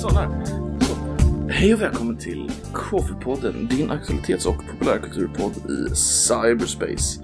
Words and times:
sån 0.00 0.16
här. 0.16 0.28
Så. 0.80 0.94
Hej 1.48 1.74
och 1.74 1.80
välkommen 1.80 2.16
till 2.16 2.50
KF-podden, 2.72 3.68
din 3.68 3.90
aktualitets 3.90 4.46
och 4.46 4.56
populärkulturpodd 4.70 5.52
i 5.70 5.94
cyberspace. 5.94 7.20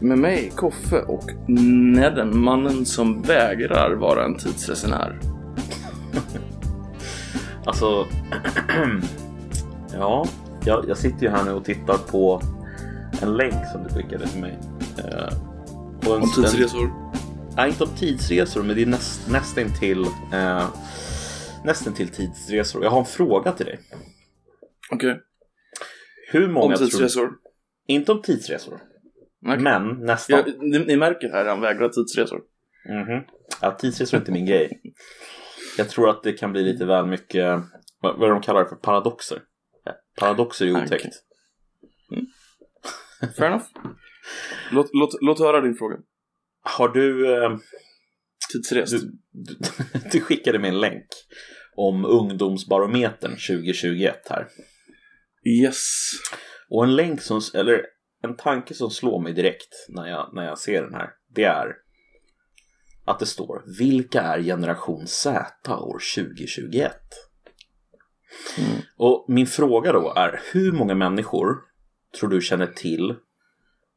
Med 0.00 0.18
mig, 0.18 0.52
Koffe 0.56 1.02
och 1.02 1.30
Nedden, 1.46 2.38
mannen 2.38 2.86
som 2.86 3.22
vägrar 3.22 3.94
vara 3.94 4.24
en 4.24 4.36
tidsresenär. 4.36 5.20
Alltså, 7.64 8.06
ja, 9.92 10.26
jag, 10.64 10.84
jag 10.88 10.98
sitter 10.98 11.22
ju 11.22 11.28
här 11.28 11.44
nu 11.44 11.52
och 11.52 11.64
tittar 11.64 11.98
på 11.98 12.42
en 13.22 13.36
länk 13.36 13.66
som 13.72 13.82
du 13.82 13.94
skickade 13.94 14.28
till 14.28 14.40
mig. 14.40 14.58
Eh, 14.98 16.12
Om 16.12 16.30
tidsresor. 16.34 16.90
Nej, 17.56 17.68
inte 17.68 17.84
om 17.84 17.90
tidsresor, 17.98 18.62
men 18.62 18.76
det 18.76 18.82
är 18.82 18.86
näst, 18.86 19.30
nästan 19.30 19.70
till 19.78 20.04
eh, 20.32 20.64
nästan 21.64 21.94
till 21.94 22.08
tidsresor. 22.08 22.84
Jag 22.84 22.90
har 22.90 22.98
en 22.98 23.04
fråga 23.04 23.52
till 23.52 23.66
dig. 23.66 23.80
Okej. 24.90 25.20
Hur 26.30 26.48
många 26.48 26.74
Om 26.74 26.78
tidsresor. 26.78 27.26
Tror, 27.26 27.38
inte 27.86 28.12
om 28.12 28.22
tidsresor, 28.22 28.80
Okej. 29.46 29.58
men 29.58 29.88
nästan. 29.88 30.42
Ja, 30.46 30.52
ni, 30.60 30.78
ni 30.78 30.96
märker 30.96 31.28
här, 31.28 31.44
han 31.44 31.60
vägrar 31.60 31.88
tidsresor. 31.88 32.42
Mhm. 32.88 33.22
Ja, 33.60 33.70
tidsresor 33.70 34.16
är 34.16 34.20
inte 34.20 34.32
min 34.32 34.46
grej. 34.46 34.80
Jag 35.78 35.88
tror 35.88 36.10
att 36.10 36.22
det 36.22 36.32
kan 36.32 36.52
bli 36.52 36.62
lite 36.62 36.84
väl 36.84 37.06
mycket, 37.06 37.60
vad, 38.00 38.18
vad 38.18 38.30
de 38.30 38.40
kallar 38.40 38.62
det 38.62 38.68
för, 38.68 38.76
paradoxer. 38.76 39.42
Paradoxer 40.18 40.66
är 40.66 40.84
otäckt. 40.84 41.04
Okej. 42.10 42.26
Fair 43.36 43.46
enough. 43.46 43.66
Låt, 44.70 44.90
låt, 44.92 45.10
låt 45.20 45.38
höra 45.38 45.60
din 45.60 45.74
fråga. 45.74 45.96
Har 46.62 46.88
du, 46.88 47.34
eh, 47.34 47.56
Tidsrest. 48.52 48.92
du, 48.92 49.10
du, 49.32 49.56
du 50.12 50.20
skickade 50.20 50.58
mig 50.58 50.70
en 50.70 50.80
länk 50.80 51.06
om 51.76 52.04
ungdomsbarometern 52.04 53.30
2021 53.30 54.26
här. 54.30 54.48
Yes. 55.62 56.10
Och 56.70 56.84
en 56.84 56.96
länk 56.96 57.22
som, 57.22 57.40
eller 57.54 57.82
en 58.22 58.36
tanke 58.36 58.74
som 58.74 58.90
slår 58.90 59.22
mig 59.22 59.32
direkt 59.32 59.86
när 59.88 60.06
jag, 60.06 60.30
när 60.34 60.44
jag 60.44 60.58
ser 60.58 60.82
den 60.82 60.94
här, 60.94 61.10
det 61.34 61.44
är 61.44 61.74
att 63.04 63.18
det 63.18 63.26
står 63.26 63.64
Vilka 63.78 64.22
är 64.22 64.42
generation 64.42 65.06
Z 65.06 65.76
år 65.76 66.00
2021? 66.14 66.92
Mm. 68.58 68.80
Och 68.96 69.24
min 69.28 69.46
fråga 69.46 69.92
då 69.92 70.12
är 70.16 70.40
hur 70.52 70.72
många 70.72 70.94
människor 70.94 71.56
tror 72.18 72.30
du 72.30 72.40
känner 72.40 72.66
till 72.66 73.14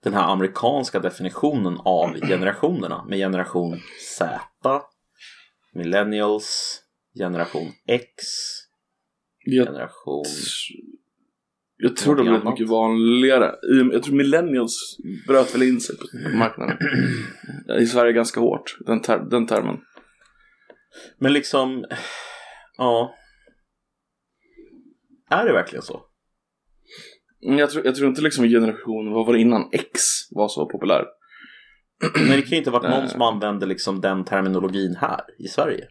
den 0.04 0.14
här 0.14 0.32
amerikanska 0.32 1.00
definitionen 1.00 1.78
av 1.86 2.14
generationerna 2.28 3.06
med 3.06 3.18
generation 3.20 3.80
Z, 4.18 4.40
millennials, 5.74 6.82
generation 7.18 7.72
X, 7.88 8.14
Jag, 9.46 9.66
generation... 9.68 10.24
jag 11.78 11.96
tror 11.98 12.16
blivit 12.16 12.32
annat. 12.32 12.54
mycket 12.54 12.68
vanligare. 12.70 13.56
Jag 13.92 14.04
tror 14.04 14.16
millennials 14.16 14.98
bröt 15.28 15.56
väl 15.56 15.64
in 15.64 15.82
sig 15.82 15.96
på 15.98 16.38
marknaden. 16.38 16.78
I 17.80 17.86
Sverige 17.86 18.14
ganska 18.14 18.40
hårt, 18.40 18.78
den, 18.86 19.02
ter- 19.02 19.30
den 19.30 19.48
termen. 19.48 19.82
Men 21.18 21.34
liksom, 21.34 21.86
ja. 22.78 23.16
Är 25.30 25.46
det 25.46 25.54
verkligen 25.54 25.84
så? 25.84 26.02
Jag 27.42 27.70
tror, 27.70 27.86
jag 27.86 27.96
tror 27.96 28.10
inte 28.10 28.22
liksom 28.22 28.46
generation, 28.46 29.12
vad 29.12 29.26
var 29.26 29.34
det 29.34 29.40
innan 29.40 29.70
X 29.72 30.02
var 30.32 30.48
så 30.48 30.66
populär? 30.66 31.06
Men 32.16 32.30
det 32.30 32.42
kan 32.42 32.50
ju 32.50 32.58
inte 32.58 32.70
ha 32.70 32.80
varit 32.80 32.90
någon 32.90 33.10
som 33.10 33.22
använde 33.22 33.66
liksom 33.66 34.02
den 34.02 34.24
terminologin 34.26 34.96
här 35.00 35.22
i 35.40 35.48
Sverige. 35.48 35.88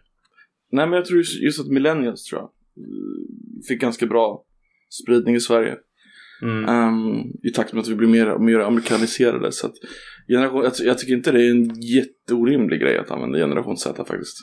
Nej 0.73 0.87
men 0.87 0.93
jag 0.97 1.05
tror 1.05 1.23
just, 1.43 1.61
att 1.61 1.67
millennials 1.67 2.25
tror 2.25 2.41
jag 2.41 2.48
eh, 2.48 3.62
fick 3.69 3.81
ganska 3.81 4.06
bra 4.06 4.45
spridning 5.03 5.34
i 5.34 5.41
Sverige. 5.41 5.77
Mm. 6.43 6.69
Ehm, 6.69 7.21
I 7.43 7.51
takt 7.55 7.72
med 7.72 7.81
att 7.81 7.89
vi 7.89 7.94
blir 7.94 8.09
mer 8.09 8.31
och 8.31 8.41
mer 8.41 8.59
amerikaniserade. 8.59 9.53
Så 9.53 9.66
att 9.66 9.75
generation, 10.28 10.62
jag, 10.62 10.72
jag 10.78 10.99
tycker 10.99 11.12
inte 11.15 11.33
det 11.33 11.47
är 11.47 11.50
en 11.50 11.81
jätteorimlig 11.81 12.81
grej 12.81 12.99
att 12.99 13.10
använda 13.10 13.39
generation 13.39 13.77
Z 13.77 14.05
faktiskt. 14.05 14.37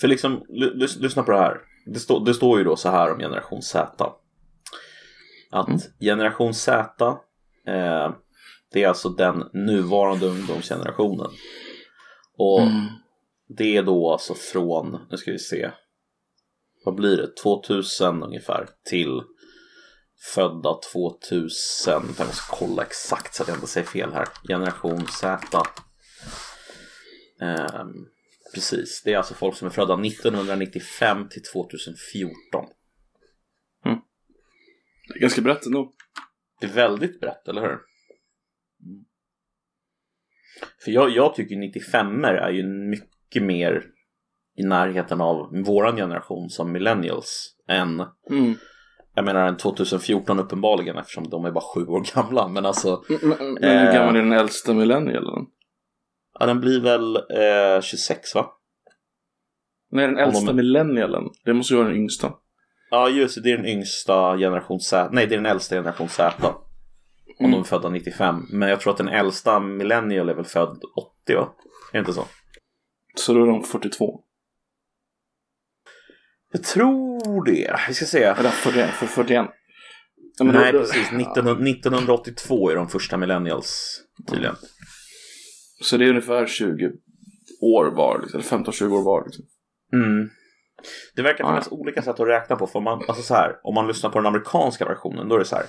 För 0.00 0.08
liksom, 0.08 0.42
ly- 0.48 0.74
lys- 0.74 1.00
lyssna 1.02 1.22
på 1.22 1.30
det 1.32 1.38
här. 1.38 1.56
Det, 1.86 1.98
står- 1.98 2.24
det 2.24 2.34
står 2.34 2.58
ju 2.58 2.64
då 2.64 2.76
så 2.76 2.88
här 2.88 3.12
om 3.12 3.18
generation 3.18 3.62
Z. 3.62 4.12
Att 5.52 5.68
Mm. 5.68 5.80
generation 6.00 6.54
Z, 6.54 7.06
eh, 7.66 8.12
det 8.72 8.82
är 8.84 8.88
alltså 8.88 9.08
den 9.08 9.44
nuvarande 9.52 10.26
ungdomsgenerationen. 10.26 11.30
Och 12.38 12.60
Mm. 12.62 12.86
det 13.48 13.76
är 13.76 13.82
då 13.82 14.12
alltså 14.12 14.34
från, 14.34 15.06
nu 15.10 15.16
ska 15.16 15.32
vi 15.32 15.38
se, 15.38 15.70
vad 16.84 16.94
blir 16.94 17.16
det, 17.16 17.36
2000 17.42 18.22
ungefär 18.22 18.68
till 18.84 19.20
födda 20.34 20.74
2000. 20.92 22.02
Jag 22.18 22.26
måste 22.26 22.42
kolla 22.50 22.82
exakt 22.82 23.34
så 23.34 23.42
att 23.42 23.48
jag 23.48 23.56
inte 23.56 23.66
säger 23.66 23.86
fel 23.86 24.12
här. 24.12 24.28
Generation 24.48 25.06
Z. 25.06 25.62
Ehm, 27.40 28.06
precis, 28.54 29.02
det 29.04 29.12
är 29.12 29.16
alltså 29.16 29.34
folk 29.34 29.56
som 29.56 29.66
är 29.66 29.72
födda 29.72 29.96
1995 29.96 31.28
till 31.28 31.42
2014. 31.42 32.64
Det 35.08 35.14
är 35.14 35.20
ganska 35.20 35.42
brett 35.42 35.66
ändå. 35.66 35.92
Det 36.60 36.66
är 36.66 36.70
väldigt 36.72 37.20
brett, 37.20 37.48
eller 37.48 37.60
hur? 37.60 37.78
För 40.84 40.90
jag, 40.90 41.10
jag 41.10 41.34
tycker 41.34 41.56
95 41.56 42.24
är 42.24 42.50
ju 42.50 42.62
mycket 42.66 43.42
mer 43.42 43.84
i 44.56 44.62
närheten 44.62 45.20
av 45.20 45.62
våran 45.66 45.96
generation 45.96 46.50
som 46.50 46.72
millennials 46.72 47.56
än 47.68 48.00
Mm. 48.30 48.54
jag 49.14 49.24
menar 49.24 49.46
en 49.48 49.56
2014 49.56 50.38
uppenbarligen 50.38 50.98
eftersom 50.98 51.28
de 51.30 51.44
är 51.44 51.50
bara 51.50 51.64
sju 51.74 51.86
år 51.86 52.14
gamla 52.14 52.48
men 52.48 52.66
alltså 52.66 53.04
Men, 53.08 53.18
men, 53.28 53.54
men 53.54 53.78
hur 53.78 53.88
Eh. 53.88 53.94
gammal 53.94 54.16
är 54.16 54.22
den 54.22 54.32
äldsta 54.32 54.74
millennialen? 54.74 55.46
ja, 56.38 56.46
den 56.46 56.60
blir 56.60 56.80
väl 56.80 57.16
eh, 57.16 57.80
26 57.82 58.34
va? 58.34 58.46
Nej, 59.90 60.06
den 60.06 60.18
äldsta 60.18 60.46
de- 60.46 60.56
millennialen. 60.56 61.24
Det 61.44 61.54
måste 61.54 61.74
ju 61.74 61.78
vara 61.78 61.88
den 61.88 61.98
yngsta. 61.98 62.34
Ja 62.94 63.08
just 63.08 63.34
det, 63.34 63.40
det 63.40 63.52
är 63.52 63.56
den 63.56 63.66
yngsta 63.66 64.36
generation 64.38 64.80
Z, 64.80 65.08
nej 65.12 65.26
det 65.26 65.34
är 65.34 65.36
den 65.36 65.46
äldsta 65.46 65.74
generation 65.76 66.08
Z 66.08 66.34
om 66.42 66.54
Mm. 67.40 67.50
de 67.52 67.60
är 67.60 67.64
födda 67.64 67.88
95 67.88 68.46
men 68.52 68.68
jag 68.68 68.80
tror 68.80 68.92
att 68.92 68.96
den 68.98 69.08
äldsta 69.08 69.60
millennial 69.60 70.28
är 70.28 70.34
väl 70.34 70.44
född 70.44 70.80
80 71.24 71.34
va? 71.34 71.54
Är 71.88 71.92
det 71.92 71.98
inte 71.98 72.12
så? 72.12 72.24
Så 73.14 73.34
då 73.34 73.42
är 73.42 73.46
de 73.46 73.62
42. 73.62 74.20
Jag 76.52 76.64
tror 76.64 77.44
det. 77.44 77.76
Vi 77.88 77.94
ska 77.94 78.04
se. 78.04 78.22
Eller 78.22 78.50
41. 78.50 78.90
För 78.90 79.06
41. 79.06 79.46
Ja, 80.38 80.44
Nej, 80.44 80.72
då- 80.72 80.78
precis. 80.80 81.12
19, 81.12 81.66
1982 81.66 82.70
är 82.70 82.76
de 82.76 82.88
första 82.88 83.16
millennials 83.16 84.00
tydligen. 84.30 84.56
Så 85.82 85.96
det 85.96 86.04
är 86.04 86.08
ungefär 86.08 86.46
20 86.46 86.92
år 87.62 87.96
var, 87.96 88.20
liksom, 88.22 88.40
eller 88.40 88.48
15-20 88.64 88.92
år 88.98 89.02
var. 89.04 89.24
Liksom. 89.24 89.44
Mm. 89.92 90.30
Det 91.14 91.22
verkar 91.22 91.44
Ja. 91.44 91.50
finnas 91.50 91.68
olika 91.72 92.02
sätt 92.02 92.20
att 92.20 92.28
räkna 92.28 92.56
på. 92.56 92.66
För 92.66 92.80
man, 92.80 93.04
alltså 93.08 93.22
så 93.22 93.34
här, 93.34 93.60
om 93.62 93.74
man 93.74 93.88
lyssnar 93.88 94.10
på 94.10 94.18
den 94.18 94.26
amerikanska 94.26 94.84
versionen, 94.84 95.28
då 95.28 95.34
är 95.34 95.38
det 95.38 95.44
så 95.44 95.56
här. 95.56 95.66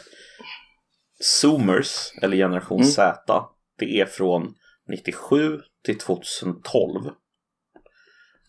Zoomers, 1.19 2.11
eller 2.21 2.37
generation 2.37 2.79
Mm. 2.79 2.91
Z, 2.91 3.49
det 3.79 3.99
är 4.01 4.05
från 4.05 4.55
97 4.87 5.59
till 5.85 5.97
2012. 5.97 7.11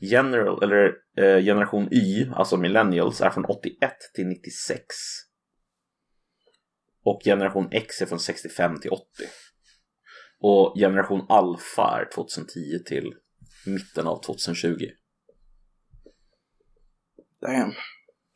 General, 0.00 0.62
eller 0.62 0.92
eh, 1.19 1.44
generation 1.44 1.88
Y, 1.92 2.30
alltså 2.34 2.56
millennials, 2.56 3.20
är 3.20 3.30
från 3.30 3.44
81 3.44 3.92
till 4.14 4.26
96. 4.26 4.84
Och 7.04 7.20
generation 7.24 7.69
X 7.72 8.03
är 8.03 8.06
från 8.06 8.19
65 8.20 8.80
till 8.80 8.91
80. 8.91 9.04
Och 10.41 10.74
generation 10.78 11.26
alfa 11.28 12.00
är 12.00 12.10
2010 12.14 12.78
till 12.86 13.12
mitten 13.66 14.06
av 14.06 14.22
2020. 14.22 14.86
Damn. 17.44 17.72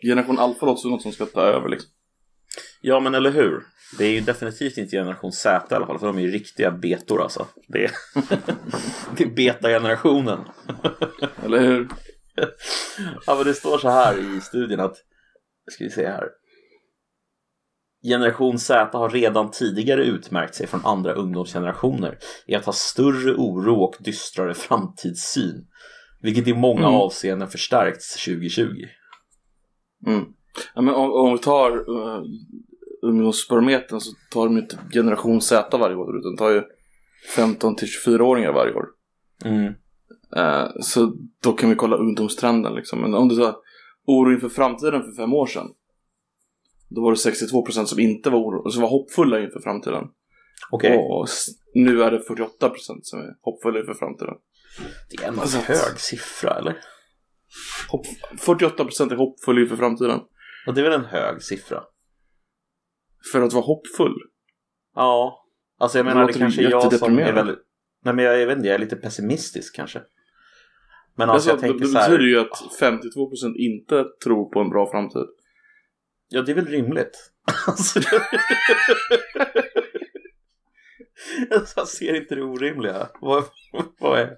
Generation 0.02 0.38
alfa 0.38 0.66
låter 0.66 0.81
som 0.81 0.90
något 0.90 1.02
som 1.02 1.12
ska 1.12 1.26
ta 1.26 1.40
över 1.40 1.69
liksom. 1.69 1.90
Ja 2.81 3.00
men 3.00 3.14
eller 3.14 3.31
hur? 3.31 3.62
Det 3.99 4.05
är 4.05 4.10
ju 4.10 4.20
definitivt 4.20 4.78
inte 4.78 4.96
generation 4.96 5.32
Z 5.32 5.66
i 5.70 5.75
alla 5.75 5.87
fall 5.87 5.99
för 5.99 6.06
de 6.06 6.19
är 6.19 6.22
ju 6.22 6.31
riktiga 6.31 6.70
betor 6.70 7.22
alltså. 7.22 7.46
Det 7.69 7.84
är, 7.84 7.90
det 9.16 9.25
är 9.25 9.34
beta-generationen. 9.34 10.38
Eller 11.44 11.60
hur? 11.60 11.88
Ja 13.26 13.34
men 13.34 13.44
det 13.44 13.55
står 13.55 13.78
så 13.78 13.88
här 13.88 14.37
i 14.37 14.40
studien 14.40 14.81
att, 14.81 14.96
ska 15.70 15.84
vi 15.84 15.90
se 15.90 16.06
här. 16.06 16.28
Generation 18.02 18.58
Z 18.58 18.99
har 18.99 19.10
redan 19.10 19.50
tidigare 19.50 20.05
utmärkt 20.05 20.55
sig 20.55 20.66
från 20.66 20.87
andra 20.87 21.12
ungdomsgenerationer 21.12 22.19
i 22.46 22.55
att 22.55 22.64
ha 22.64 22.72
större 22.72 23.34
oro 23.34 23.75
och 23.75 23.96
dystrare 23.99 24.55
framtidssyn. 24.55 25.66
Vilket 26.23 26.49
i 26.49 26.55
många 26.55 26.81
Mm. 26.87 26.94
avseenden 26.94 27.49
förstärkts 27.49 28.25
2020. 28.25 28.65
Mm. 30.06 30.25
Ja, 30.75 30.82
men 30.82 30.94
om, 30.94 31.12
om 31.12 31.32
vi 31.32 31.38
tar 31.38 31.91
uh, 31.91 32.23
ungdomsbarometern 33.03 34.00
så 34.00 34.12
tar 34.31 34.44
de 34.44 34.55
ju 34.55 34.61
inte 34.61 34.79
generation 34.93 35.41
Z 35.41 35.79
varje 35.79 35.97
år 35.97 36.19
utan 36.19 36.37
tar 36.37 36.50
ju 36.50 36.62
15 37.37 37.76
till 37.76 37.88
24-åringar 37.88 38.53
varje 38.53 38.75
år. 38.75 38.87
Mm. 39.44 39.75
Eh, 40.37 40.69
så 40.81 41.15
då 41.43 41.53
kan 41.53 41.70
vi 41.70 41.76
kolla 41.76 41.97
ungdomstrenden 41.97 42.75
liksom. 42.75 43.00
Men 43.00 43.15
om 43.15 43.29
du 43.29 43.37
tar 43.37 43.56
oro 44.06 44.32
inför 44.32 44.49
framtiden 44.49 45.03
för 45.03 45.12
fem 45.12 45.32
år 45.35 45.47
sedan. 45.47 45.67
Då 46.88 47.03
var 47.03 47.11
det 47.11 47.17
62% 47.17 47.85
som 47.85 47.99
inte 47.99 48.31
var 48.31 48.38
oro, 48.38 48.70
som 48.70 48.82
var 48.82 48.88
hoppfulla 48.88 49.41
inför 49.41 49.61
framtiden. 49.61 50.05
Okej, 50.70 50.97
Och 50.99 51.26
nu 51.75 52.03
är 52.03 52.11
det 52.11 52.19
48% 52.19 52.99
som 53.03 53.19
är 53.19 53.35
hoppfulla 53.41 53.81
inför 53.81 53.94
framtiden. 53.94 54.35
Det 55.11 55.25
är 55.25 55.29
en 55.29 55.39
alltså- 55.39 55.59
hög 55.59 56.01
siffra 56.01 56.59
eller? 56.59 56.81
Hopp, 57.89 58.07
48% 58.41 59.13
är 59.13 59.17
hoppfulla 59.17 59.61
inför 59.61 59.77
framtiden. 59.77 60.21
Och 60.67 60.75
det 60.75 60.81
är 60.81 60.85
väl 60.85 60.93
en 60.93 61.05
hög 61.05 61.43
siffra? 61.43 61.83
För 63.33 63.43
att 63.43 63.53
vara 63.53 63.65
hoppfull. 63.65 64.15
Ja, 64.95 65.45
alltså 65.79 65.99
jag 65.99 66.07
Det 66.07 66.09
menar 66.09 66.21
det 66.21 66.27
låter 66.27 66.41
kanske 66.41 66.63
är 66.63 66.71
jag 66.71 66.95
som 66.95 67.19
är 67.19 67.33
väldigt... 67.33 67.59
Nej 68.05 68.15
men 68.15 68.25
jag, 68.25 68.41
jag 68.41 68.47
vet 68.47 68.57
inte, 68.57 68.69
jag 68.69 68.75
är 68.75 68.79
lite 68.79 68.97
pessimistisk 68.97 69.77
kanske. 69.77 70.03
Men 71.17 71.31
Alltså, 71.31 71.51
alltså, 71.51 71.67
jag 71.67 71.75
det, 71.75 71.79
tänker 71.79 71.85
det 71.85 71.93
så 71.93 71.99
här, 71.99 72.11
betyder 72.11 72.29
ju 72.31 72.41
att 72.41 72.81
52% 72.81 73.55
inte 73.57 74.05
tror 74.25 74.51
på 74.53 74.61
en 74.61 74.71
bra 74.71 74.91
framtid. 74.91 75.27
Ja, 76.29 76.43
det 76.43 76.53
är 76.53 76.57
väl 76.57 76.67
rimligt. 76.67 77.33
Alltså, 77.67 78.01
jag 81.76 81.88
ser 81.88 82.15
inte 82.15 82.35
det 82.35 82.43
orimliga. 82.43 83.09
Vad, 83.20 83.44
vad 84.00 84.20
är... 84.20 84.37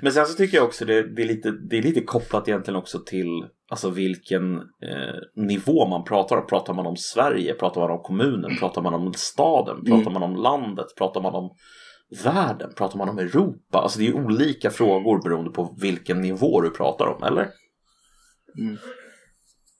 Men 0.00 0.12
sen 0.12 0.26
så 0.26 0.34
tycker 0.34 0.56
jag 0.56 0.66
också 0.66 0.84
det, 0.84 1.02
det, 1.16 1.22
är 1.22 1.26
lite, 1.26 1.50
det 1.50 1.78
är 1.78 1.82
lite 1.82 2.00
kopplat 2.00 2.48
egentligen 2.48 2.78
också 2.78 2.98
till 2.98 3.48
alltså 3.70 3.90
vilken 3.90 4.56
eh, 4.58 5.14
nivå 5.36 5.86
man 5.86 6.04
pratar 6.04 6.36
om. 6.36 6.46
Pratar 6.46 6.74
man 6.74 6.86
om 6.86 6.96
Sverige? 6.96 7.54
Pratar 7.54 7.80
man 7.80 7.90
om 7.90 8.02
kommunen? 8.02 8.56
Pratar 8.56 8.82
man 8.82 8.94
om 8.94 9.12
staden? 9.16 9.84
Pratar 9.84 10.10
man 10.10 10.22
om 10.22 10.36
landet? 10.36 10.86
Pratar 10.98 11.20
man 11.20 11.34
om 11.34 11.50
världen? 12.24 12.72
Pratar 12.76 12.98
man 12.98 13.08
om 13.08 13.18
Europa? 13.18 13.78
Alltså 13.78 13.98
det 13.98 14.06
är 14.06 14.14
olika 14.14 14.70
frågor 14.70 15.22
beroende 15.22 15.50
på 15.50 15.76
vilken 15.80 16.20
nivå 16.20 16.60
du 16.60 16.70
pratar 16.70 17.06
om, 17.06 17.22
eller? 17.22 17.50
Mm. 18.58 18.76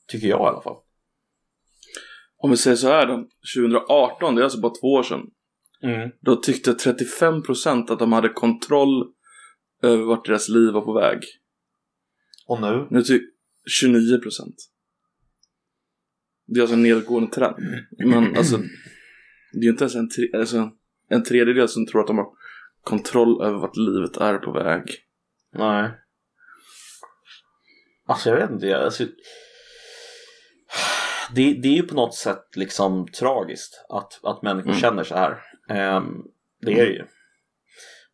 Tycker 0.08 0.28
jag 0.28 0.40
i 0.40 0.48
alla 0.48 0.62
fall. 0.62 0.76
Om 2.36 2.50
vi 2.50 2.56
säger 2.56 2.76
så 2.76 2.88
här 2.88 3.06
då. 3.06 3.26
2018, 3.56 4.34
det 4.34 4.42
är 4.42 4.44
alltså 4.44 4.60
bara 4.60 4.72
två 4.80 4.86
år 4.86 5.02
sedan. 5.02 5.20
Mm. 5.84 6.10
Då 6.20 6.36
tyckte 6.36 6.72
35% 6.72 7.90
att 7.92 7.98
de 7.98 8.12
hade 8.12 8.28
kontroll 8.28 9.12
över 9.82 10.04
vart 10.04 10.26
deras 10.26 10.48
liv 10.48 10.72
var 10.72 10.80
på 10.80 10.92
väg. 10.92 11.18
Och 12.46 12.60
nu? 12.60 12.86
Nu 12.90 13.02
tycker 13.02 13.26
29%. 13.82 14.20
Det 16.46 16.58
är 16.58 16.62
alltså 16.62 16.74
en 16.76 16.82
nedgående 16.82 17.30
trend. 17.30 17.56
Men 17.98 18.36
alltså, 18.36 18.58
det 19.52 19.66
är 19.66 19.70
inte 19.70 19.84
ens 19.84 19.94
en, 19.94 20.08
tre, 20.10 20.28
alltså, 20.34 20.70
en 21.08 21.22
tredjedel 21.22 21.68
som 21.68 21.86
tror 21.86 22.00
att 22.00 22.06
de 22.06 22.18
har 22.18 22.26
kontroll 22.82 23.42
över 23.46 23.58
vart 23.58 23.76
livet 23.76 24.16
är 24.16 24.38
på 24.38 24.52
väg. 24.52 24.82
Nej. 25.52 25.90
Alltså 28.06 28.30
jag 28.30 28.36
vet 28.36 28.50
inte. 28.50 28.66
jag- 28.66 28.82
Alltså, 28.84 29.04
det, 31.34 31.52
det 31.54 31.68
är 31.68 31.76
ju 31.76 31.82
på 31.82 31.94
något 31.94 32.14
sätt 32.14 32.44
liksom 32.56 33.08
tragiskt 33.08 33.84
att, 33.88 34.20
att 34.24 34.42
människor 34.42 34.68
Mm. 34.70 34.80
känner 34.80 35.04
så 35.04 35.14
här. 35.14 35.42
Ehm, 35.68 36.22
det 36.60 36.72
är 36.72 36.86
det 36.86 36.92
ju. 36.92 37.04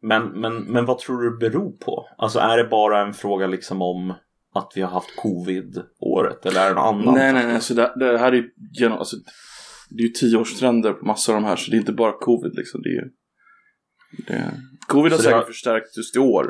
Men, 0.02 0.40
men, 0.40 0.54
men 0.64 0.84
vad 0.84 0.98
tror 0.98 1.22
du 1.22 1.30
det 1.30 1.50
beror 1.50 1.72
på? 1.76 2.08
Alltså 2.18 2.38
är 2.38 2.56
det 2.58 2.64
bara 2.64 3.06
en 3.06 3.12
fråga 3.14 3.46
liksom 3.46 3.82
om 3.82 4.14
att 4.54 4.72
vi 4.74 4.80
har 4.80 4.88
haft 4.90 5.16
covid-året 5.16 6.46
eller 6.46 6.60
är 6.60 6.68
det 6.68 6.74
någon 6.74 6.84
annan? 7.00 7.14
Nej, 7.14 7.32
nej, 7.32 7.46
nej. 7.46 7.60
Så 7.60 7.74
det, 7.74 7.92
det 7.96 8.18
här 8.18 8.32
är 8.32 8.36
ju 8.36 8.50
genom, 8.80 8.98
alltså, 8.98 9.16
det 9.90 10.02
är 10.02 10.06
ju 10.06 10.12
tioårstrender 10.12 10.92
på 10.92 11.06
massor 11.06 11.34
av 11.36 11.42
de 11.42 11.46
här. 11.48 11.56
Så 11.56 11.70
det 11.70 11.76
är 11.76 11.78
inte 11.78 11.92
bara 11.92 12.12
covid 12.12 12.52
liksom. 12.54 12.82
Det 12.82 12.88
är 12.88 13.04
det, 14.26 14.50
covid 14.88 15.12
har 15.12 15.16
Så 15.18 15.22
säkert 15.22 15.36
har- 15.38 15.44
förstärkt 15.46 15.96
just 15.96 16.16
i 16.16 16.18
år. 16.18 16.46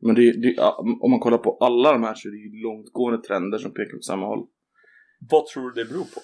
Men 0.00 0.14
det, 0.14 0.32
det, 0.42 0.58
om 1.00 1.10
man 1.10 1.20
kollar 1.20 1.38
på 1.38 1.56
alla 1.60 1.92
de 1.92 2.02
här 2.02 2.14
så 2.14 2.28
är 2.28 2.32
det 2.32 2.38
ju 2.38 2.62
långtgående 2.62 3.22
trender 3.22 3.58
som 3.58 3.70
pekar 3.74 3.96
åt 3.96 4.04
samma 4.04 4.26
håll. 4.26 4.46
Vad 5.30 5.46
tror 5.46 5.70
du 5.70 5.84
det 5.84 5.90
beror 5.90 6.04
på? 6.04 6.20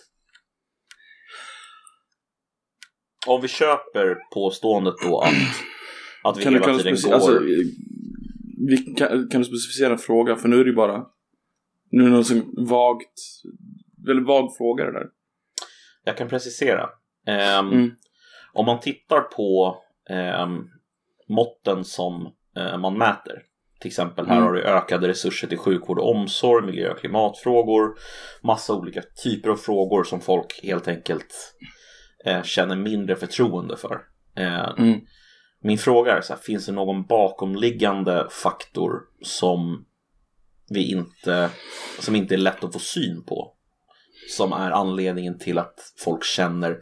Om 3.28 3.40
vi 3.42 3.48
köper 3.48 4.16
påståendet 4.34 4.94
då 5.02 5.20
att, 5.20 5.32
att 6.24 6.38
vi 6.38 6.42
Kan 6.42 6.52
du, 6.52 6.58
hela 6.58 6.66
kan, 6.66 6.76
du 6.76 6.82
tiden 6.82 6.96
speci- 6.96 7.06
går... 7.08 7.14
alltså, 7.14 7.38
vi, 8.68 8.76
kan, 8.96 9.28
kan 9.28 9.40
du 9.40 9.44
specificera 9.44 9.92
en 9.92 9.98
fråga? 9.98 10.36
För 10.36 10.48
nu 10.48 10.60
är 10.60 10.64
det 10.64 10.70
ju 10.70 10.76
bara 10.76 11.04
Nu 11.90 12.02
är 12.02 12.06
det 12.08 12.16
något 12.16 12.26
som 12.26 12.54
vagt 12.56 13.20
Väldigt 14.06 14.26
vag 14.26 14.56
fråga 14.56 14.84
det 14.84 14.92
där 14.92 15.06
Jag 16.04 16.16
kan 16.16 16.28
precisera. 16.28 16.88
Ehm, 17.26 17.68
Mm. 17.68 17.90
Om 18.52 18.66
man 18.66 18.80
tittar 18.80 19.20
på 19.20 19.76
ehm, 20.10 20.58
måtten 21.28 21.84
som 21.84 22.28
eh, 22.56 22.78
man 22.78 22.98
mäter. 22.98 23.42
Till 23.80 23.88
exempel 23.88 24.26
här 24.26 24.32
Mm. 24.36 24.46
har 24.46 24.52
du 24.54 24.62
ökade 24.62 25.08
resurser 25.08 25.48
till 25.48 25.58
sjukvård 25.58 25.98
och 25.98 26.10
omsorg, 26.10 26.66
miljö 26.66 26.90
och 26.92 26.98
klimatfrågor. 26.98 27.94
Massa 28.42 28.74
olika 28.74 29.02
typer 29.24 29.50
av 29.50 29.56
frågor 29.56 30.04
som 30.04 30.20
folk 30.20 30.60
helt 30.62 30.88
enkelt 30.88 31.34
eh, 32.24 32.42
känner 32.42 32.76
mindre 32.76 33.16
förtroende 33.16 33.76
för. 33.76 34.00
Eh, 34.36 34.74
Mm. 34.78 35.00
Min 35.60 35.78
fråga 35.78 36.16
är 36.16 36.20
så 36.20 36.32
här, 36.32 36.40
finns 36.40 36.66
det 36.66 36.72
någon 36.72 37.06
bakomliggande 37.06 38.26
faktor 38.30 39.00
som 39.22 39.84
vi 40.70 40.90
inte, 40.90 41.50
som 42.00 42.16
inte 42.16 42.34
är 42.34 42.38
lätt 42.38 42.64
att 42.64 42.72
få 42.72 42.78
syn 42.78 43.24
på? 43.24 43.54
Som 44.36 44.52
är 44.52 44.70
anledningen 44.70 45.38
till 45.38 45.58
att 45.58 45.92
folk 46.04 46.24
känner 46.24 46.80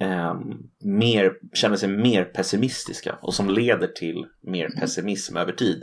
ehm, 0.00 0.38
mer, 0.84 1.32
känner 1.54 1.76
sig 1.76 1.88
mer 1.88 2.24
pessimistiska 2.24 3.18
och 3.22 3.34
som 3.34 3.50
leder 3.50 3.86
till 3.86 4.26
mer 4.42 4.68
pessimism 4.68 5.36
över 5.36 5.52
tid. 5.52 5.82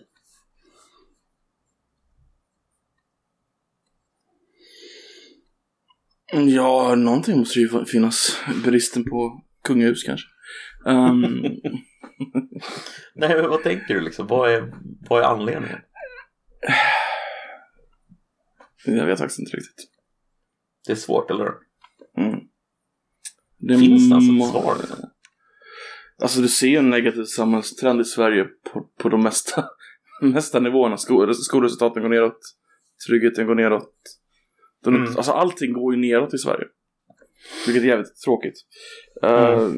Ja, 6.31 6.96
någonting 6.96 7.40
måste 7.40 7.60
ju 7.60 7.86
finnas 7.86 8.38
Bristen 8.64 9.04
på 9.04 9.44
kungahus 9.64 10.04
kanske 10.04 10.28
Ehm, 10.86 11.42
Nej, 13.16 13.36
men 13.36 13.50
vad 13.50 13.64
tänker 13.64 13.94
du 13.94 14.02
liksom? 14.02 14.28
Vad 14.28 14.52
är, 14.52 14.74
vad 15.10 15.22
är 15.22 15.26
anledningen? 15.26 15.80
Jag 18.86 19.06
vet 19.06 19.20
faktiskt 19.20 19.40
inte 19.40 19.58
riktigt 19.58 19.92
Det 20.86 20.92
är 20.92 20.96
svårt, 20.96 21.31
eller 21.31 21.54
mm. 22.18 22.40
det 23.58 23.78
Finns 23.78 24.10
det 24.10 24.16
alltså 24.16 24.32
ett 24.32 24.52
svar? 24.52 24.78
Alltså 26.22 26.42
du 26.42 26.48
ser 26.48 26.68
ju 26.68 26.78
en 26.78 26.90
negativ 26.90 27.24
samhällstrend 27.24 28.02
i 28.02 28.06
Sverige 28.06 28.44
på, 28.44 28.90
på 28.98 29.10
de 29.10 29.24
mesta, 29.24 29.66
mesta 30.22 30.60
nivåerna. 30.60 30.98
Skol, 30.98 31.36
skolresultaten 31.36 32.01
går 32.01 32.10
neråt, 32.10 32.39
tryggheten 33.08 33.48
går 33.48 33.56
neråt. 33.56 33.94
De, 34.83 34.95
Mm. 34.95 35.07
Alltså 35.17 35.31
allting 35.31 35.74
går 35.74 35.95
ju 35.95 36.01
neråt 36.01 36.33
i 36.33 36.38
Sverige. 36.38 36.65
Vilket 37.65 37.83
är 37.83 37.88
jävligt 37.88 38.15
tråkigt. 38.25 38.55
Eh, 39.24 39.69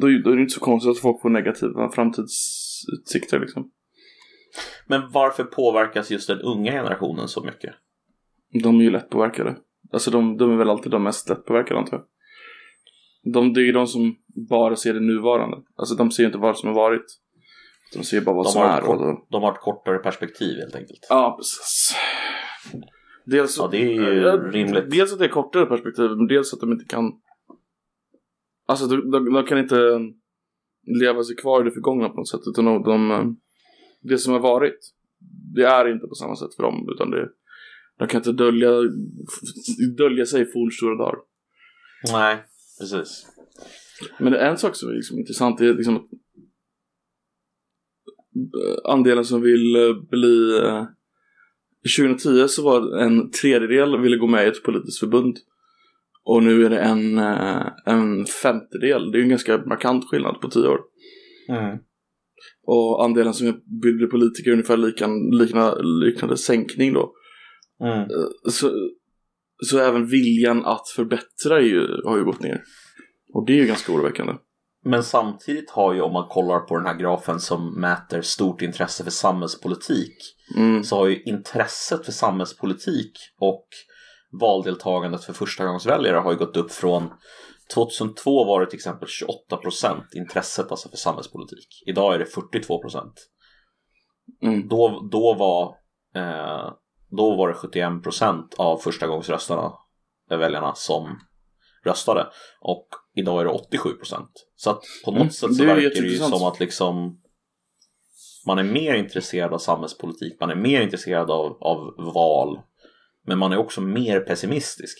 då, 0.00 0.06
är- 0.10 0.22
då 0.24 0.30
är 0.30 0.36
det 0.36 0.42
inte 0.42 0.54
så 0.54 0.60
konstigt 0.60 0.90
att 0.90 0.98
folk 0.98 1.22
får 1.22 1.30
negativa 1.30 1.90
framtidsutsikter 1.92 3.40
liksom. 3.40 3.70
Men 4.86 5.10
varför 5.12 5.44
påverkas 5.44 6.10
just 6.10 6.28
den 6.28 6.40
unga 6.40 6.72
generationen 6.72 7.28
så 7.28 7.44
mycket? 7.44 7.74
De 8.62 8.80
är 8.80 8.84
ju 8.84 8.90
lättpåverkade. 8.90 9.56
Alltså 9.92 10.10
de, 10.10 10.36
de 10.36 10.52
är 10.52 10.56
väl 10.56 10.70
alltid 10.70 10.92
de 10.92 11.02
mest 11.02 11.28
lättpåverkade 11.28 11.80
antar 11.80 11.96
jag. 11.96 12.06
De, 13.32 13.52
det 13.52 13.60
är 13.60 13.64
ju 13.64 13.72
de 13.72 13.86
som 13.86 14.16
bara 14.50 14.76
ser 14.76 14.94
det 14.94 15.00
nuvarande. 15.00 15.56
Alltså 15.76 15.94
de 15.94 16.10
ser 16.10 16.22
ju 16.22 16.26
inte 16.26 16.38
vad 16.38 16.58
som 16.58 16.68
har 16.68 16.74
varit. 16.76 17.04
De 17.94 18.04
ser 18.04 18.20
bara 18.20 18.34
vad 18.36 18.46
De 18.46 18.50
som 18.50 18.62
är. 18.62 18.80
kort, 18.80 18.98
då... 18.98 19.26
de 19.30 19.42
har 19.42 19.52
ett 19.52 19.60
kortare 19.60 19.98
perspektiv 19.98 20.56
helt 20.58 20.74
enkelt. 20.74 21.06
Ja, 21.08 21.36
precis. 21.38 21.94
Dels, 23.24 23.58
Ja, 23.58 23.68
det 23.70 23.76
är 23.76 23.90
ju 23.90 24.20
Ja, 24.20 24.36
rimligt. 24.36 24.90
Dels 24.90 25.12
att 25.12 25.18
det 25.18 25.24
är 25.24 25.28
kortare 25.28 25.66
perspektiv, 25.66 26.10
men 26.10 26.26
dels 26.26 26.54
att 26.54 26.60
de 26.60 26.72
inte 26.72 26.84
kan... 26.84 27.12
Alltså 28.66 28.86
de, 28.86 29.10
de, 29.10 29.32
de 29.32 29.44
kan 29.44 29.58
inte 29.58 29.98
leva 31.00 31.22
sig 31.22 31.36
kvar 31.36 31.60
i 31.60 31.64
det 31.64 31.70
förgångna 31.70 32.08
på 32.08 32.16
något 32.16 32.28
sätt. 32.28 32.40
Utan 32.46 32.64
de, 32.64 32.82
de, 32.82 33.36
det 34.00 34.18
som 34.18 34.32
har 34.32 34.40
varit, 34.40 34.78
det 35.54 35.62
är 35.62 35.92
inte 35.92 36.06
på 36.06 36.14
samma 36.14 36.36
sätt 36.36 36.54
för 36.56 36.62
dem. 36.62 36.88
Utan 36.94 37.10
det, 37.10 37.28
de 37.98 38.08
kan 38.08 38.18
inte 38.18 38.32
dölja, 38.32 38.70
dölja 39.96 40.26
sig 40.26 40.42
i 40.42 40.44
fornstora 40.44 40.96
dagar. 40.96 41.18
Nej, 42.12 42.36
precis. 42.80 43.26
Men 44.18 44.34
en 44.34 44.58
sak 44.58 44.76
som 44.76 44.88
är 44.88 44.94
liksom 44.94 45.18
intressant, 45.18 45.60
är 45.60 45.74
liksom 45.74 45.96
att 45.96 46.02
eh, 48.36 48.92
andelen 48.92 49.24
som 49.24 49.40
vill 49.40 49.76
eh, 49.76 50.02
bli 50.10 50.58
eh, 50.58 50.84
2010 51.98 52.48
så 52.48 52.62
var 52.62 52.98
en 52.98 53.30
tredjedel 53.30 54.00
ville 54.00 54.16
gå 54.16 54.26
med 54.26 54.44
i 54.44 54.48
ett 54.48 54.62
politiskt 54.62 55.00
förbund. 55.00 55.36
Och 56.24 56.42
nu 56.42 56.64
är 56.64 56.70
det 56.70 56.78
en, 56.78 57.18
eh, 57.18 57.66
en 57.86 58.26
femtedel, 58.26 59.10
det 59.10 59.16
är 59.16 59.20
ju 59.20 59.22
en 59.22 59.28
ganska 59.28 59.58
markant 59.58 60.04
skillnad 60.10 60.40
på 60.40 60.50
tio 60.50 60.68
år. 60.68 60.80
Mm. 61.48 61.78
och 62.66 63.04
andelen 63.04 63.34
som 63.34 63.46
vill 63.82 63.96
bli 63.96 64.06
politiker 64.06 64.50
är 64.50 64.52
ungefär 64.52 64.76
likan, 64.76 65.30
likna, 65.30 65.74
liknande 65.74 66.36
sänkning 66.36 66.92
då. 66.92 67.12
Mm. 67.82 67.98
Eh, 67.98 68.50
så, 68.50 68.70
så 69.66 69.78
även 69.78 70.06
viljan 70.06 70.64
att 70.64 70.88
förbättra 70.88 71.58
är 71.58 71.62
ju, 71.62 72.02
har 72.04 72.16
ju 72.16 72.24
gått 72.24 72.40
ner. 72.40 72.62
Och 73.34 73.46
det 73.46 73.52
är 73.52 73.56
ju 73.56 73.66
ganska 73.66 73.92
oroväckande. 73.92 74.32
Men 74.84 75.02
samtidigt 75.02 75.70
har 75.70 75.94
ju 75.94 76.00
om 76.00 76.12
man 76.12 76.28
kollar 76.28 76.60
på 76.60 76.76
den 76.76 76.86
här 76.86 76.98
grafen 76.98 77.40
som 77.40 77.80
mäter 77.80 78.22
stort 78.22 78.62
intresse 78.62 79.04
för 79.04 79.10
samhällspolitik 79.10 80.16
Mm. 80.56 80.84
så 80.84 80.96
har 80.96 81.06
ju 81.06 81.22
intresset 81.22 82.04
för 82.04 82.12
samhällspolitik 82.12 83.12
och 83.40 83.66
valdeltagandet 84.40 85.24
för 85.24 85.32
förstagångsväljare 85.32 86.16
har 86.16 86.32
ju 86.32 86.38
gått 86.38 86.56
upp 86.56 86.72
från 86.72 87.10
2002 87.74 88.44
var 88.44 88.60
det 88.60 88.66
till 88.66 88.76
exempel 88.76 89.08
28% 89.50 90.02
intresset 90.16 90.70
alltså 90.70 90.88
för 90.88 90.96
samhällspolitik. 90.96 91.82
Idag 91.86 92.14
är 92.14 92.18
det 92.18 92.24
42%. 92.24 93.12
Mm. 94.42 94.68
Då, 94.68 95.08
då, 95.12 95.34
var, 95.34 95.76
eh, 96.14 96.72
då 97.10 97.36
var 97.36 97.48
det 97.48 97.54
71% 97.54 98.54
av 98.58 98.78
förstagångsröstarna, 98.78 99.72
eh, 100.30 100.38
väljarna, 100.38 100.74
som 100.74 101.18
röstade. 101.84 102.26
Och 102.60 102.88
idag 103.14 103.40
är 103.40 103.44
det 103.44 103.50
87%. 103.50 104.28
Så 104.56 104.70
att 104.70 104.82
på 105.04 105.10
något 105.10 105.20
Mm, 105.20 105.30
sätt 105.30 105.54
så 105.54 105.62
det 105.62 105.66
verkar 105.66 106.02
det 106.02 106.08
ju 106.08 106.18
som 106.18 106.48
att 106.48 106.60
liksom 106.60 107.20
man 108.46 108.58
är 108.58 108.62
mer 108.62 108.94
intresserad 108.94 109.52
av 109.52 109.58
samhällspolitik, 109.58 110.40
man 110.40 110.50
är 110.50 110.54
mer 110.54 110.80
intresserad 110.80 111.30
av, 111.30 111.62
av 111.62 111.94
val. 112.14 112.60
Men 113.26 113.38
man 113.38 113.52
är 113.52 113.56
också 113.56 113.80
mer 113.80 114.20
pessimistisk. 114.20 114.98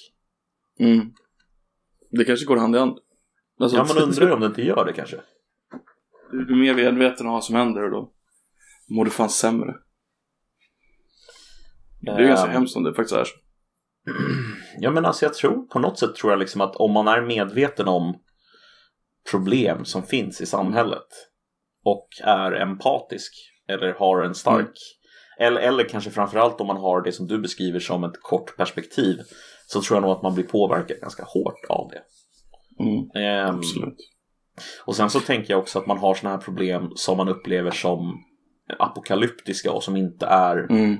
Mm. 0.78 1.12
Det 2.10 2.24
kanske 2.24 2.46
går 2.46 2.56
hand 2.56 2.76
i 2.76 2.78
hand. 2.78 2.98
Alltså, 3.60 3.76
Ja, 3.76 3.86
man 3.94 3.98
undrar 4.02 4.30
om 4.30 4.40
det 4.40 4.46
inte 4.46 4.62
gör 4.62 4.84
det 4.84 4.92
kanske. 4.92 5.20
Du 6.32 6.44
blir 6.44 6.56
mer 6.56 6.74
medveten 6.74 7.26
om 7.26 7.32
vad 7.32 7.44
som 7.44 7.54
händer 7.54 7.82
och 7.84 7.90
då 7.90 8.12
mår 8.88 9.04
du 9.04 9.10
fan 9.10 9.30
sämre. 9.30 9.74
Det 12.00 12.10
är 12.10 12.20
ju 12.20 12.26
ganska 12.26 12.46
Ehm, 12.46 12.52
hemskt 12.52 12.76
om 12.76 12.82
det 12.82 12.94
faktiskt 12.94 13.16
är 13.16 13.24
så. 13.24 13.34
Ja 14.80 14.90
men 14.90 15.04
alltså 15.04 15.24
jag 15.24 15.34
tror 15.34 15.62
på 15.62 15.78
något 15.78 15.98
sätt 15.98 16.14
tror 16.14 16.32
jag 16.32 16.38
liksom 16.38 16.60
att 16.60 16.76
om 16.76 16.92
man 16.92 17.08
är 17.08 17.22
medveten 17.22 17.88
om 17.88 18.18
problem 19.30 19.84
som 19.84 20.02
finns 20.02 20.40
i 20.40 20.46
samhället 20.46 21.08
och 21.84 22.08
är 22.24 22.52
empatisk 22.52 23.32
eller 23.68 23.92
har 23.92 24.22
en 24.22 24.34
stark 24.34 24.60
Mm. 25.38 25.46
eller, 25.52 25.60
eller 25.60 25.84
kanske 25.88 26.10
framförallt 26.10 26.60
om 26.60 26.66
man 26.66 26.76
har 26.76 27.02
det 27.02 27.12
som 27.12 27.26
du 27.26 27.38
beskriver 27.38 27.80
som 27.80 28.04
ett 28.04 28.22
kort 28.22 28.56
perspektiv 28.56 29.18
så 29.66 29.82
tror 29.82 29.96
jag 29.96 30.02
nog 30.02 30.10
att 30.12 30.22
man 30.22 30.34
blir 30.34 30.44
påverkad 30.44 31.00
ganska 31.00 31.22
hårt 31.24 31.64
av 31.68 31.90
det. 31.90 32.02
Mm. 32.84 33.10
Ehm, 33.26 33.56
Absolut. 33.56 33.96
och 34.84 34.96
sen 34.96 35.10
så 35.10 35.20
tänker 35.20 35.50
jag 35.52 35.60
också 35.60 35.78
att 35.78 35.86
man 35.86 35.98
har 35.98 36.14
sådana 36.14 36.36
här 36.36 36.42
problem 36.42 36.90
som 36.96 37.16
man 37.16 37.28
upplever 37.28 37.70
som 37.70 38.24
apokalyptiska 38.78 39.72
och 39.72 39.82
som 39.82 39.96
inte 39.96 40.26
är 40.26 40.56
Mm. 40.70 40.96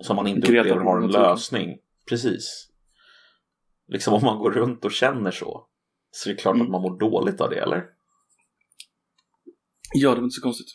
som 0.00 0.16
man 0.16 0.26
inte 0.26 0.52
Greta 0.52 0.60
upplever 0.60 0.84
har 0.84 1.00
en 1.00 1.10
lösning. 1.10 1.76
Precis. 2.08 2.68
Liksom 3.88 4.14
om 4.14 4.22
man 4.24 4.38
går 4.38 4.50
runt 4.50 4.84
och 4.84 4.92
känner 4.92 5.30
så 5.30 5.66
så 6.10 6.30
är 6.30 6.34
det 6.34 6.40
klart 6.40 6.54
Mm. 6.54 6.66
att 6.66 6.70
man 6.72 6.82
mår 6.82 6.98
dåligt 6.98 7.40
av 7.40 7.50
det, 7.50 7.56
eller? 7.58 7.84
Ja, 9.92 10.10
det 10.10 10.16
var 10.16 10.24
inte 10.24 10.34
så 10.34 10.42
konstigt. 10.42 10.66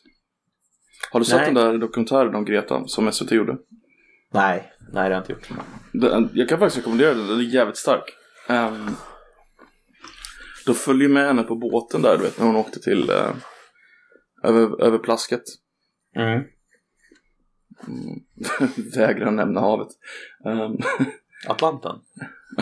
Har 1.12 1.20
du 1.20 1.26
sett 1.26 1.46
den 1.46 1.54
där 1.54 1.78
dokumentären 1.78 2.36
om 2.36 2.46
Greta 2.46 2.88
som 2.88 3.12
SVT 3.12 3.32
gjorde? 3.32 3.58
Nej, 4.34 4.74
nej 4.80 4.94
det 4.94 5.00
har 5.00 5.10
jag 5.10 5.20
inte 5.22 5.32
gjort. 5.32 5.50
Den, 5.94 6.30
jag 6.34 6.50
kan 6.50 6.60
faktiskt 6.60 6.78
rekommendera 6.78 7.14
den, 7.14 7.28
den 7.28 7.40
är 7.40 7.44
jävligt 7.44 7.78
stark. 7.78 8.04
Um, 8.50 8.96
då 10.66 10.74
följer 10.74 11.10
med 11.10 11.28
henne 11.28 11.44
på 11.44 11.56
båten 11.56 12.02
där, 12.02 12.18
du 12.18 12.24
vet, 12.24 12.40
när 12.40 12.46
hon 12.46 12.56
åkte 12.56 12.80
till 12.80 13.10
eh, 13.10 13.36
över, 14.44 14.82
över 14.82 14.98
plasket. 14.98 15.44
Mm. 16.16 16.44
Mm. 17.88 18.20
Vägrar 18.96 19.32
nämna 19.32 19.62
havet. 19.62 19.88
Ehm, 20.46 20.78
Atlanten? 21.48 21.96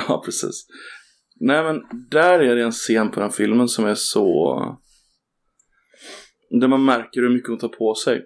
ja, 0.08 0.22
precis. 0.26 0.68
Nej, 1.40 1.64
men 1.64 1.82
där 2.10 2.40
är 2.40 2.56
det 2.56 2.64
en 2.64 2.72
scen 2.72 3.12
på 3.12 3.20
den 3.20 3.32
filmen 3.32 3.68
som 3.68 3.86
är 3.86 3.96
så... 3.96 4.78
Där 6.50 6.68
man 6.68 6.86
märker 6.86 7.22
hur 7.22 7.30
mycket 7.30 7.50
hon 7.50 7.58
tar 7.58 7.68
på 7.68 7.96
sig. 7.96 8.26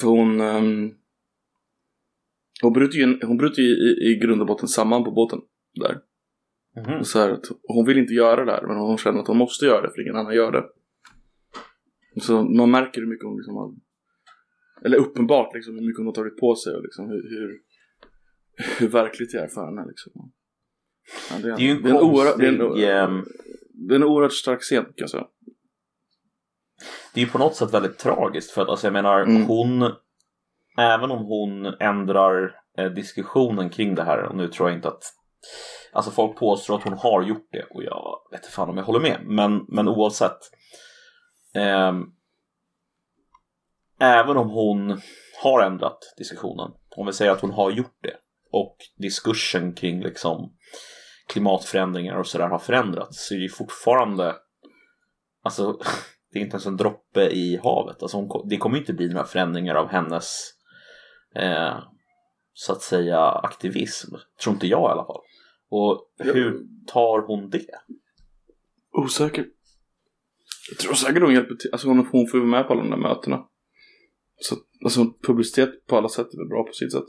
För 0.00 0.08
hon... 0.08 0.40
Um, 0.40 0.94
hon 2.62 2.72
bryter 2.72 2.98
ju, 2.98 3.18
hon 3.22 3.36
bryter 3.36 3.62
ju 3.62 3.68
i, 3.68 4.10
i 4.10 4.18
grund 4.18 4.40
och 4.40 4.46
botten 4.46 4.68
samman 4.68 5.04
på 5.04 5.10
båten. 5.10 5.40
Där. 5.74 6.00
Mhm. 6.76 7.00
Och 7.00 7.06
så 7.06 7.18
här, 7.18 7.30
att 7.30 7.46
hon 7.62 7.86
vill 7.86 7.98
inte 7.98 8.14
göra 8.14 8.44
det 8.44 8.52
där, 8.52 8.66
men 8.66 8.76
hon 8.76 8.98
känner 8.98 9.20
att 9.20 9.26
hon 9.26 9.36
måste 9.36 9.64
göra 9.64 9.82
det 9.82 9.90
för 9.94 10.02
ingen 10.02 10.16
annan 10.16 10.34
gör 10.34 10.52
det. 10.52 10.64
Så 12.20 12.42
man 12.42 12.70
märker 12.70 13.00
hur 13.00 13.08
mycket 13.08 13.26
hon 13.26 13.36
liksom 13.36 13.56
har... 13.56 13.74
Eller 14.84 14.98
uppenbart 14.98 15.54
liksom 15.54 15.74
hur 15.74 15.86
mycket 15.86 15.98
hon 15.98 16.06
har 16.06 16.12
tagit 16.12 16.36
på 16.36 16.54
sig 16.54 16.74
och 16.74 16.82
liksom 16.82 17.08
hur, 17.08 17.22
hur, 17.30 17.60
hur 18.78 18.88
verkligt 18.88 19.32
det 19.32 19.38
är 19.38 19.48
för 19.48 19.64
henne 19.64 19.86
liksom. 19.88 20.32
Ja, 21.30 21.36
det, 21.42 21.48
är, 21.48 21.52
en 21.52 21.82
det 21.82 21.90
är 21.90 21.94
en, 21.94 22.00
konstig, 22.00 22.88
ehm, 22.88 23.24
det 23.88 23.94
är 23.94 23.96
en 23.96 24.04
oerhört 24.04 24.32
stark 24.32 24.60
scen 24.60 24.84
kan 24.84 24.92
jag 24.96 25.10
säga. 25.10 25.26
Det 27.14 27.20
är 27.20 27.24
ju 27.24 27.30
på 27.30 27.38
något 27.38 27.56
sätt 27.56 27.74
väldigt 27.74 27.98
tragiskt 27.98 28.50
för 28.50 28.62
att 28.62 28.68
alltså 28.68 28.86
jag 28.86 28.92
menar 28.92 29.20
Mm. 29.20 29.46
hon 29.46 29.92
Även 30.78 31.10
om 31.10 31.24
hon 31.24 31.66
ändrar 31.80 32.60
eh, 32.78 32.86
diskussionen 32.86 33.70
kring 33.70 33.94
det 33.94 34.02
här 34.04 34.22
och 34.22 34.36
nu 34.36 34.48
tror 34.48 34.68
jag 34.68 34.78
inte 34.78 34.88
att 34.88 35.02
Alltså 35.92 36.10
folk 36.10 36.36
påstår 36.38 36.74
att 36.74 36.84
hon 36.84 36.98
har 36.98 37.22
gjort 37.22 37.48
det 37.52 37.62
och 37.62 37.84
jag 37.84 38.18
vet 38.30 38.40
inte 38.40 38.52
fan 38.54 38.68
om 38.68 38.76
jag 38.76 38.84
håller 38.84 39.00
med 39.00 39.20
men, 39.24 39.64
men 39.68 39.88
oavsett 39.88 40.38
ehm, 41.54 42.04
Även 44.00 44.36
om 44.36 44.50
hon 44.50 45.00
har 45.42 45.62
ändrat 45.62 45.98
diskussionen 46.16 46.70
Om 46.96 47.06
vi 47.06 47.12
säger 47.12 47.32
att 47.32 47.40
hon 47.40 47.50
har 47.52 47.70
gjort 47.70 47.98
det 48.02 48.16
och 48.52 48.76
diskursen 48.96 49.72
kring 49.74 50.00
liksom 50.02 50.52
klimatförändringar 51.28 52.16
och 52.16 52.26
sådär 52.26 52.48
har 52.48 52.58
förändrats 52.58 53.26
så 53.28 53.34
är 53.34 53.38
det 53.38 53.48
fortfarande 53.48 54.36
Alltså 55.42 55.78
det 56.32 56.38
är 56.38 56.42
inte 56.42 56.54
ens 56.54 56.66
en 56.66 56.76
droppe 56.76 57.20
i 57.20 57.60
havet. 57.62 58.02
Alltså 58.02 58.16
hon, 58.16 58.48
det 58.48 58.56
kommer 58.56 58.78
inte 58.78 58.92
bli 58.92 59.08
några 59.08 59.26
förändringar 59.26 59.74
av 59.74 59.88
hennes 59.88 60.50
eh, 61.34 61.78
så 62.52 62.72
att 62.72 62.82
säga 62.82 63.20
aktivism. 63.20 64.14
Tror 64.42 64.54
inte 64.54 64.66
jag 64.66 64.90
i 64.90 64.92
alla 64.92 65.06
fall. 65.06 65.20
Och 65.70 66.10
hur 66.18 66.60
tar 66.86 67.26
hon 67.26 67.50
det? 67.50 67.70
Osäker. 68.92 69.46
Jag 70.70 70.78
tror 70.78 70.94
säkert 70.94 71.22
hon 71.22 71.34
hjälper 71.34 71.54
till. 71.54 71.70
Alltså 71.72 71.88
hon, 71.88 71.98
hon 71.98 72.26
får 72.28 72.40
ju 72.40 72.46
vara 72.46 72.58
med 72.58 72.66
på 72.66 72.72
alla 72.72 72.82
de 72.82 72.90
där 72.90 72.96
mötena. 72.96 73.46
Så 74.36 74.56
alltså 74.84 75.04
publicitet 75.26 75.86
på 75.86 75.96
alla 75.96 76.08
sätt 76.08 76.26
är 76.34 76.38
väl 76.38 76.48
bra 76.48 76.64
på 76.64 76.72
sitt 76.72 76.92
sätt. 76.92 77.04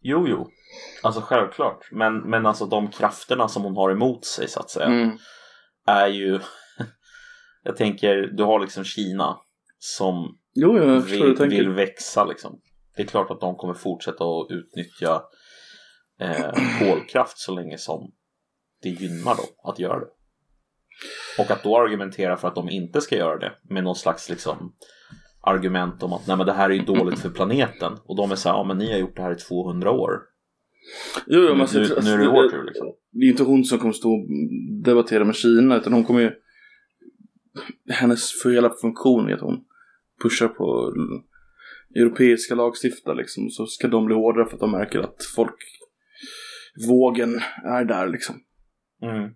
Jo, 0.00 0.28
jo. 0.28 0.50
Alltså 1.02 1.20
självklart. 1.20 1.88
Men, 1.92 2.18
men 2.18 2.46
alltså 2.46 2.66
de 2.66 2.90
krafterna 2.90 3.48
som 3.48 3.62
hon 3.62 3.76
har 3.76 3.90
emot 3.90 4.24
sig 4.24 4.48
så 4.48 4.60
att 4.60 4.70
säga 4.70 4.86
Mm. 4.86 5.18
är 5.86 6.06
ju 6.06 6.40
Jag 7.62 7.76
tänker, 7.76 8.16
du 8.16 8.42
har 8.42 8.60
liksom 8.60 8.84
Kina 8.84 9.36
som 9.78 10.38
Jo, 10.54 10.78
jag 10.78 11.00
vill, 11.00 11.20
tänker. 11.36 11.46
vill 11.56 11.68
växa 11.68 12.24
liksom. 12.24 12.60
Det 12.96 13.02
är 13.02 13.06
klart 13.06 13.30
att 13.30 13.40
de 13.40 13.56
kommer 13.56 13.74
fortsätta 13.74 14.24
att 14.24 14.50
utnyttja 14.50 15.22
eh, 16.20 16.52
kolkraft 16.78 17.38
så 17.38 17.54
länge 17.54 17.78
som 17.78 18.10
det 18.82 18.88
gynnar 18.88 19.34
dem 19.36 19.46
att 19.64 19.78
göra 19.78 19.98
det. 20.00 20.06
Och 21.38 21.50
att 21.50 21.62
då 21.62 21.78
argumentera 21.78 22.36
för 22.36 22.48
att 22.48 22.54
de 22.54 22.70
inte 22.70 23.00
ska 23.00 23.16
göra 23.16 23.38
det 23.38 23.52
med 23.62 23.84
någon 23.84 23.94
slags 23.96 24.30
liksom 24.30 24.72
argument 25.42 26.02
om 26.02 26.12
att 26.12 26.26
nej 26.26 26.36
men 26.36 26.46
det 26.46 26.52
här 26.52 26.70
är 26.70 26.74
ju 26.74 26.82
dåligt 26.82 27.18
för 27.18 27.30
planeten 27.30 27.92
och 28.04 28.16
de 28.16 28.30
är 28.30 28.36
så 28.36 28.48
här, 28.48 28.56
ja 28.56 28.64
men 28.64 28.78
ni 28.78 28.92
har 28.92 28.98
gjort 28.98 29.16
det 29.16 29.22
här 29.22 29.32
i 29.32 29.36
200 29.36 29.90
år. 29.90 30.10
Jo, 31.26 31.38
jo, 31.40 31.40
Nu- 31.40 31.50
men 31.52 31.60
alltså, 31.60 31.78
nu- 31.78 31.84
jag 31.84 31.90
tror- 31.92 32.02
nu 32.04 32.10
är 32.12 32.18
det 32.18 32.24
alltså, 32.24 32.42
vår 32.42 32.48
tur, 32.50 32.64
liksom. 32.64 32.86
Det 33.10 33.26
är 33.26 33.30
inte 33.30 33.42
hon 33.42 33.64
som 33.64 33.78
kommer 33.78 33.92
stå 33.92 34.10
och 34.10 34.26
debattera 34.84 35.24
med 35.24 35.34
Kina 35.36 35.76
utan 35.76 35.92
hon 35.92 36.04
kommer 36.04 36.20
ju 36.20 36.32
hennes 37.88 38.42
för 38.42 38.50
hela 38.50 38.70
funktion 38.70 39.28
är 39.28 39.34
att 39.34 39.40
hon 39.40 39.64
pushar 40.22 40.48
på 40.48 40.94
europeiska 41.94 42.54
lagstiftare 42.54 43.16
liksom 43.16 43.50
så 43.50 43.66
ska 43.66 43.88
de 43.88 44.06
bli 44.06 44.14
hårdare 44.14 44.46
för 44.46 44.54
att 44.54 44.60
de 44.60 44.70
märker 44.70 44.98
att 44.98 45.24
folk 45.36 45.56
vågen 46.88 47.40
är 47.64 47.84
där 47.84 48.08
liksom. 48.08 48.36
Mm. 49.02 49.30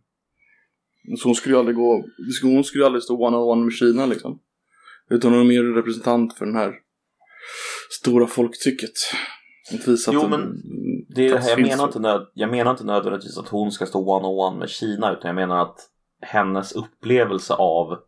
Så 1.19 1.29
hon 1.29 1.35
skulle 1.35 1.55
ju 1.55 1.59
aldrig 1.59 1.77
gå, 1.77 2.05
hon 2.43 2.65
skulle 2.65 2.83
ju 2.83 2.87
aldrig 2.87 3.03
stå 3.03 3.27
one-on-one 3.27 3.65
med 3.65 3.73
Kina 3.73 4.07
liksom. 4.07 4.41
Utan 5.11 5.33
hon 5.33 5.41
är 5.41 5.45
mer 5.45 5.65
en 5.65 5.75
representant 5.75 6.39
för 6.39 6.47
den 6.47 6.57
här 6.57 6.75
stora 8.01 8.27
folktycket. 8.27 8.93
Att 9.73 9.89
visa 9.89 10.11
Jo, 10.15 10.21
att 10.23 10.31
men 10.31 10.63
Det 11.15 11.31
fast 11.31 11.51
jag, 11.51 11.61
menar 11.61 11.77
det. 11.77 11.85
inte 11.85 11.99
nöd, 11.99 12.31
jag 12.35 12.51
menar 12.51 12.71
inte 12.71 12.85
nödvändigtvis 12.85 13.39
att 13.39 13.49
hon 13.49 13.73
ska 13.73 13.87
stå 13.87 14.17
one-on-one 14.17 14.59
med 14.59 14.69
Kina 14.69 15.13
utan 15.13 15.29
jag 15.29 15.35
menar 15.35 15.63
att 15.63 15.91
hennes 16.25 16.73
upplevelse 16.73 17.55
av 17.55 17.99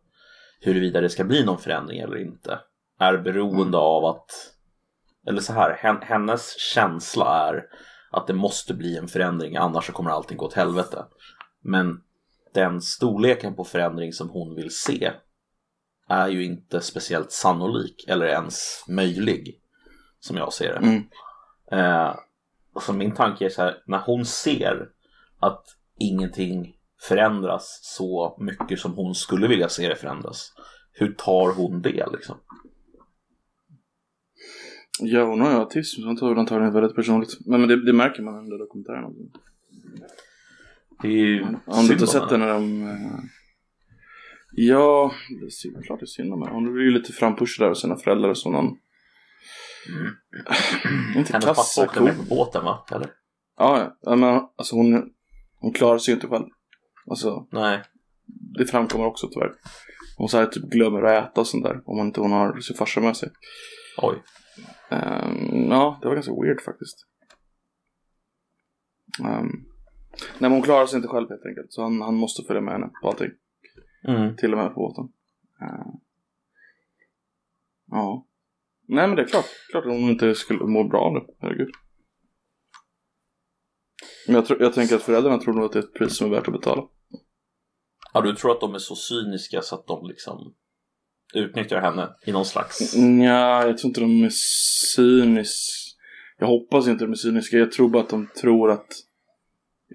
huruvida 0.61 1.01
det 1.01 1.09
ska 1.09 1.23
bli 1.23 1.45
någon 1.45 1.59
förändring 1.59 1.99
eller 1.99 2.17
inte 2.17 2.59
är 2.99 3.17
beroende 3.17 3.77
av 3.77 4.05
att 4.05 4.53
eller 5.27 5.41
så 5.41 5.53
här, 5.53 5.77
hen, 5.79 5.97
hennes 6.01 6.59
känsla 6.59 7.49
är 7.49 7.65
att 8.11 8.27
det 8.27 8.33
måste 8.33 8.73
bli 8.73 8.97
en 8.97 9.07
förändring 9.07 9.55
annars 9.55 9.85
så 9.85 9.91
kommer 9.91 10.11
allting 10.11 10.37
gå 10.37 10.45
åt 10.45 10.53
helvete. 10.53 11.05
Men 11.61 12.01
den 12.53 12.81
storleken 12.81 13.55
på 13.55 13.63
förändring 13.63 14.13
som 14.13 14.29
hon 14.29 14.55
vill 14.55 14.75
se 14.75 15.11
är 16.07 16.27
ju 16.27 16.45
inte 16.45 16.81
speciellt 16.81 17.31
sannolik 17.31 18.05
eller 18.07 18.25
ens 18.25 18.85
möjlig 18.87 19.61
som 20.19 20.37
jag 20.37 20.53
ser 20.53 20.73
det. 20.73 20.87
Mm. 20.87 21.03
Eh, 21.71 22.15
så 22.81 22.93
min 22.93 23.15
tanke 23.15 23.45
är 23.45 23.49
så 23.49 23.61
här, 23.61 23.83
när 23.85 23.99
hon 23.99 24.25
ser 24.25 24.89
att 25.39 25.65
ingenting 25.99 26.76
förändras 27.01 27.79
så 27.83 28.37
mycket 28.39 28.79
som 28.79 28.93
hon 28.93 29.15
skulle 29.15 29.47
vilja 29.47 29.69
se 29.69 29.87
det 29.87 29.95
förändras. 29.95 30.53
Hur 30.93 31.13
tar 31.13 31.53
hon 31.53 31.81
det 31.81 32.05
liksom? 32.11 32.37
Ja, 34.99 35.23
hon 35.25 35.41
har 35.41 35.49
ju 35.51 35.55
autism 35.57 36.01
så 36.01 36.07
hon 36.07 36.17
tar 36.17 36.35
antagligen 36.35 36.73
väldigt 36.73 36.95
personligt. 36.95 37.29
Men, 37.45 37.59
men 37.61 37.69
det, 37.69 37.85
det 37.85 37.93
märker 37.93 38.23
man 38.23 38.35
under 38.35 38.57
dokumentären 38.57 39.03
också. 39.03 39.21
Det 41.01 41.07
är 41.07 41.11
ju 41.11 41.43
Har 41.65 41.87
du 41.87 41.93
inte 41.93 42.07
sett 42.07 42.29
det 42.29 42.37
när 42.37 42.47
de... 42.53 42.87
eh, 42.87 43.19
Ja, 44.59 45.11
det 45.39 45.45
är 45.45 45.49
synd- 45.49 45.83
klart 45.85 45.99
det 45.99 46.03
är 46.03 46.07
synd 46.07 46.33
om 46.33 46.41
henne. 46.41 46.53
Hon 46.53 46.73
blir 46.73 46.83
ju 46.83 46.91
lite 46.91 47.13
frampushad 47.13 47.65
där 47.65 47.69
av 47.71 47.75
sina 47.75 47.97
föräldrar 47.97 48.33
som 48.33 48.51
någon... 48.53 48.77
Inte 51.15 51.33
Hennes 51.33 51.45
pappa 51.45 51.85
åkte 51.85 52.01
med 52.03 52.17
på 52.17 52.23
båten 52.35 52.65
va? 52.65 52.85
Eller? 52.91 53.09
Ja, 53.57 53.97
ja, 54.01 54.15
men 54.15 54.29
alltså 54.57 54.75
hon, 54.75 55.09
hon 55.59 55.73
klarar 55.73 55.97
sig 55.97 56.11
ju 56.11 56.15
inte 56.15 56.27
själv. 56.27 56.45
Alltså, 57.09 57.47
Nej. 57.51 57.81
det 58.25 58.65
framkommer 58.65 59.05
också 59.05 59.29
tyvärr. 59.33 59.53
Hon 60.17 60.29
så 60.29 60.37
här, 60.37 60.45
typ 60.45 60.63
glömmer 60.63 61.03
att 61.03 61.31
äta 61.31 61.41
och 61.41 61.47
sånt 61.47 61.63
där. 61.63 61.81
Om 61.85 61.99
inte 61.99 62.21
hon 62.21 62.31
har 62.31 62.59
sin 62.59 62.77
farsa 62.77 63.01
med 63.01 63.17
sig. 63.17 63.29
Oj. 63.97 64.23
Ehm, 64.89 65.69
ja, 65.69 65.99
det 66.01 66.07
var 66.07 66.15
ganska 66.15 66.41
weird 66.41 66.61
faktiskt. 66.61 67.07
Um, 69.23 69.65
nej, 70.19 70.39
men 70.39 70.51
hon 70.51 70.61
klarar 70.61 70.85
sig 70.85 70.97
inte 70.97 71.07
själv 71.07 71.29
helt 71.29 71.45
enkelt. 71.45 71.73
Så 71.73 71.81
han, 71.81 72.01
han 72.01 72.15
måste 72.15 72.43
följa 72.47 72.61
med 72.61 72.73
henne 72.73 72.89
på 73.01 73.07
allting. 73.07 73.31
Mm. 74.07 74.35
Till 74.35 74.51
och 74.53 74.57
med 74.57 74.73
på 74.73 74.79
båten. 74.79 75.13
Ehm, 75.61 75.91
ja. 77.91 78.27
Nej 78.87 79.07
men 79.07 79.15
det 79.15 79.21
är 79.21 79.27
klart. 79.27 79.45
Klart 79.71 79.85
att 79.85 79.91
hon 79.91 80.09
inte 80.09 80.35
skulle 80.35 80.63
må 80.63 80.83
bra 80.83 81.09
det. 81.13 81.33
Herregud. 81.39 81.69
Men 84.27 84.35
jag, 84.35 84.45
tror, 84.45 84.61
jag 84.61 84.73
tänker 84.73 84.95
att 84.95 85.03
föräldrarna 85.03 85.37
tror 85.37 85.53
nog 85.53 85.65
att 85.65 85.71
det 85.71 85.79
är 85.79 85.83
ett 85.83 85.93
pris 85.93 86.17
som 86.17 86.27
är 86.27 86.35
värt 86.35 86.47
att 86.47 86.53
betala. 86.53 86.87
Ja, 88.13 88.21
du 88.21 88.35
tror 88.35 88.51
att 88.51 88.59
de 88.59 88.75
är 88.75 88.79
så 88.79 88.95
cyniska 88.95 89.61
så 89.61 89.75
att 89.75 89.87
de 89.87 90.07
liksom 90.07 90.53
utnyttjar 91.33 91.81
henne 91.81 92.09
i 92.25 92.31
någon 92.31 92.45
slags... 92.45 92.95
Nja, 92.95 93.67
jag 93.67 93.77
tror 93.77 93.89
inte 93.89 94.01
de 94.01 94.23
är 94.23 94.31
cyniska. 94.95 95.97
Jag 96.39 96.47
hoppas 96.47 96.87
inte 96.87 97.03
de 97.03 97.11
är 97.11 97.15
cyniska. 97.15 97.57
Jag 97.57 97.71
tror 97.71 97.89
bara 97.89 98.03
att 98.03 98.09
de 98.09 98.27
tror 98.41 98.71
att 98.71 98.87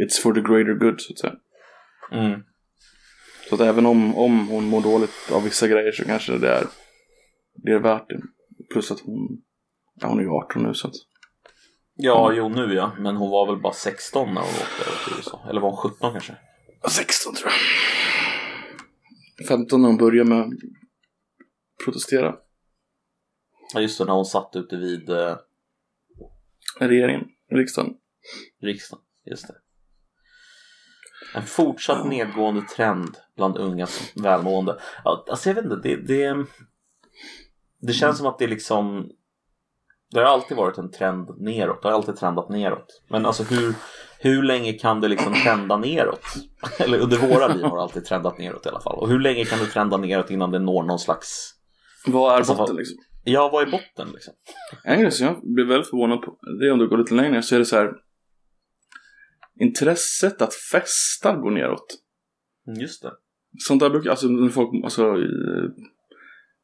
it's 0.01 0.23
for 0.23 0.35
the 0.35 0.41
greater 0.41 0.75
good 0.75 1.01
så 1.01 1.13
att 1.13 1.19
säga. 1.19 1.35
Mm. 2.13 2.41
Så 3.49 3.55
att 3.55 3.61
även 3.61 3.87
om, 3.87 4.17
om 4.17 4.49
hon 4.49 4.65
mår 4.65 4.81
dåligt 4.81 5.33
av 5.33 5.45
vissa 5.45 5.69
grejer 5.69 5.93
så 5.93 6.05
kanske 6.05 6.39
det 6.39 6.49
är, 6.49 6.67
det 7.55 7.73
är 7.73 7.79
värt 7.79 8.09
det. 8.09 8.21
Plus 8.73 8.91
att 8.91 9.01
hon, 9.01 9.43
ja, 9.95 10.09
hon 10.09 10.19
är 10.19 10.23
ju 10.23 10.31
18 10.31 10.63
nu 10.63 10.75
så 10.75 10.89
att. 10.89 10.95
Ja, 11.95 12.33
jo 12.33 12.49
nu 12.49 12.75
ja. 12.75 12.93
Men 12.99 13.17
hon 13.17 13.31
var 13.31 13.47
väl 13.47 13.63
bara 13.63 13.73
16 13.73 14.35
när 14.35 14.41
hon 14.41 14.51
åkte 14.51 14.91
över 14.91 15.05
till 15.05 15.17
USA. 15.17 15.41
Eller 15.49 15.61
var 15.61 15.69
hon 15.69 15.91
17 15.91 16.13
kanske? 16.13 16.37
16 16.91 17.35
tror 17.35 17.51
jag. 19.39 19.47
15 19.49 19.83
när 19.83 19.89
hon 19.89 19.97
började 19.99 20.29
med 20.29 20.61
protestera. 21.85 22.37
Ja, 23.75 23.81
just 23.81 23.99
det. 23.99 24.05
När 24.05 24.13
hon 24.13 24.25
satt 24.25 24.57
ute 24.57 24.77
vid 24.77 25.11
eh, 25.11 25.37
Regeringen, 26.81 27.25
riksdagen. 27.51 27.95
riksdagen. 28.63 29.05
Just 29.25 29.49
det. 29.49 29.55
En 31.35 31.43
fortsatt 31.47 32.07
nedgående 32.07 32.63
trend 32.63 33.17
bland 33.37 33.57
ungas 33.59 34.13
välmående. 34.17 34.81
Alltså 35.05 35.49
jag 35.49 35.55
vet 35.55 35.65
inte, 35.65 35.77
det, 35.77 35.97
det, 35.97 36.47
det 37.81 37.93
känns 37.93 38.19
som 38.19 38.27
att 38.27 38.39
det 38.39 38.47
liksom 38.47 39.11
Det 40.11 40.19
har 40.19 40.27
alltid 40.27 40.57
varit 40.57 40.79
en 40.79 40.91
trend 40.91 41.41
neråt, 41.41 41.83
det 41.83 41.89
har 41.89 41.95
alltid 41.95 42.17
trendat 42.17 42.49
neråt. 42.49 43.03
Men 43.09 43.27
alltså 43.27 43.43
hur, 43.43 43.75
hur 44.23 44.43
länge 44.43 44.73
kan 44.73 45.01
det 45.01 45.09
liksom 45.09 45.35
trenda 45.45 45.77
neråt? 45.77 46.21
Eller 46.79 46.99
under 46.99 47.17
våra 47.19 47.49
liv 47.55 47.65
har 47.65 47.77
det 47.77 47.83
alltid 47.83 48.05
trendat 48.05 48.39
neråt 48.39 48.67
i 48.67 48.69
alla 48.69 48.81
fall. 48.81 48.99
Och 48.99 49.09
hur 49.09 49.19
länge 49.21 49.45
kan 49.45 49.59
det 49.59 49.67
trenda 49.67 49.97
neråt 49.97 50.31
innan 50.31 50.51
det 50.51 50.59
når 50.59 50.83
någon 50.83 50.99
slags 50.99 51.55
Vad 52.07 52.33
är 52.33 52.37
Alltså, 52.37 52.55
botten 52.55 52.77
liksom? 52.77 52.97
Ja, 53.25 53.51
vad 53.53 53.63
är 53.63 53.71
botten 53.71 54.09
liksom? 54.13 54.35
En 54.85 55.01
grej 55.01 55.11
som 55.11 55.27
jag 55.27 55.41
blir 55.55 55.65
väldigt 55.65 55.91
förvånad 55.91 56.23
på, 56.23 56.37
det 56.61 56.67
är 56.67 56.73
om 56.73 56.79
du 56.79 56.89
går 56.89 56.99
lite 56.99 57.15
längre, 57.15 57.43
så 57.43 57.55
är 57.55 57.59
det 57.59 57.65
så 57.65 57.77
här. 57.77 57.93
Intresset 59.61 60.43
att 60.43 60.55
festa 60.55 61.37
går 61.37 61.51
neråt. 61.51 61.87
Mm, 62.67 62.81
Just 62.81 63.03
det. 63.03 63.13
Sånt 63.59 63.81
där 63.81 63.91
brukar, 63.91 64.11
alltså 64.11 64.27
när 64.27 64.49
folk, 64.49 64.85
alltså 64.85 65.17
i 65.19 65.29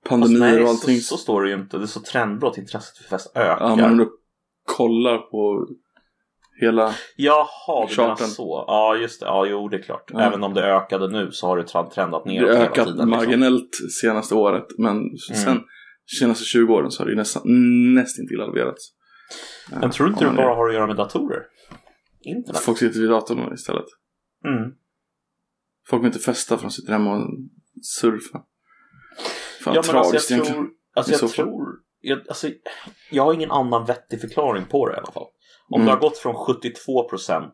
pandemier 0.09 0.41
nej, 0.41 0.63
och 0.63 0.69
allting. 0.69 0.97
så, 0.97 1.17
så 1.17 1.17
står 1.17 1.43
det 1.43 1.51
ju 1.51 1.57
inte. 1.57 1.79
Det 1.79 1.85
är 1.85 1.87
så 1.87 2.01
trendbrott, 2.01 2.59
intresset 2.59 2.97
för 2.97 3.05
fest 3.05 3.33
ökar. 3.35 3.57
Ja, 3.61 3.77
men 3.77 3.91
om 3.91 3.99
du 3.99 4.11
kollar 4.65 5.19
på 5.19 5.69
hela, 6.61 6.95
Jaha, 7.17 7.47
du 7.67 7.97
menar 7.97 8.17
Charten. 8.17 8.27
så. 8.27 8.65
Ja, 8.67 8.97
just 8.97 9.21
det. 9.21 9.27
Ja, 9.27 9.47
jo, 9.47 9.69
det 9.69 9.77
är 9.77 9.83
klart. 9.83 10.11
Ja. 10.13 10.21
Även 10.21 10.43
om 10.45 10.55
det 10.55 10.63
ökade 10.63 11.09
nu 11.09 11.31
så 11.33 11.47
har 11.47 11.57
det 11.57 11.63
trend- 11.65 11.91
trendat 11.91 12.25
det 12.25 12.31
neråt 12.31 12.49
har 12.49 12.55
hela 12.55 12.65
ökat 12.67 12.75
tiden. 12.87 12.93
Liksom. 12.97 13.11
marginellt 13.11 13.71
senaste 14.03 14.35
året. 14.35 14.67
Men 14.79 15.03
sen 15.37 15.61
senaste 16.21 16.45
20 16.45 16.75
åren 16.75 16.91
så 16.91 17.03
har 17.03 17.11
det 17.11 17.17
nästan, 17.17 17.43
nästintill 17.95 18.41
halverats. 18.41 18.93
Men 19.81 19.91
tror 19.91 20.07
du 20.07 20.13
inte 20.13 20.25
det 20.25 20.33
bara 20.37 20.55
har 20.55 20.69
att 20.69 20.75
göra 20.75 20.87
med 20.87 20.97
datorer? 20.97 21.43
Internet? 22.21 22.61
Folk 22.61 22.79
sitter 22.79 23.01
vid 23.01 23.11
datorn 23.11 23.55
istället. 23.55 23.85
Mm. 24.45 24.71
Folk 25.89 26.03
vill 26.03 26.07
inte 26.07 26.19
festa 26.19 26.57
för 26.57 26.63
de 26.65 26.71
sitter 26.71 26.93
hemma 26.93 27.17
och 27.17 27.27
surfar. 27.83 28.41
Fan 28.41 28.45
Ja, 29.65 29.71
men 29.71 29.77
alltså 29.77 29.93
tragiskt 29.93 30.31
jag 30.31 30.37
egentligen. 30.37 30.63
tror... 30.65 30.73
Alltså 30.95 31.13
jag 31.13 31.31
tror... 31.31 31.69
Jag, 32.01 32.19
alltså, 32.29 32.49
jag 33.11 33.25
har 33.25 33.33
ingen 33.35 33.51
annan 33.51 33.85
vettig 33.87 34.21
förklaring 34.21 34.65
på 34.65 34.89
det 34.89 34.95
i 34.95 34.97
alla 34.99 35.13
fall. 35.13 35.27
Om 35.71 35.81
Mm. 35.81 35.87
det 35.87 35.93
har 35.93 36.01
gått 36.01 36.19
från 36.19 36.35
72% 36.35 37.53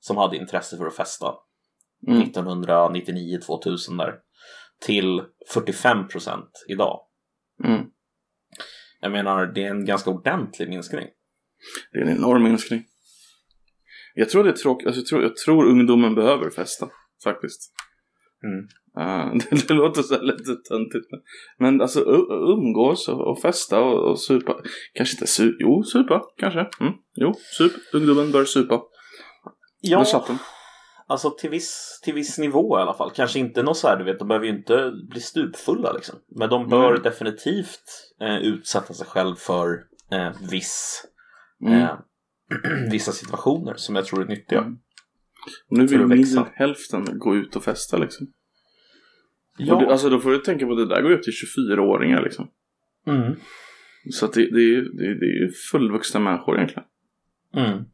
som 0.00 0.16
hade 0.16 0.36
intresse 0.36 0.76
för 0.76 0.86
att 0.86 0.96
festa 0.96 1.34
Mm. 2.08 2.22
1999-2000 2.22 3.96
där 3.98 4.14
till 4.86 5.22
45% 5.54 6.48
idag. 6.68 7.00
Mm. 7.64 7.86
Jag 9.00 9.12
menar, 9.12 9.46
det 9.46 9.64
är 9.64 9.70
en 9.70 9.84
ganska 9.84 10.10
ordentlig 10.10 10.68
minskning. 10.68 11.08
Det 11.92 11.98
är 11.98 12.02
en 12.02 12.16
enorm 12.16 12.42
minskning. 12.42 12.84
Jag 14.14 14.28
tror 14.30 14.44
det 14.44 14.50
är 14.50 14.54
tråkigt. 14.54 14.86
Alltså, 14.86 15.00
jag, 15.00 15.06
tror, 15.06 15.22
jag 15.22 15.36
tror 15.36 15.64
ungdomen 15.66 16.14
behöver 16.14 16.50
festa. 16.50 16.88
Faktiskt. 17.24 17.72
Mm. 18.44 18.68
Det, 19.50 19.68
det 19.68 19.74
låter 19.74 20.02
så 20.02 20.22
lite 20.22 20.54
töntigt. 20.68 21.06
Men, 21.58 21.80
alltså 21.80 22.00
umgås 22.30 23.08
och, 23.08 23.20
och 23.30 23.40
festa 23.40 23.80
och, 23.80 24.10
och 24.10 24.20
supa. 24.20 24.56
Kanske 24.94 25.14
inte 25.14 25.26
supa. 25.26 25.56
Jo, 25.60 25.82
supa. 25.82 26.22
Kanske. 26.36 26.60
Mm. 26.60 26.92
Jo, 27.14 27.34
sup. 27.58 27.72
Ungdomen 27.92 28.32
bör 28.32 28.44
supa. 28.44 28.82
Ja, 29.80 30.04
alltså 31.06 31.30
till 31.30 31.50
viss, 31.50 32.00
till 32.04 32.14
viss 32.14 32.38
nivå 32.38 32.78
i 32.78 32.82
alla 32.82 32.94
fall. 32.94 33.10
Kanske 33.10 33.38
inte 33.38 33.62
något 33.62 33.76
så 33.76 33.88
här, 33.88 33.96
du 33.96 34.04
vet, 34.04 34.18
de 34.18 34.28
behöver 34.28 34.46
ju 34.46 34.52
inte 34.56 34.92
bli 35.10 35.20
stupfulla 35.20 35.92
liksom. 35.92 36.18
Men 36.36 36.48
de 36.48 36.68
bör 36.68 36.90
Mm. 36.90 37.02
definitivt 37.02 37.82
eh, 38.20 38.36
utsätta 38.36 38.94
sig 38.94 39.06
själv 39.06 39.34
för 39.34 39.68
eh, 40.12 40.32
viss, 40.50 41.04
Mm. 41.66 41.82
eh, 41.82 41.98
vissa 42.90 43.12
situationer 43.12 43.74
som 43.76 43.96
jag 43.96 44.04
tror 44.06 44.22
är 44.22 44.26
nyttiga. 44.26 44.58
Mm. 44.58 44.78
Nu 45.70 45.86
vill 45.86 46.06
mer 46.06 46.38
än 46.38 46.46
hälften 46.54 47.18
gå 47.18 47.36
ut 47.36 47.56
och 47.56 47.62
festa 47.64 47.96
liksom. 47.96 48.26
Ja, 49.58 49.74
det, 49.80 49.86
alltså 49.92 50.08
då 50.10 50.18
får 50.20 50.30
du 50.30 50.38
tänka 50.38 50.66
på 50.66 50.72
att 50.72 50.78
det 50.78 50.86
där 50.94 51.02
går 51.02 51.12
ut 51.12 51.22
till 51.22 51.32
24-åringar 51.32 52.22
liksom. 52.22 52.48
mm, 53.06 53.36
Så 54.10 54.26
det, 54.26 54.50
det, 54.50 54.58
är 54.60 54.68
ju, 54.68 54.82
det, 54.82 55.04
det 55.18 55.26
är 55.26 55.40
ju 55.46 55.50
fullvuxna 55.72 56.20
människor 56.20 56.56
egentligen. 56.56 56.84
mm. 57.56 57.84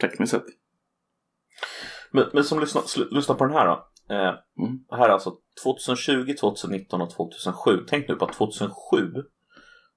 Tekniskt 0.00 0.30
sett. 0.32 0.44
Men, 2.10 2.24
men 2.32 2.44
som 2.44 2.60
lyssna, 2.60 2.80
sl- 2.80 3.08
lyssna 3.14 3.34
på 3.34 3.44
den 3.44 3.54
här 3.54 3.66
då. 3.66 3.88
Eh, 4.14 4.34
Mm. 4.58 4.78
Här 4.90 5.08
är 5.08 5.12
alltså 5.12 5.36
2020, 5.64 6.34
2019 6.40 7.00
och 7.00 7.10
2007. 7.10 7.84
Tänk 7.88 8.08
nu 8.08 8.14
på 8.14 8.24
att 8.24 8.32
2007 8.32 9.12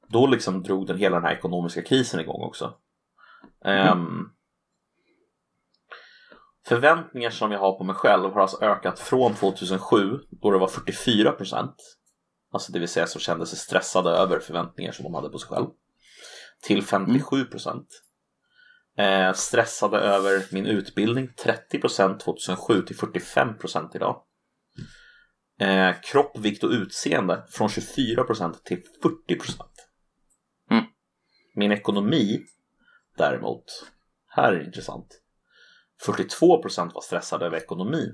då 0.10 0.28
liksom 0.28 0.64
drog 0.64 0.88
den 0.88 0.98
hela 0.98 1.16
den 1.16 1.26
här 1.26 1.34
ekonomiska 1.34 1.82
krisen 1.82 2.20
igång 2.20 2.42
också. 2.44 2.74
Ehm, 3.66 4.30
förväntningar 6.68 7.30
som 7.30 7.52
jag 7.52 7.60
har 7.60 7.78
på 7.78 7.84
mig 7.84 7.96
själv 7.96 8.34
har 8.34 8.42
alltså 8.42 8.64
ökat 8.64 9.00
från 9.00 9.34
2007 9.34 10.20
då 10.42 10.52
det 10.52 10.58
var 10.58 10.68
44 10.68 11.32
procent. 11.32 11.76
Alltså 12.52 12.72
det 12.72 12.80
vill 12.80 12.90
säga 12.90 13.08
som 13.08 13.22
kände 13.22 13.46
sig 13.46 13.58
stressade 13.58 14.10
över 14.10 14.40
förväntningar 14.40 14.92
som 14.92 15.04
de 15.04 15.14
hade 15.14 15.30
på 15.30 15.38
sig 15.38 15.50
själv. 15.50 15.68
Till 16.62 16.84
57 16.84 17.46
procent. 17.46 17.88
Eh, 18.98 19.34
stressade 19.34 19.98
över 19.98 20.46
min 20.52 20.66
utbildning 20.66 21.30
30 21.44 21.80
procent 21.80 22.20
2007 22.20 22.82
till 22.82 22.96
45 22.96 23.58
procent 23.58 23.96
idag. 23.96 24.24
Eh, 25.60 25.96
kropp, 26.04 26.38
vikt 26.38 26.64
och 26.64 26.70
utseende 26.70 27.46
från 27.50 27.70
24 27.70 28.24
procent 28.24 28.66
till 28.66 28.84
40 29.02 29.36
procent. 29.36 29.90
Mm. 30.72 30.84
Min 31.56 31.72
ekonomi 31.72 32.46
däremot, 33.18 33.66
här 34.28 34.54
är 34.54 34.60
det 34.60 34.66
intressant. 34.66 35.22
42 36.04 36.62
procent 36.62 36.94
var 36.94 37.02
stressade 37.02 37.46
över 37.46 37.58
ekonomin 37.58 38.12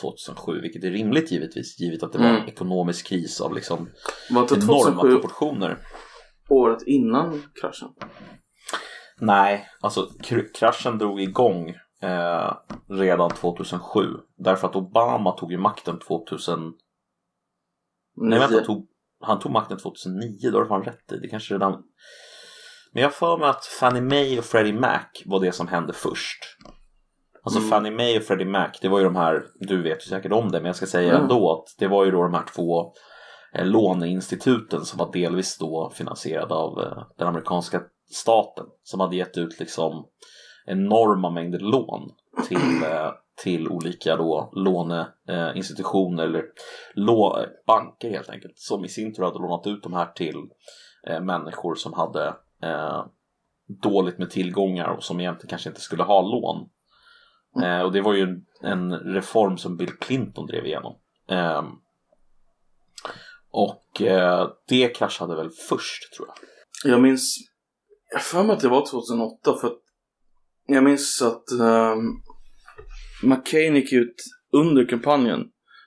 2007, 0.00 0.60
vilket 0.60 0.84
är 0.84 0.90
rimligt 0.90 1.30
givetvis, 1.32 1.80
givet 1.80 2.02
att 2.02 2.12
det 2.12 2.18
var 2.18 2.26
en 2.26 2.34
Mm. 2.36 2.48
ekonomisk 2.48 3.06
kris 3.06 3.40
av 3.40 3.54
liksom 3.54 3.88
enorma 4.30 4.46
2007 4.46 5.10
proportioner. 5.10 5.78
året 6.50 6.82
innan 6.86 7.42
kraschen? 7.60 7.88
Nej, 9.20 9.66
alltså 9.80 10.00
kr- 10.22 10.52
kraschen 10.54 10.98
drog 10.98 11.20
igång 11.20 11.68
eh, 12.02 12.52
redan 12.88 13.30
2007. 13.30 14.00
Därför 14.36 14.68
att 14.68 14.76
Obama 14.76 15.32
tog 15.32 15.52
ju 15.52 15.58
makten 15.58 15.98
2000. 15.98 16.72
Nej 18.16 18.38
vänta, 18.38 18.60
tog, 18.64 18.88
han 19.20 19.38
tog 19.40 19.52
makten 19.52 19.78
2009, 19.78 20.50
då 20.50 20.58
har 20.58 20.62
du 20.62 20.68
fan 20.68 20.84
rätt 20.84 21.12
i. 21.12 21.16
Det 21.16 21.28
kanske 21.28 21.54
redan... 21.54 21.82
Men 22.92 23.02
jag 23.02 23.14
för 23.14 23.36
mig 23.36 23.48
att 23.48 23.64
Fannie 23.64 24.00
Mae 24.00 24.38
och 24.38 24.44
Freddie 24.44 24.72
Mac 24.72 25.04
var 25.26 25.40
det 25.40 25.52
som 25.52 25.68
hände 25.68 25.92
först. 25.92 26.38
Alltså 27.42 27.58
Mm. 27.58 27.70
Fannie 27.70 27.90
Mae 27.90 28.16
och 28.18 28.24
Freddie 28.24 28.44
Mac, 28.44 28.68
det 28.80 28.88
var 28.88 28.98
ju 28.98 29.04
de 29.04 29.16
här, 29.16 29.42
du 29.60 29.82
vet 29.82 30.06
ju 30.06 30.08
säkert 30.08 30.32
om 30.32 30.50
det, 30.52 30.58
men 30.58 30.66
jag 30.66 30.76
ska 30.76 30.86
säga 30.86 31.10
Mm. 31.10 31.22
ändå 31.22 31.52
att 31.52 31.74
det 31.78 31.88
var 31.88 32.04
ju 32.04 32.10
då 32.10 32.22
de 32.22 32.34
här 32.34 32.44
två 32.54 32.92
eh, 33.54 33.66
låneinstituten 33.66 34.84
som 34.84 34.98
var 34.98 35.12
delvis 35.12 35.58
då 35.58 35.92
finansierade 35.94 36.54
av 36.54 36.80
eh, 36.80 37.02
den 37.18 37.28
amerikanska 37.28 37.82
staten 38.12 38.66
som 38.82 39.00
hade 39.00 39.16
gett 39.16 39.38
ut 39.38 39.60
liksom 39.60 40.06
enorma 40.66 41.30
mängder 41.30 41.58
lån 41.58 42.10
till, 42.48 42.82
eh, 42.90 43.10
till 43.42 43.68
olika 43.68 44.16
då 44.16 44.50
låneinstitutioner 44.52 46.24
eller 46.24 46.44
lå, 46.94 47.44
banker 47.66 48.10
helt 48.10 48.30
enkelt 48.30 48.58
som 48.58 48.84
i 48.84 48.88
sin 48.88 49.14
tur 49.14 49.22
hade 49.22 49.38
lånat 49.38 49.66
ut 49.66 49.82
de 49.82 49.92
här 49.92 50.06
till 50.06 50.36
eh, 51.06 51.20
människor 51.20 51.74
som 51.74 51.92
hade 51.92 52.34
eh, 52.62 53.04
dåligt 53.82 54.18
med 54.18 54.30
tillgångar 54.30 54.88
och 54.88 55.04
som 55.04 55.20
egentligen 55.20 55.50
kanske 55.50 55.68
inte 55.68 55.80
skulle 55.80 56.02
ha 56.02 56.20
lån. 56.20 56.68
Eh, 57.64 57.80
och 57.80 57.92
det 57.92 58.00
var 58.00 58.14
ju 58.14 58.40
en, 58.62 58.92
reform 58.92 59.58
som 59.58 59.76
Bill 59.76 59.92
Clinton 59.92 60.46
drev 60.46 60.66
igenom. 60.66 60.96
Eh, 61.30 61.62
och 63.50 64.02
eh, 64.02 64.50
det 64.68 64.88
kraschade 64.88 65.36
väl 65.36 65.50
först 65.68 66.12
tror 66.16 66.28
jag. 66.28 66.36
Jag 66.92 67.02
minns, 67.02 67.36
jag 68.12 68.22
för 68.22 68.42
mig 68.42 68.56
att 68.56 68.60
det 68.60 68.68
var 68.68 68.86
2008 68.90 69.56
för 69.60 69.66
att 69.66 69.80
jag 70.66 70.84
minns 70.84 71.22
att 71.22 71.44
um, 71.60 72.22
McCain 73.22 73.74
gick 73.74 73.92
ut 73.92 74.14
under 74.52 74.88
kampanjen 74.88 75.40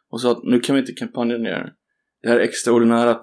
och 0.09 0.21
sa 0.21 0.31
att 0.31 0.43
nu 0.43 0.59
kan 0.59 0.75
vi 0.75 0.81
inte 0.81 0.93
kampanja 0.93 1.38
ner. 1.38 1.73
Det 2.21 2.29
här 2.29 2.36
är 2.36 2.41
extraordinära 2.41 3.21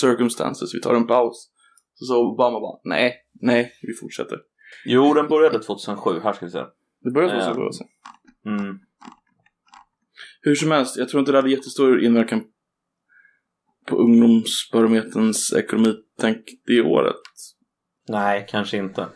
circumstances, 0.00 0.74
vi 0.74 0.80
tar 0.80 0.94
en 0.94 1.06
paus. 1.06 1.50
Så 1.94 2.04
sa 2.04 2.18
Obama 2.18 2.60
bara, 2.60 2.80
nej, 2.84 3.14
nej, 3.40 3.72
vi 3.82 3.94
fortsätter. 4.00 4.38
Jo, 4.86 5.14
den 5.14 5.28
började 5.28 5.62
2007. 5.62 6.20
Här 6.20 6.32
ska 6.32 6.46
vi 6.46 6.52
se. 6.52 6.64
Det 7.00 7.10
började 7.10 7.42
så 7.42 7.50
Ja. 7.50 7.54
bra. 7.54 7.64
alltså. 7.66 7.84
Mm. 8.46 8.78
Hur 10.40 10.54
som 10.54 10.70
helst, 10.70 10.96
jag 10.96 11.08
tror 11.08 11.20
inte 11.20 11.32
det 11.32 11.38
hade 11.38 11.50
jättestor 11.50 12.00
inverkan 12.04 12.44
på 13.86 13.96
ungdomsbarometerns 13.96 15.52
ekonomitänk 15.52 16.44
det 16.66 16.82
året. 16.82 17.16
Nej, 18.08 18.46
kanske 18.48 18.76
inte. 18.76 19.08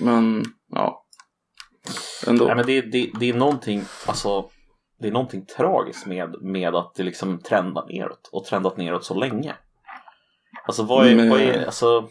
Men, 0.00 0.44
ja. 0.70 1.06
Ändå. 2.26 2.44
Nej, 2.44 2.56
men 2.56 2.66
det, 2.66 2.80
det, 2.80 3.10
det 3.20 3.28
är 3.28 3.34
någonting, 3.34 3.82
alltså, 4.06 4.50
det 5.00 5.08
är 5.08 5.12
någonting 5.12 5.46
tragiskt 5.46 6.06
med, 6.06 6.42
med 6.42 6.74
att 6.74 6.94
det 6.94 7.02
liksom 7.02 7.38
trendar 7.40 7.86
neråt 7.88 8.28
och 8.32 8.44
trendat 8.44 8.76
neråt 8.76 9.04
så 9.04 9.14
länge. 9.14 9.54
Alltså 10.68 10.82
vad 10.82 11.06
är, 11.06 11.14
Men- 11.14 11.30
vad 11.30 11.40
är 11.40 11.64
alltså, 11.66 12.08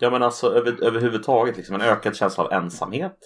ja 0.00 0.10
men 0.10 0.22
alltså 0.22 0.54
över, 0.54 0.84
överhuvudtaget 0.84 1.56
liksom 1.56 1.74
en 1.74 1.80
ökad 1.80 2.16
känsla 2.16 2.44
av 2.44 2.52
ensamhet, 2.52 3.18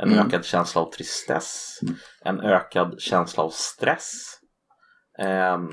en 0.00 0.12
Mm. 0.12 0.26
ökad 0.26 0.44
känsla 0.44 0.80
av 0.80 0.90
tristess, 0.92 1.78
en 2.24 2.40
ökad 2.40 3.00
känsla 3.00 3.42
av 3.42 3.50
stress. 3.50 4.38
Ehm, 5.18 5.68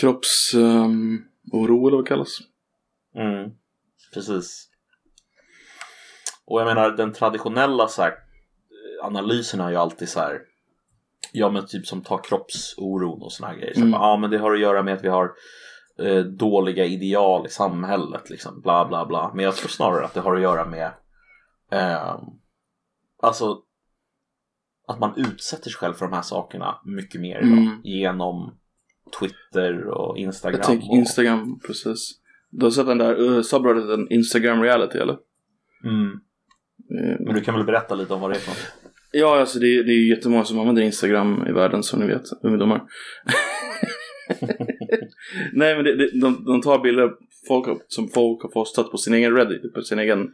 Kroppsoro 0.00 1.86
eller 1.86 1.90
vad 1.96 2.04
det 2.04 2.08
kallas. 2.08 2.38
Mm, 3.16 3.50
precis. 4.14 4.66
Och 6.46 6.60
jag 6.60 6.66
menar 6.66 6.90
den 6.90 7.12
traditionella 7.12 7.88
så 7.88 8.02
här, 8.02 8.10
eh, 8.10 9.06
analysen 9.06 9.60
är 9.60 9.70
ju 9.70 9.76
alltid 9.76 10.08
så 10.08 10.20
här. 10.20 10.40
Ja 11.32 11.50
men 11.50 11.66
typ 11.66 11.86
som 11.86 12.02
tar 12.02 12.24
kroppsoron 12.24 13.22
och 13.22 13.32
såna 13.32 13.48
här 13.48 13.56
grejer. 13.56 13.74
Så 13.74 13.80
Mm. 13.80 13.90
bara, 13.90 14.02
ja 14.02 14.16
men 14.16 14.30
det 14.30 14.38
har 14.38 14.54
att 14.54 14.60
göra 14.60 14.82
med 14.82 14.94
att 14.94 15.04
vi 15.04 15.08
har 15.08 15.32
eh, 16.02 16.18
dåliga 16.24 16.84
ideal 16.84 17.46
i 17.46 17.48
samhället 17.48 18.30
liksom. 18.30 18.60
Bla 18.60 18.88
bla 18.88 19.06
bla. 19.06 19.32
Men 19.34 19.44
jag 19.44 19.56
tror 19.56 19.68
snarare 19.68 20.04
att 20.04 20.14
det 20.14 20.20
har 20.20 20.36
att 20.36 20.42
göra 20.42 20.66
med 20.66 20.90
eh, 21.72 22.18
Alltså 23.22 23.58
att 24.88 24.98
man 25.00 25.12
utsätter 25.16 25.70
sig 25.70 25.72
själv 25.78 25.94
för 25.94 26.06
de 26.06 26.14
här 26.14 26.22
sakerna 26.22 26.74
mycket 26.84 27.20
mer 27.20 27.38
idag. 27.38 27.58
Mm. 27.58 27.80
Genom 27.84 28.54
Twitter 29.20 29.86
och 29.86 30.18
Instagram. 30.18 30.58
Jag 30.58 30.66
tänker 30.66 30.90
och, 30.90 30.96
Instagram, 30.96 31.60
precis. 31.66 32.20
Du 32.50 32.66
har 32.66 32.70
sett 32.70 32.86
den 32.86 32.98
där 32.98 33.20
uh, 33.20 33.42
subredditen 33.42 34.06
Instagram 34.12 34.62
reality 34.62 34.98
eller? 34.98 35.16
Mm. 35.84 36.10
Eh, 37.00 37.16
Men 37.20 37.34
du 37.34 37.40
kan 37.40 37.54
väl 37.54 37.64
berätta 37.64 37.94
lite 37.94 38.14
om 38.14 38.20
vad 38.20 38.30
det 38.30 38.36
är 38.36 38.40
för 38.40 38.50
något? 38.50 38.92
Ja, 39.12 39.40
alltså 39.40 39.58
det, 39.58 39.66
är- 39.66 39.84
det 39.84 39.92
är 39.92 39.96
ju 39.96 40.08
jättemånga 40.16 40.44
som 40.44 40.58
använder 40.58 40.82
Instagram 40.82 41.46
i 41.48 41.52
världen 41.52 41.82
som 41.82 42.00
ni 42.00 42.06
vet, 42.06 42.22
ungdomar. 42.42 42.76
Nej 45.52 45.74
men 45.76 45.84
det, 45.84 45.96
det, 45.96 46.20
de, 46.20 46.44
de 46.44 46.60
tar 46.62 46.82
bilder 46.82 47.10
folk, 47.48 47.66
har- 47.66 47.78
som 47.88 48.08
folk 48.08 48.42
har 48.42 48.48
postat 48.50 48.90
på 48.90 48.96
sin 48.98 49.14
egen 49.14 49.36
Reddit, 49.36 49.74
på 49.74 49.82
sin 49.82 49.98
egen 49.98 50.28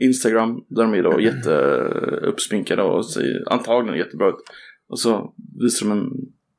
Instagram. 0.00 0.64
Där 0.68 0.82
de 0.82 0.94
är 0.94 1.02
då 1.02 1.20
jätteuppsminkade 1.20 2.82
och 2.82 3.06
ser 3.06 3.52
antagligen 3.52 3.98
jättebra 3.98 4.28
ut. 4.28 4.34
Och 4.88 4.98
så 5.00 5.34
visar 5.62 5.86
de 5.88 5.98
en 5.98 6.10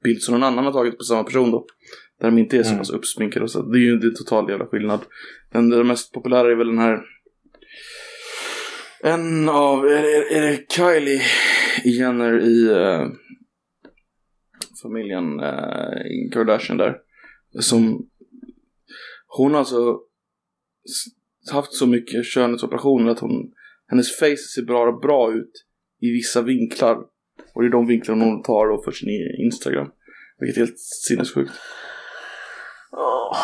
bild 0.04 0.22
som 0.22 0.34
någon 0.34 0.44
annan 0.44 0.66
har 0.66 0.72
tagit 0.72 0.98
på 0.98 1.04
samma 1.04 1.24
person 1.24 1.52
då. 1.52 1.66
Där 2.22 2.28
de 2.28 2.38
inte 2.38 2.58
är 2.58 2.64
så 2.64 2.70
Mm. 2.70 2.80
pass 2.80 2.90
uppsminkade. 2.90 3.44
och 3.44 3.52
Så. 3.52 3.62
Det 3.62 3.78
är 3.78 3.82
ju 3.82 3.92
en 3.94 4.16
total 4.16 4.50
jävla 4.50 4.66
skillnad. 4.66 5.00
Den, 5.52 5.70
den 5.70 5.88
mest 5.88 6.14
populära 6.14 6.52
är 6.52 6.56
väl 6.56 6.68
den 6.68 6.78
här 6.80 7.00
en 9.04 9.50
av, 9.50 9.86
är 9.86 10.02
det, 10.02 10.36
är 10.38 10.42
det 10.42 10.72
Kylie 10.76 11.22
Jenner 11.84 12.40
i 12.40 12.70
eh, 12.72 13.08
familjen 14.82 15.40
eh, 15.40 16.32
Kardashian 16.34 16.78
där. 16.78 16.98
Som 17.60 18.10
hon 19.28 19.52
har 19.52 19.60
alltså 19.60 20.00
haft 21.52 21.74
så 21.74 21.88
mycket 21.88 22.26
skönhetsoperationer 22.26 23.12
att 23.12 23.20
hon, 23.20 23.52
hennes 23.88 24.20
face 24.20 24.38
ser 24.56 24.62
bara 24.66 24.92
bra 24.92 25.34
ut 25.34 25.52
i 26.02 26.12
vissa 26.12 26.42
vinklar. 26.42 26.98
Och 27.56 27.62
det 27.62 27.68
är 27.68 27.72
de 27.72 27.88
vinklarna 27.88 28.26
hon 28.26 28.44
tar 28.44 28.68
då 28.68 28.82
för 28.84 28.92
sin 28.92 29.10
Instagram. 29.46 29.92
Vilket 30.40 30.58
är 30.58 30.62
helt 30.66 30.80
sinnessjukt. 30.80 31.52
Ah, 32.92 33.36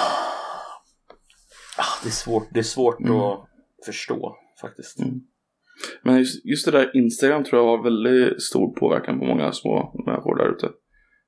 Det 2.04 2.10
är 2.10 2.12
svårt, 2.12 2.48
det 2.54 2.60
är 2.60 2.64
svårt 2.64 3.00
Mm. 3.00 3.16
att 3.16 3.50
förstå 3.86 4.36
faktiskt. 4.62 5.00
Mm. 5.00 5.22
Men 6.04 6.18
just, 6.18 6.46
just 6.46 6.66
det 6.66 6.72
där 6.72 6.98
Instagram 6.98 7.44
tror 7.44 7.62
jag 7.62 7.78
har 7.78 7.84
väldigt 7.84 8.44
stor 8.44 8.74
påverkan 8.76 9.20
på 9.20 9.26
många 9.26 9.52
små 9.52 10.04
människor 10.06 10.36
där 10.38 10.56
ute. 10.56 10.70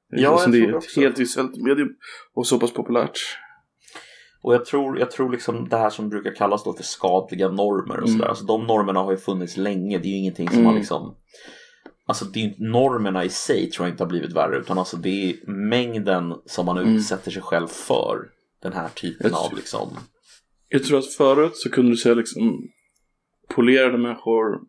Det 0.09 0.21
Ja, 0.21 0.21
jag 0.21 0.37
det 0.39 0.43
tror 0.43 0.55
är 0.55 0.61
det 0.71 0.77
ett 0.77 0.83
också. 0.83 0.99
helt 0.99 1.19
visuellt 1.19 1.55
medium 1.57 1.89
och 2.33 2.47
så 2.47 2.59
pass 2.59 2.73
populärt. 2.73 3.19
Och 4.41 4.53
jag 4.53 4.65
tror, 4.65 4.99
jag 4.99 5.11
tror 5.11 5.31
liksom 5.31 5.69
det 5.69 5.77
här 5.77 5.89
som 5.89 6.09
brukar 6.09 6.35
kallas 6.35 6.63
då 6.63 6.73
för 6.73 6.83
skadliga 6.83 7.49
normer 7.49 7.97
och 7.99 8.07
Mm. 8.07 8.17
sådär. 8.19 8.29
Alltså 8.29 8.45
de 8.45 8.67
normerna 8.67 8.99
har 8.99 9.11
ju 9.11 9.17
funnits 9.17 9.57
länge. 9.57 9.97
Det 9.97 10.07
är 10.07 10.09
ju 10.11 10.17
ingenting 10.17 10.47
som 10.49 10.57
Mm. 10.57 10.65
har 10.65 10.73
liksom 10.75 11.15
Alltså 12.09 12.25
det 12.25 12.39
är 12.39 12.41
ju 12.41 12.49
inte 12.49 12.63
normerna 12.63 13.23
i 13.25 13.29
sig 13.29 13.69
tror 13.69 13.87
jag 13.87 13.93
inte 13.93 14.03
har 14.03 14.09
blivit 14.09 14.33
värre 14.33 14.57
utan 14.57 14.77
alltså 14.77 14.97
det 14.97 15.09
är 15.29 15.49
mängden 15.51 16.33
som 16.45 16.65
man 16.65 16.77
Mm. 16.77 16.95
utsätter 16.95 17.31
sig 17.31 17.41
själv 17.41 17.67
för 17.67 18.29
den 18.61 18.73
här 18.73 18.89
typen 18.89 19.29
Jag 19.31 19.39
av 19.39 19.55
liksom 19.55 19.89
Jag 20.69 20.83
tror 20.83 20.99
att 20.99 21.13
förut 21.13 21.55
så 21.55 21.69
kunde 21.69 21.91
du 21.91 21.97
se 21.97 22.15
liksom 22.15 22.61
polerade 23.49 23.97
människor 23.97 24.59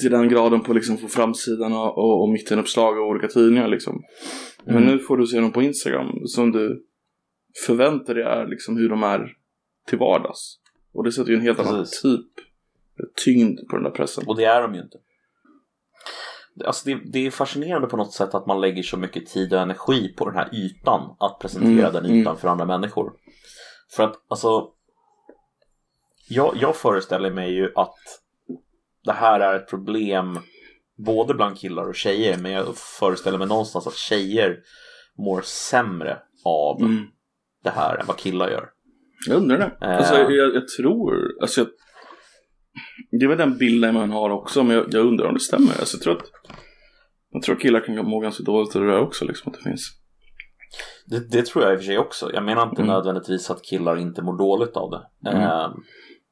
till 0.00 0.10
den 0.10 0.28
graden 0.28 0.60
på 0.60 0.72
liksom 0.72 0.96
på 0.96 1.08
framsidan 1.08 1.72
och, 1.72 1.98
och, 1.98 2.22
och 2.22 2.28
mittenuppslag 2.28 2.98
av 2.98 3.04
olika 3.08 3.28
tidningar 3.28 3.68
liksom. 3.68 4.02
Men 4.64 4.76
Mm. 4.76 4.88
nu 4.88 4.98
får 4.98 5.16
du 5.16 5.26
se 5.26 5.40
dem 5.40 5.52
på 5.52 5.62
Instagram 5.62 6.26
som 6.26 6.52
du 6.52 6.84
förväntar 7.66 8.14
dig 8.14 8.24
är 8.24 8.46
liksom 8.46 8.76
hur 8.76 8.88
de 8.88 9.02
är 9.02 9.32
till 9.88 9.98
vardags. 9.98 10.58
Och 10.94 11.04
det 11.04 11.12
sätter 11.12 11.30
ju 11.30 11.36
en 11.36 11.42
helt 11.42 11.58
annan 11.58 11.74
Precis. 11.80 12.02
typ 12.02 12.26
tyngd 13.24 13.58
på 13.70 13.76
den 13.76 13.84
där 13.84 13.90
pressen. 13.90 14.24
Och 14.26 14.36
det 14.36 14.44
är 14.44 14.62
de 14.62 14.74
ju 14.74 14.80
inte. 14.80 14.98
Alltså 16.64 16.88
det, 16.88 17.00
det 17.12 17.26
är 17.26 17.30
fascinerande 17.30 17.88
på 17.88 17.96
något 17.96 18.12
sätt 18.12 18.34
att 18.34 18.46
man 18.46 18.60
lägger 18.60 18.82
så 18.82 18.96
mycket 18.96 19.26
tid 19.26 19.52
och 19.54 19.60
energi 19.60 20.14
på 20.16 20.24
den 20.30 20.34
här 20.38 20.54
ytan. 20.54 21.16
Att 21.20 21.38
presentera 21.38 21.88
Mm, 21.88 21.92
den 22.02 22.06
ytan 22.06 22.36
för 22.36 22.48
andra 22.48 22.64
människor. 22.64 23.12
För 23.96 24.02
att 24.02 24.14
alltså. 24.28 24.68
Jag, 26.28 26.56
jag 26.60 26.76
föreställer 26.76 27.30
mig 27.30 27.54
ju 27.54 27.72
att 27.74 27.94
det 29.04 29.12
här 29.12 29.40
är 29.40 29.56
ett 29.56 29.68
problem 29.70 30.38
både 31.06 31.34
bland 31.34 31.58
killar 31.58 31.88
och 31.88 31.94
tjejer. 31.94 32.38
Men 32.38 32.52
jag 32.52 32.76
föreställer 32.76 33.38
mig 33.38 33.46
någonstans 33.48 33.86
att 33.86 33.94
tjejer 33.96 34.58
mår 35.18 35.40
sämre 35.44 36.18
av 36.44 36.80
Mm. 36.82 37.04
det 37.64 37.70
här 37.70 37.96
än 38.00 38.06
vad 38.06 38.16
killar 38.16 38.50
gör. 38.50 38.68
Jag 39.28 39.36
undrar 39.36 39.58
det. 39.58 39.86
Eh. 39.86 39.96
Alltså, 39.96 40.14
jag, 40.14 40.54
jag 40.54 40.68
tror, 40.68 41.34
alltså 41.40 41.60
jag, 41.60 41.68
det 43.10 43.24
är 43.24 43.28
väl 43.28 43.38
den 43.38 43.56
bilden 43.58 43.94
man 43.94 44.10
har 44.10 44.30
också, 44.30 44.62
men 44.62 44.76
jag, 44.76 44.86
jag 44.90 45.06
undrar 45.06 45.26
om 45.26 45.34
det 45.34 45.40
stämmer. 45.40 45.68
Alltså, 45.80 45.96
jag 45.96 46.02
tror 46.02 46.16
att 46.16 46.24
jag 47.30 47.42
tror 47.42 47.56
att 47.56 47.62
killar 47.62 47.80
kan 47.80 47.94
må 47.96 48.20
ganska 48.20 48.42
dåligt 48.42 48.76
av 48.76 48.82
det 48.82 48.88
där 48.88 49.00
också, 49.00 49.24
liksom 49.24 49.52
att 49.52 49.58
det 49.58 49.64
finns. 49.70 49.90
Det, 51.06 51.30
det 51.30 51.46
tror 51.46 51.64
jag 51.64 51.72
i 51.72 51.76
och 51.76 51.80
för 51.80 51.86
sig 51.86 51.98
också. 51.98 52.30
Jag 52.34 52.44
menar 52.44 52.62
inte 52.62 52.82
Mm. 52.82 52.94
nödvändigtvis 52.94 53.50
att 53.50 53.62
killar 53.64 53.96
inte 53.96 54.22
mår 54.22 54.38
dåligt 54.38 54.76
av 54.76 54.90
det. 54.90 55.30
Mm. 55.30 55.42
Eh, 55.42 55.70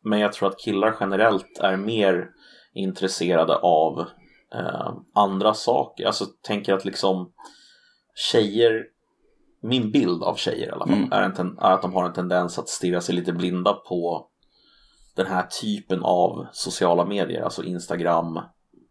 men 0.04 0.18
jag 0.20 0.32
tror 0.32 0.48
att 0.48 0.58
killar 0.58 0.96
generellt 1.00 1.58
är 1.60 1.76
mer 1.76 2.28
intresserade 2.74 3.56
av 3.56 4.00
eh, 4.54 4.92
andra 5.14 5.54
saker. 5.54 6.06
Alltså 6.06 6.24
tänker 6.42 6.74
att 6.74 6.84
liksom 6.84 7.32
tjejer, 8.14 8.84
min 9.62 9.90
bild 9.90 10.22
av 10.22 10.34
tjejer 10.36 10.66
i 10.68 10.70
alla 10.70 10.86
fall, 10.86 10.94
Mm. 10.98 11.12
är, 11.12 11.22
en 11.22 11.58
är 11.58 11.72
att 11.72 11.82
de 11.82 11.92
har 11.94 12.04
en 12.04 12.12
tendens 12.12 12.58
att 12.58 12.68
stirra 12.68 13.00
sig 13.00 13.14
lite 13.14 13.32
blinda 13.32 13.72
på 13.72 14.28
den 15.16 15.26
här 15.26 15.46
typen 15.62 16.02
av 16.02 16.46
sociala 16.52 17.04
medier, 17.04 17.42
alltså 17.42 17.64
Instagram, 17.64 18.36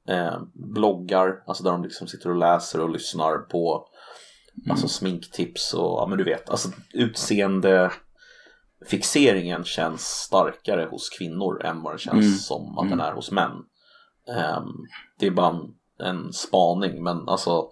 eh, 0.07 0.39
bloggar, 0.53 1.43
alltså 1.47 1.63
där 1.63 1.71
de 1.71 1.83
liksom 1.83 2.07
sitter 2.07 2.29
och 2.29 2.35
läser 2.35 2.81
och 2.81 2.89
lyssnar 2.89 3.37
på 3.37 3.87
alltså 4.69 4.87
sminktips 4.87 5.73
och 5.73 5.81
ja 6.01 6.05
men 6.09 6.17
du 6.17 6.23
vet, 6.23 6.49
alltså 6.49 6.69
utseende 6.93 7.91
fixeringen 8.85 9.63
känns 9.63 10.01
starkare 10.01 10.87
hos 10.91 11.09
kvinnor 11.09 11.61
än 11.65 11.81
vad 11.83 11.93
det 11.93 11.99
känns 11.99 12.25
Mm. 12.25 12.33
som 12.37 12.77
att 12.77 12.89
den 12.89 12.99
är 12.99 13.11
hos 13.13 13.31
män. 13.31 13.51
Ehm, 14.27 14.86
det 15.19 15.27
är 15.27 15.31
bara 15.31 15.49
en, 15.49 15.75
en 16.07 16.34
spaning 16.34 17.03
men 17.03 17.29
alltså 17.29 17.71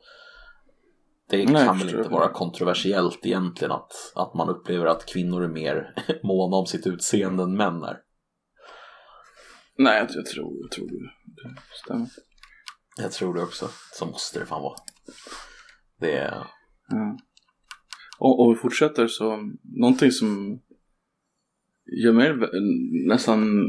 det 1.29 1.45
Nej, 1.45 1.65
kan 1.65 1.79
väl 1.79 1.95
inte 1.95 2.09
vara 2.09 2.29
kontroversiellt 2.29 3.25
egentligen 3.25 3.71
att, 3.71 3.91
att 4.15 4.33
man 4.33 4.49
upplever 4.49 4.85
att 4.85 5.05
kvinnor 5.05 5.43
är 5.43 5.47
mer 5.47 5.93
måna 6.23 6.57
om 6.57 6.65
sitt 6.65 6.87
utseende 6.87 7.43
än 7.43 7.57
män 7.57 7.83
är. 7.83 8.01
Nej, 9.77 10.07
jag, 10.15 10.25
tror, 10.25 10.57
jag 10.61 10.71
tror 10.71 10.87
det, 10.87 11.61
stämmer. 11.83 12.07
Jag 12.97 13.11
tror 13.11 13.33
det 13.33 13.41
också. 13.41 13.69
Så 13.93 14.05
måste 14.05 14.39
det 14.39 14.45
fan 14.45 14.61
vara. 14.61 14.75
Det 15.99 16.17
är... 16.17 16.47
Ja. 16.89 17.17
Och, 18.19 18.39
och 18.39 18.51
vi 18.51 18.55
fortsätter 18.55 19.07
så, 19.07 19.51
någonting 19.63 20.11
som 20.11 20.59
gör 21.91 22.13
mig 22.13 22.33
nästan 23.07 23.63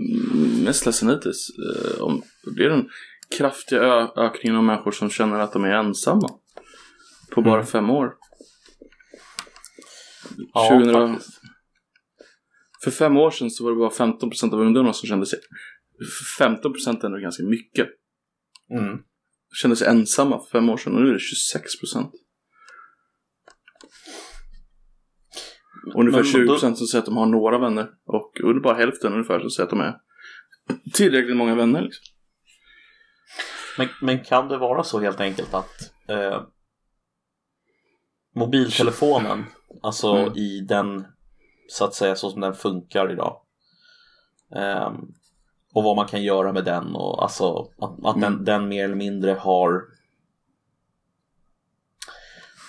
mest 0.65 0.87
ledsen 0.87 1.09
hittills, 1.09 1.49
eh, 1.59 2.03
om, 2.03 2.23
det 2.57 2.65
är 2.65 2.69
den 2.71 2.89
kraftiga 3.39 4.11
ökningen 4.17 4.57
av 4.57 4.65
människor 4.65 4.91
som 4.91 5.11
känner 5.11 5.39
att 5.39 5.53
de 5.53 5.65
är 5.65 5.71
ensamma. 5.71 6.29
På 7.31 7.43
bara 7.43 7.55
Mm. 7.55 7.67
fem 7.67 7.91
år. 7.91 8.15
Ja, 10.55 10.69
2000 10.69 11.09
faktiskt. 11.09 11.41
För 12.85 12.91
fem 12.91 13.17
år 13.17 13.31
sedan 13.31 13.51
så 13.51 13.65
var 13.65 13.71
det 13.71 13.77
bara 13.77 13.91
15% 13.91 14.55
av 14.55 14.61
ungdomarna 14.61 14.93
som 14.93 15.09
kände 15.09 15.27
sig 15.27 15.39
15% 16.39 17.01
är 17.03 17.07
ändå 17.07 17.19
ganska 17.19 17.43
mycket. 17.43 17.89
Mm. 18.79 18.99
Kände 19.63 19.77
sig 19.77 19.89
ensamma 19.89 20.39
för 20.39 20.59
fem 20.59 20.69
år 20.69 20.77
sedan 20.77 20.95
och 20.95 21.03
nu 21.03 21.09
är 21.09 21.13
det 21.13 21.19
26%. 21.19 22.11
Ungefär 25.95 26.39
Men 26.39 26.47
då- 26.47 26.55
20% 26.57 26.79
som 26.79 26.87
säger 26.87 26.99
att 27.03 27.07
de 27.07 27.17
har 27.17 27.27
några 27.27 27.59
vänner. 27.59 27.89
Och 28.07 28.33
är 28.41 28.61
bara 28.61 28.75
hälften 28.77 29.13
ungefär 29.13 29.41
som 29.41 29.51
säger 29.51 29.65
att 29.65 29.71
de 29.71 29.81
är 29.81 29.97
tillräckligt 30.93 31.37
många 31.37 31.55
vänner. 31.55 31.83
Liksom. 31.83 32.05
Men, 33.79 33.89
men 34.03 34.25
kan 34.25 34.49
det 34.49 34.59
vara 34.59 34.83
så 34.83 35.01
helt 35.01 35.21
enkelt 35.21 35.55
att 35.55 35.93
eh, 36.09 36.43
mobiltelefonen, 38.35 39.45
alltså 39.83 40.17
Mm. 40.17 40.33
i 40.37 40.61
den, 40.61 41.07
så 41.69 41.85
att 41.85 41.95
säga 41.95 42.17
så 42.17 42.31
som 42.31 42.41
den 42.41 42.55
funkar 42.55 43.13
idag, 43.13 43.41
ehm, 44.57 44.95
och 45.75 45.85
vad 45.85 45.97
man 45.97 46.07
kan 46.09 46.23
göra 46.23 46.53
med 46.53 46.65
den 46.65 46.95
och 46.95 47.23
alltså 47.23 47.71
att, 47.79 48.05
att 48.05 48.21
den, 48.21 48.33
Mm. 48.33 48.45
den 48.45 48.69
mer 48.69 48.85
eller 48.85 48.95
mindre 48.95 49.31
har 49.33 49.83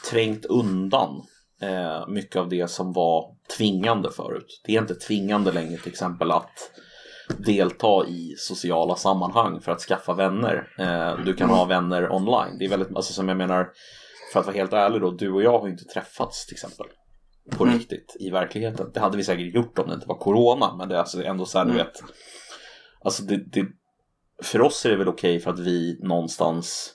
trängt 0.09 0.45
undan 0.45 1.21
eh, 1.61 2.07
mycket 2.07 2.35
av 2.35 2.49
det 2.49 2.69
som 2.69 2.93
var 2.93 3.35
tvingande 3.57 4.11
förut. 4.11 4.61
Det 4.65 4.75
är 4.75 4.81
inte 4.81 4.95
tvingande 4.95 5.51
längre 5.51 5.77
till 5.77 5.91
exempel 5.91 6.31
att 6.31 6.71
delta 7.37 8.05
i 8.07 8.35
sociala 8.37 8.95
sammanhang 8.95 9.61
för 9.61 9.71
att 9.71 9.79
skaffa 9.81 10.13
vänner. 10.13 10.67
Eh, 10.79 11.25
du 11.25 11.33
kan 11.33 11.49
ha 11.49 11.65
vänner 11.65 12.11
online. 12.11 12.57
Det 12.59 12.65
är 12.65 12.69
väldigt, 12.69 12.95
alltså 12.95 13.13
som 13.13 13.27
jag 13.27 13.37
menar, 13.37 13.69
för 14.33 14.39
att 14.39 14.45
vara 14.45 14.55
helt 14.55 14.73
ärlig 14.73 15.01
då, 15.01 15.11
du 15.11 15.31
och 15.31 15.43
jag 15.43 15.59
har 15.59 15.65
ju 15.67 15.71
inte 15.71 15.85
träffats 15.85 16.45
till 16.45 16.55
exempel. 16.55 16.85
På 17.57 17.63
Mm. 17.63 17.77
riktigt 17.77 18.15
i 18.19 18.29
verkligheten. 18.29 18.91
Det 18.93 18.99
hade 18.99 19.17
vi 19.17 19.23
säkert 19.23 19.55
gjort 19.55 19.79
om 19.79 19.87
det 19.87 19.93
inte 19.93 20.07
var 20.07 20.17
corona, 20.17 20.75
men 20.77 20.89
det 20.89 20.95
är 20.95 20.99
alltså 20.99 21.23
ändå 21.23 21.45
så 21.45 21.57
här, 21.57 21.65
du 21.65 21.71
Mm. 21.71 21.85
vet. 21.85 22.03
Alltså 23.03 23.23
det, 23.23 23.37
det, 23.37 23.65
för 24.43 24.61
oss 24.61 24.85
är 24.85 24.89
det 24.89 24.95
väl 24.97 25.07
okej 25.09 25.39
för 25.39 25.51
att 25.51 25.59
vi 25.59 25.99
någonstans 26.01 26.93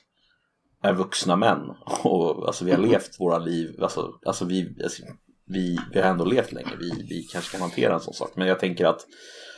är 0.86 0.92
vuxna 0.92 1.36
män 1.36 1.70
och 2.04 2.46
alltså 2.46 2.64
vi 2.64 2.70
har 2.70 2.78
levt 2.78 3.20
våra 3.20 3.38
liv, 3.38 3.82
alltså, 3.82 4.18
alltså 4.26 4.44
vi, 4.44 4.76
alltså, 4.82 5.02
vi, 5.46 5.78
vi 5.92 6.00
har 6.00 6.08
ändå 6.08 6.24
levt 6.24 6.52
länge, 6.52 6.70
vi, 6.78 7.06
vi 7.08 7.22
kanske 7.22 7.52
kan 7.52 7.60
hantera 7.60 7.94
en 7.94 8.00
sån 8.00 8.14
sak. 8.14 8.30
Men 8.34 8.48
jag 8.48 8.60
tänker 8.60 8.86
att 8.86 9.06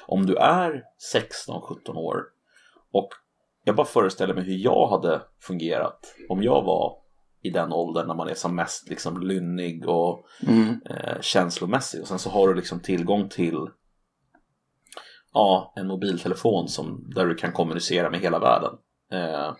om 0.06 0.26
du 0.26 0.36
är 0.36 0.82
16-17 1.14 1.94
år 1.94 2.22
och 2.92 3.08
jag 3.64 3.76
bara 3.76 3.86
föreställer 3.86 4.34
mig 4.34 4.44
hur 4.44 4.56
jag 4.56 4.86
hade 4.88 5.22
fungerat 5.40 6.14
om 6.28 6.42
jag 6.42 6.62
var 6.62 6.96
i 7.42 7.50
den 7.50 7.72
åldern 7.72 8.06
när 8.06 8.14
man 8.14 8.28
är 8.28 8.34
som 8.34 8.56
mest 8.56 8.88
liksom 8.88 9.20
lynnig 9.20 9.88
och 9.88 10.24
Mm. 10.46 10.80
eh, 10.90 11.20
känslomässig 11.20 12.00
och 12.02 12.08
sen 12.08 12.18
så 12.18 12.30
har 12.30 12.48
du 12.48 12.54
liksom 12.54 12.80
tillgång 12.80 13.28
till 13.28 13.56
ja, 15.34 15.72
en 15.76 15.86
mobiltelefon 15.86 16.68
som, 16.68 17.12
där 17.14 17.26
du 17.26 17.34
kan 17.34 17.52
kommunicera 17.52 18.10
med 18.10 18.20
hela 18.20 18.38
världen. 18.38 18.74
Eh, 19.12 19.54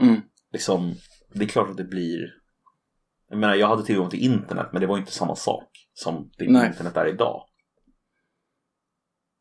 Mm. 0.00 0.20
Liksom, 0.52 0.94
det 1.34 1.44
är 1.44 1.48
klart 1.48 1.70
att 1.70 1.76
det 1.76 1.84
blir 1.84 2.18
jag 3.28 3.38
menar 3.38 3.54
jag 3.54 3.68
hade 3.68 3.84
tillgång 3.84 4.10
till 4.10 4.22
internet 4.24 4.66
men 4.72 4.80
det 4.80 4.86
var 4.86 4.98
inte 4.98 5.12
samma 5.12 5.36
sak 5.36 5.68
som 5.94 6.30
det 6.38 6.50
Nej. 6.50 6.66
internet 6.66 6.96
är 6.96 7.06
idag. 7.06 7.44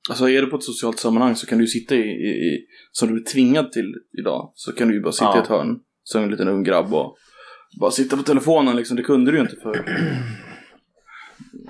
Alltså 0.10 0.30
är 0.30 0.42
du 0.42 0.48
på 0.48 0.56
ett 0.56 0.64
socialt 0.64 1.00
sammanhang 1.00 1.36
så 1.36 1.48
kan 1.48 1.58
du 1.58 1.68
sitta 1.68 1.96
i, 1.96 2.00
i, 2.00 2.30
i 2.30 2.66
som 2.92 3.08
du 3.10 3.22
är 3.22 3.26
tvingad 3.26 3.72
till 3.72 3.94
idag, 4.20 4.52
så 4.56 4.72
kan 4.72 4.88
du 4.88 4.94
ju 4.94 5.02
bara 5.02 5.12
sitta 5.12 5.26
Ja. 5.26 5.38
i 5.38 5.42
ett 5.42 5.48
hörn 5.48 5.80
som 6.04 6.24
en 6.24 6.30
liten 6.32 6.48
ung 6.48 6.64
grabb 6.64 6.94
och 6.94 7.18
bara 7.80 7.92
sitta 7.92 8.18
på 8.18 8.24
telefonen 8.24 8.76
liksom. 8.76 8.98
Det 8.98 9.04
kunde 9.04 9.32
du 9.32 9.38
ju 9.38 9.44
inte 9.44 9.56
för 9.56 9.86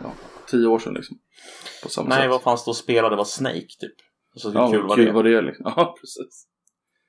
ja, 0.04 0.14
tio 0.48 0.68
år 0.68 0.80
sedan 0.80 0.94
liksom. 0.94 1.18
På 1.84 1.90
samma 1.90 2.10
Nej, 2.10 2.22
sätt. 2.22 2.30
vad 2.30 2.42
fanns 2.42 2.66
det 2.66 2.72
att 2.72 2.78
spela? 2.78 3.10
Det 3.10 3.16
var 3.16 3.26
Snake 3.26 3.60
typ. 3.80 3.96
Alltså, 4.34 4.50
hur 4.50 4.60
ja, 4.60 4.72
kul 4.72 4.80
vad 4.82 4.90
var 4.90 4.96
kul 4.96 5.06
det? 5.06 5.12
var 5.12 5.24
det 5.24 5.42
liksom. 5.42 5.66
Ja, 5.76 5.96
precis. 6.02 6.48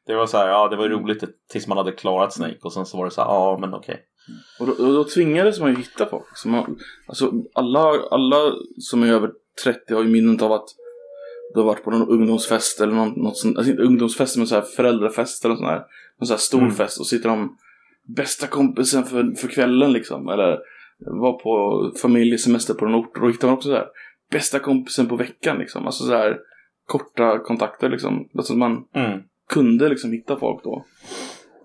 Det 0.06 0.14
var 0.14 0.26
så 0.26 0.36
här, 0.38 0.48
ja 0.48 0.68
det 0.68 0.76
var 0.76 0.86
Mm. 0.86 0.98
roligt 1.00 1.24
tills 1.50 1.66
man 1.66 1.78
hade 1.78 1.92
klarat 1.92 2.32
Snake 2.32 2.58
och 2.62 2.72
sen 2.72 2.86
så 2.86 2.96
var 2.98 3.04
det 3.04 3.10
så 3.10 3.20
här, 3.22 3.28
ja 3.28 3.58
men 3.60 3.74
okej. 3.74 4.00
Och 4.60 4.66
då, 4.66 4.72
och 4.72 4.92
då 4.94 5.04
tvingades 5.04 5.60
man 5.60 5.70
ju 5.70 5.76
hitta 5.76 6.06
folk. 6.06 6.24
Så 6.38 6.48
man, 6.48 6.78
alltså 7.06 7.32
alla, 7.54 7.80
alla 8.10 8.52
som 8.78 9.02
är 9.02 9.12
över 9.12 9.30
30 9.64 9.94
har 9.94 10.02
ju 10.02 10.08
minnet 10.08 10.42
av 10.42 10.52
att 10.52 10.68
du 11.54 11.60
har 11.60 11.66
varit 11.66 11.84
på 11.84 11.90
någon 11.90 12.08
ungdomsfest 12.08 12.80
eller 12.80 12.94
någon, 12.94 13.08
något 13.22 13.36
sånt, 13.36 13.56
alltså 13.56 13.70
inte 13.70 13.82
ungdomsfest 13.82 14.36
men 14.36 14.46
så 14.46 14.54
här 14.54 14.62
föräldrafest 14.62 15.44
eller 15.44 15.54
sån 15.56 15.66
här, 15.66 15.82
någon 16.20 16.26
sån 16.26 16.34
här 16.34 16.38
stor 16.38 16.58
Mm. 16.58 16.70
fest 16.72 17.00
och 17.00 17.06
sitter 17.06 17.28
de 17.28 17.56
bästa 18.16 18.46
kompisen 18.46 19.04
för, 19.04 19.34
för 19.40 19.48
kvällen 19.48 19.92
liksom. 19.92 20.28
Eller 20.28 20.58
var 20.98 21.32
på 21.32 21.90
familjesemester 22.02 22.74
på 22.74 22.84
någon 22.84 22.94
ort 23.04 23.16
och 23.16 23.22
då 23.22 23.28
hittar 23.28 23.48
man 23.48 23.56
också 23.56 23.68
så 23.68 23.74
här 23.74 23.86
bästa 24.30 24.58
kompisen 24.58 25.08
på 25.08 25.16
veckan 25.16 25.58
liksom. 25.58 25.86
Alltså 25.86 26.04
så 26.04 26.12
här 26.12 26.38
korta 26.86 27.38
kontakter 27.38 27.88
liksom. 27.88 28.28
Alltså 28.36 28.54
man 28.54 28.84
Mm. 28.94 29.20
Kunde 29.52 29.88
liksom 29.88 30.12
hitta 30.12 30.36
folk 30.36 30.64
då. 30.64 30.84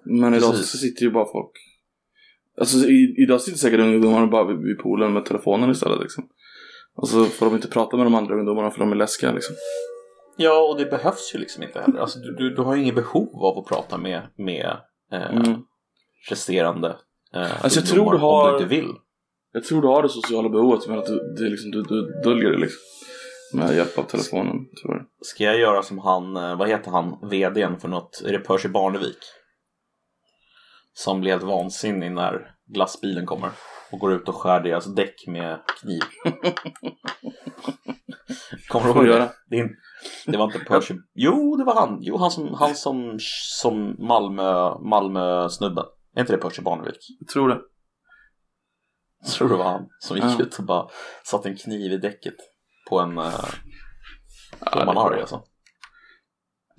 Men 0.04 0.34
idag 0.34 0.52
Precis. 0.52 0.70
så 0.72 0.78
sitter 0.78 1.02
ju 1.04 1.12
bara 1.12 1.26
folk 1.32 1.52
Alltså 2.60 2.78
i, 2.78 3.16
idag 3.18 3.42
sitter 3.42 3.58
säkert 3.58 3.80
ungdomarna 3.80 4.28
bara 4.28 4.44
vid, 4.48 4.58
vid 4.58 4.78
poolen 4.80 5.14
med 5.14 5.26
telefonen 5.26 5.72
istället 5.72 6.00
liksom. 6.02 6.30
Och 6.96 7.10
så 7.10 7.26
får 7.26 7.46
de 7.46 7.56
inte 7.56 7.68
prata 7.68 7.98
med 7.98 8.06
de 8.06 8.16
andra 8.16 8.36
ungdomarna 8.36 8.72
för 8.72 8.80
de 8.80 8.92
är 8.92 8.96
läskiga 8.96 9.32
liksom. 9.32 9.56
Ja, 10.38 10.70
och 10.70 10.78
det 10.78 10.86
behövs 10.86 11.32
ju 11.36 11.40
liksom 11.40 11.64
inte 11.64 11.80
heller. 11.80 12.00
Alltså, 12.00 12.20
du, 12.20 12.36
du, 12.36 12.56
du 12.56 12.62
har 12.62 12.76
ju 12.76 12.82
inget 12.82 12.96
behov 12.96 13.30
av 13.44 13.58
att 13.58 13.66
prata 13.66 13.98
med, 13.98 14.22
med 14.38 14.78
eh, 15.14 15.36
Mm. 15.36 15.62
resterande 16.30 16.88
eh, 17.36 17.64
Alltså, 17.64 17.80
jag 17.80 17.88
tror 17.90 18.12
du 18.12 18.18
har- 18.18 18.52
om 18.52 18.58
du 18.58 18.64
inte 18.64 18.76
vill. 18.76 18.92
Jag 19.54 19.64
tror 19.64 19.82
du 19.82 19.88
har 19.88 20.04
det 20.04 20.10
sociala 20.10 20.50
behovet 20.50 20.88
men 20.88 21.00
att 21.00 21.06
du, 21.06 21.36
det 21.38 21.50
liksom, 21.50 21.72
du, 21.72 21.82
du 21.84 22.22
döljer 22.24 22.52
det 22.52 22.58
liksom. 22.58 22.80
Med 23.54 23.76
hjälp 23.76 23.98
av 23.98 24.04
telefonen, 24.04 24.56
jag. 24.84 25.06
Ska 25.22 25.44
jag 25.44 25.60
göra 25.60 25.84
som 25.84 26.00
han, 26.00 26.38
eh, 26.38 26.58
vad 26.58 26.70
heter 26.70 26.92
han, 26.92 27.30
vdn 27.30 27.80
för 27.80 27.88
något, 27.88 28.22
är 28.26 28.32
det 28.32 28.40
Percy 28.40 28.68
Barnevik? 28.68 29.18
Som 30.94 31.22
helt 31.22 31.44
vansinnig 31.44 32.12
när 32.12 32.56
glassbilen 32.66 33.26
kommer 33.26 33.50
och 33.92 34.00
går 34.00 34.14
ut 34.14 34.30
och 34.30 34.36
skär 34.36 34.60
deras 34.60 34.96
däck 34.96 35.28
med 35.28 35.60
kniv. 35.82 36.02
Kommer 38.68 38.86
du 38.86 38.92
ihåg 38.92 39.06
det? 39.06 39.10
göra? 39.12 39.30
Det, 39.50 39.70
det 40.26 40.38
var 40.38 40.46
inte 40.46 40.60
Percy, 40.60 40.96
jo 41.14 41.56
det 41.56 41.64
var 41.64 41.76
han, 41.76 41.98
jo 42.02 42.18
han 42.18 42.32
som, 42.32 42.54
han 42.54 42.76
som, 42.76 43.18
som 43.60 43.96
Malmö, 44.00 44.80
Malmö-snubben. 44.80 45.86
Är 46.16 46.22
inte 46.22 46.34
det 46.34 46.38
Percy 46.38 46.62
Barnevik? 46.62 46.98
Jag 47.20 47.28
tror 47.28 47.50
det. 47.50 47.60
Jag 49.24 49.32
tror 49.32 49.50
det 49.50 49.56
var 49.56 49.72
han 49.72 49.88
som 50.00 50.18
gick 50.18 50.40
ut 50.40 50.60
och 50.60 50.66
bara 50.66 50.88
satte 51.24 51.50
en 51.50 51.58
kniv 51.58 51.92
i 51.92 51.98
däcket 51.98 52.36
på 52.90 53.00
en, 53.00 53.18
eh, 53.18 53.34
Ja, 54.60 54.72
på 54.72 54.80
en 54.80 54.86
det 54.86 54.92
arg 55.02 55.10
bra. 55.10 55.20
alltså. 55.22 55.44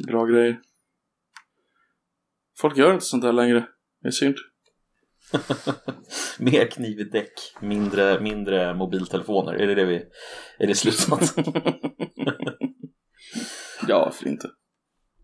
Bra 0.06 0.24
grejer. 0.26 0.60
Folk 2.58 2.76
gör 2.76 2.92
inte 2.92 3.04
sånt 3.04 3.22
där 3.22 3.32
längre. 3.32 3.68
Det 4.00 4.08
är 4.08 4.12
synd. 4.12 4.36
Mer 6.38 6.66
kniv 6.66 7.00
i 7.00 7.04
däck, 7.04 7.32
mindre, 7.60 8.20
mindre 8.20 8.74
mobiltelefoner. 8.74 9.52
Är 9.52 9.66
det 9.66 9.74
det 9.74 9.84
vi... 9.84 10.04
Är 10.58 10.66
det 10.66 10.74
slutsatsen? 10.74 11.44
ja, 13.88 14.10
för 14.10 14.28
inte. 14.28 14.50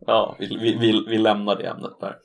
Ja, 0.00 0.36
vi, 0.38 0.46
vi, 0.46 0.78
vi, 0.78 1.04
vi 1.08 1.18
lämnar 1.18 1.56
det 1.56 1.66
ämnet 1.66 2.00
där. 2.00 2.16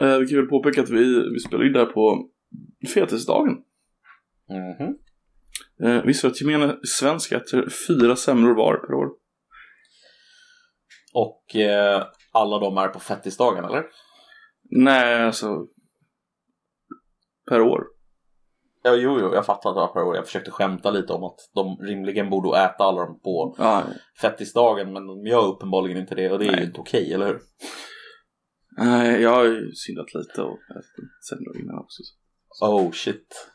Eh, 0.00 0.18
vi 0.18 0.26
kan 0.26 0.38
väl 0.38 0.46
påpeka 0.46 0.82
att 0.82 0.90
vi, 0.90 1.30
vi 1.32 1.38
spelar 1.40 1.66
in 1.66 1.72
där 1.72 1.86
på 1.86 2.28
fetisdagen. 2.94 3.52
Mhm. 4.48 4.98
Eh, 5.82 6.02
visste 6.02 6.26
du 6.26 6.30
att 6.30 6.40
gemene 6.40 6.76
svensk 6.84 7.32
äter 7.32 7.68
fyra 7.88 8.16
semlor 8.16 8.54
var 8.54 8.76
per 8.76 8.94
år? 8.94 9.08
Och 11.14 11.56
eh, 11.56 12.06
alla 12.32 12.58
de 12.58 12.78
är 12.78 12.88
på 12.88 13.00
fettisdagen, 13.00 13.64
eller? 13.64 13.84
Nej, 14.70 15.22
alltså 15.22 15.66
per 17.50 17.60
år. 17.60 17.84
Ja, 18.82 18.94
jo, 18.94 19.18
jo, 19.20 19.34
jag 19.34 19.46
fattar 19.46 19.70
att 19.70 19.76
det 19.76 19.80
var 19.80 19.92
per 19.92 20.02
år. 20.02 20.16
Jag 20.16 20.26
försökte 20.26 20.50
skämta 20.50 20.90
lite 20.90 21.12
om 21.12 21.24
att 21.24 21.36
de 21.54 21.76
rimligen 21.86 22.30
borde 22.30 22.58
äta 22.58 22.84
alla 22.84 23.00
dem 23.06 23.20
på 23.20 23.54
Ja, 23.58 23.84
fettisdagen, 24.20 24.92
men 24.92 25.06
de 25.06 25.26
gör 25.26 25.46
uppenbarligen 25.46 25.98
inte 25.98 26.14
det 26.14 26.30
och 26.30 26.38
det 26.38 26.44
är 26.44 26.50
ju 26.50 26.56
Nej. 26.56 26.64
inte 26.64 26.80
okej, 26.80 27.12
eller 27.14 27.26
hur? 27.26 27.40
nej, 28.78 29.22
jag 29.22 29.30
har 29.30 29.44
ju 29.44 29.72
syndat 29.72 30.14
lite 30.14 30.42
och 30.42 30.58
ätit 30.70 31.24
semlor 31.28 31.60
innan 31.60 31.78
också. 31.78 32.02
Oh 32.60 32.90
shit. 32.92 33.50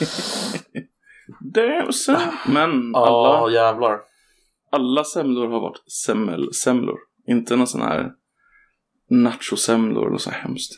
Damn 1.40 1.92
son. 1.92 2.16
Men 2.46 2.90
Ja, 2.92 3.38
alla, 3.38 3.52
jävlar. 3.52 4.00
alla 4.70 5.04
semlor 5.04 5.48
har 5.48 5.60
varit 5.60 5.92
semmelsemlor. 5.92 6.98
Inte 7.26 7.56
någon 7.56 7.66
sån 7.66 7.82
här 7.82 8.12
nachosemlor 9.10 10.08
eller 10.08 10.18
så 10.18 10.30
hemskt. 10.30 10.72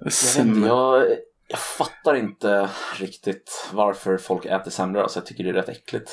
Jag, 0.00 0.06
inte, 0.06 0.16
Semmel. 0.16 0.68
jag, 0.68 1.06
jag 1.48 1.58
fattar 1.58 2.14
inte 2.14 2.68
riktigt 2.98 3.70
varför 3.72 4.18
folk 4.18 4.44
äter 4.46 4.70
semlor. 4.70 5.02
Alltså, 5.02 5.18
jag 5.18 5.26
tycker 5.26 5.44
det 5.44 5.50
är 5.50 5.54
rätt 5.54 5.68
äckligt. 5.68 6.10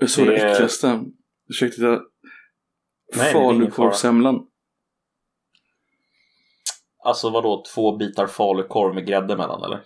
Jag 0.00 0.10
såg 0.10 0.26
det 0.26 0.32
det 0.32 0.50
äckligaste. 0.52 0.86
Det 0.86 1.70
ingen 3.16 3.32
falukorvsemlan. 3.32 4.46
Alltså 7.04 7.30
vadå, 7.30 7.64
två 7.74 7.96
bitar 7.96 8.26
falukorv 8.26 8.94
med 8.94 9.06
grädde 9.06 9.36
mellan 9.36 9.64
eller? 9.64 9.82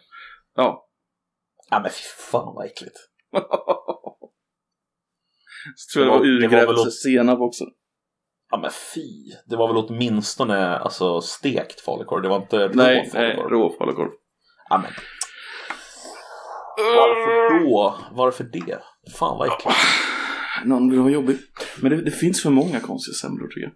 Ja. 0.55 0.88
Ja 1.71 1.81
men 1.81 1.91
fy 1.91 2.03
fan 2.31 2.55
vad 2.55 2.67
äckligt. 2.67 2.97
Så 5.77 5.93
tror 5.93 6.07
jag 6.07 6.15
det 6.15 6.19
var 6.19 6.25
Det 6.27 6.33
var- 6.33 6.41
det 6.41 6.47
var 6.49 6.61
väl 6.67 6.69
urgrävd 6.75 6.87
åt- 6.87 6.95
senap 6.95 7.41
också. 7.41 7.65
Ja 8.51 8.59
men 8.59 8.71
fy. 8.95 9.33
Det 9.47 9.57
var 9.57 9.69
väl 9.69 9.77
åtminstone 9.85 10.77
alltså, 10.79 11.21
stekt 11.21 11.81
falukorv. 11.81 12.23
Det 12.23 12.29
var 12.29 12.37
inte 12.43 12.69
rå 12.69 12.73
Nej, 12.75 13.11
nej, 13.15 13.35
falukorv. 13.37 13.51
rå 13.51 13.77
falukorv. 13.79 14.11
Ja, 14.69 14.79
men. 14.79 14.93
Varför 16.77 17.59
då? 17.65 17.99
Varför 18.13 18.45
det? 18.45 18.79
Fan 19.19 19.39
vad 19.39 19.49
äckligt. 19.49 19.77
Någon 20.65 20.91
vill 20.91 21.01
vara 21.01 21.11
jobbig. 21.11 21.37
Men 21.83 21.91
det, 21.91 22.03
det 22.05 22.11
finns 22.11 22.43
för 22.43 22.51
många 22.51 22.81
konstiga 22.81 23.15
semlor 23.15 23.49
tycker 23.49 23.61
jag. 23.61 23.73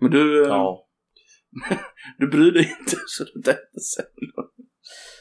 Men 0.00 0.10
du, 0.10 0.42
eh, 0.42 0.48
Ja. 0.48 0.86
du 2.18 2.26
bryr 2.28 2.52
dig 2.52 2.76
inte 2.80 2.96
så 3.06 3.24
du 3.24 3.32
inte 3.36 3.50
äter 3.52 3.80
semlor. 3.96 4.44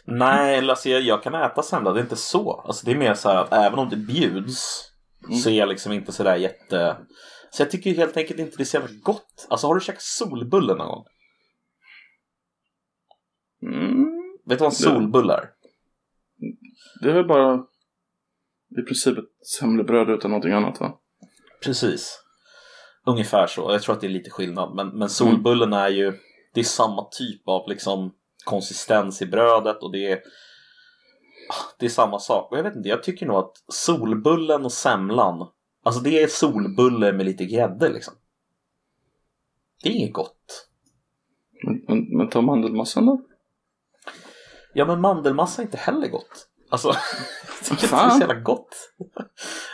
Nej, 0.05 0.57
eller 0.57 0.69
alltså 0.69 0.89
jag, 0.89 1.01
jag 1.01 1.23
kan 1.23 1.35
äta 1.35 1.63
semla, 1.63 1.93
det 1.93 1.99
är 1.99 2.03
inte 2.03 2.15
så. 2.15 2.63
Alltså 2.65 2.85
det 2.85 2.91
är 2.91 2.95
mer 2.95 3.13
så 3.13 3.29
här 3.29 3.35
att 3.35 3.53
även 3.53 3.79
om 3.79 3.89
det 3.89 3.95
bjuds 3.95 4.89
Mm. 5.25 5.37
så 5.37 5.49
är 5.49 5.53
jag 5.53 5.69
liksom 5.69 5.91
inte 5.91 6.11
sådär 6.11 6.35
jätte... 6.35 6.97
Så 7.51 7.61
jag 7.61 7.71
tycker 7.71 7.93
helt 7.93 8.17
enkelt 8.17 8.39
inte 8.39 8.57
det 8.57 8.63
är 8.63 8.65
så 8.65 8.77
jävla 8.77 8.99
gott. 9.01 9.47
Alltså 9.49 9.67
har 9.67 9.75
du 9.75 9.81
käkat 9.81 10.01
solbulle 10.01 10.75
någon 10.75 10.87
gång? 10.87 11.05
Mm. 13.63 14.05
Vet 14.45 14.57
du 14.59 14.63
vad 14.63 14.71
en 14.71 14.75
solbulle 14.75 15.33
är? 15.33 15.49
Det 17.01 17.09
är 17.09 17.13
väl 17.13 17.27
bara 17.27 17.63
i 18.79 18.81
princip 18.81 19.17
ett 19.17 19.47
semlebröd 19.59 20.09
utan 20.09 20.31
någonting 20.31 20.53
annat 20.53 20.79
va? 20.79 20.99
Precis. 21.63 22.23
Ungefär 23.05 23.47
så. 23.47 23.71
Jag 23.71 23.81
tror 23.81 23.95
att 23.95 24.01
det 24.01 24.07
är 24.07 24.11
lite 24.11 24.29
skillnad. 24.29 24.75
Men, 24.75 24.87
men 24.87 25.09
solbullen 25.09 25.73
är 25.73 25.89
ju, 25.89 26.13
det 26.53 26.59
är 26.59 26.63
samma 26.63 27.07
typ 27.11 27.47
av 27.47 27.69
liksom 27.69 28.15
konsistens 28.49 29.21
i 29.21 29.25
brödet 29.25 29.83
och 29.83 29.91
det 29.91 30.11
är 30.11 30.19
det 31.79 31.85
är 31.85 31.89
samma 31.89 32.19
sak. 32.19 32.51
Och 32.51 32.57
jag 32.57 32.63
vet 32.63 32.75
inte, 32.75 32.89
jag 32.89 33.03
tycker 33.03 33.25
nog 33.25 33.37
att 33.37 33.53
solbullen 33.67 34.65
och 34.65 34.71
semlan, 34.71 35.47
alltså 35.83 36.01
det 36.01 36.23
är 36.23 36.27
solbulle 36.27 37.13
med 37.13 37.25
lite 37.25 37.45
grädde 37.45 37.89
liksom. 37.89 38.13
Det 39.83 39.89
är 39.89 39.93
inget 39.93 40.13
gott. 40.13 40.67
Men, 41.63 41.81
men, 41.87 42.17
men 42.17 42.29
ta 42.29 42.41
mandelmassan 42.41 43.05
då? 43.05 43.21
Ja 44.73 44.85
men 44.85 45.01
mandelmassa 45.01 45.61
är 45.61 45.65
inte 45.65 45.77
heller 45.77 46.07
gott. 46.07 46.47
Alltså, 46.69 46.87
jag 47.47 47.65
tycker 47.65 47.83
inte 47.83 47.95
det 47.95 48.01
är 48.01 48.09
så 48.09 48.19
jävla 48.19 48.39
gott. 48.39 48.75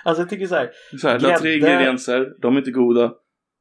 Alltså 0.04 0.22
jag 0.22 0.30
tycker 0.30 0.48
så 0.48 0.56
här, 0.56 0.72
Så 1.02 1.08
här, 1.08 1.20
du 1.20 1.28
har 1.28 1.38
tre 1.38 1.58
Grädde. 1.58 1.74
ingredienser, 1.74 2.36
de 2.42 2.54
är 2.54 2.58
inte 2.58 2.72
goda. 2.72 3.14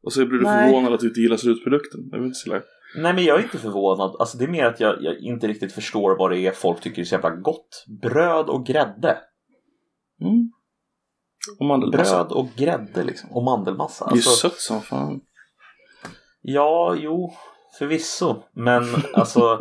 Och 0.02 0.12
så 0.12 0.26
blir 0.26 0.38
du 0.38 0.44
Nej. 0.44 0.68
förvånad 0.68 0.92
att 0.92 1.00
du 1.00 1.08
inte 1.08 1.20
gillar 1.20 1.36
slutprodukten. 1.36 2.10
Det 2.10 2.16
är 2.16 2.18
väl 2.18 2.26
inte 2.26 2.38
så 2.38 2.50
lätt. 2.50 2.64
Nej 2.96 3.14
men 3.14 3.24
jag 3.24 3.38
är 3.38 3.42
inte 3.42 3.58
förvånad. 3.58 4.16
Alltså 4.18 4.38
det 4.38 4.44
är 4.44 4.48
mer 4.48 4.64
att 4.64 4.80
jag, 4.80 5.02
jag 5.02 5.18
inte 5.18 5.46
riktigt 5.46 5.72
förstår 5.72 6.16
vad 6.18 6.30
det 6.30 6.38
är 6.38 6.52
folk 6.52 6.80
tycker 6.80 7.02
är 7.02 7.06
så 7.06 7.14
jävla 7.14 7.30
gott. 7.30 7.84
Bröd 8.02 8.48
och 8.48 8.66
grädde. 8.66 9.18
Mm. 10.20 10.52
Och 11.58 11.66
mandelmassa. 11.66 12.24
Bröd 12.24 12.32
och 12.32 12.48
grädde 12.56 13.04
liksom. 13.04 13.32
Och 13.32 13.42
mandelmassa. 13.42 14.04
Det 14.04 14.10
är 14.10 14.14
ju 14.14 14.18
Alltså, 14.18 14.48
sött 14.48 14.60
som 14.60 14.80
fan. 14.82 15.20
ja, 16.42 16.96
jo, 16.98 17.32
förvisso. 17.78 18.42
Men 18.52 18.84
alltså, 19.14 19.60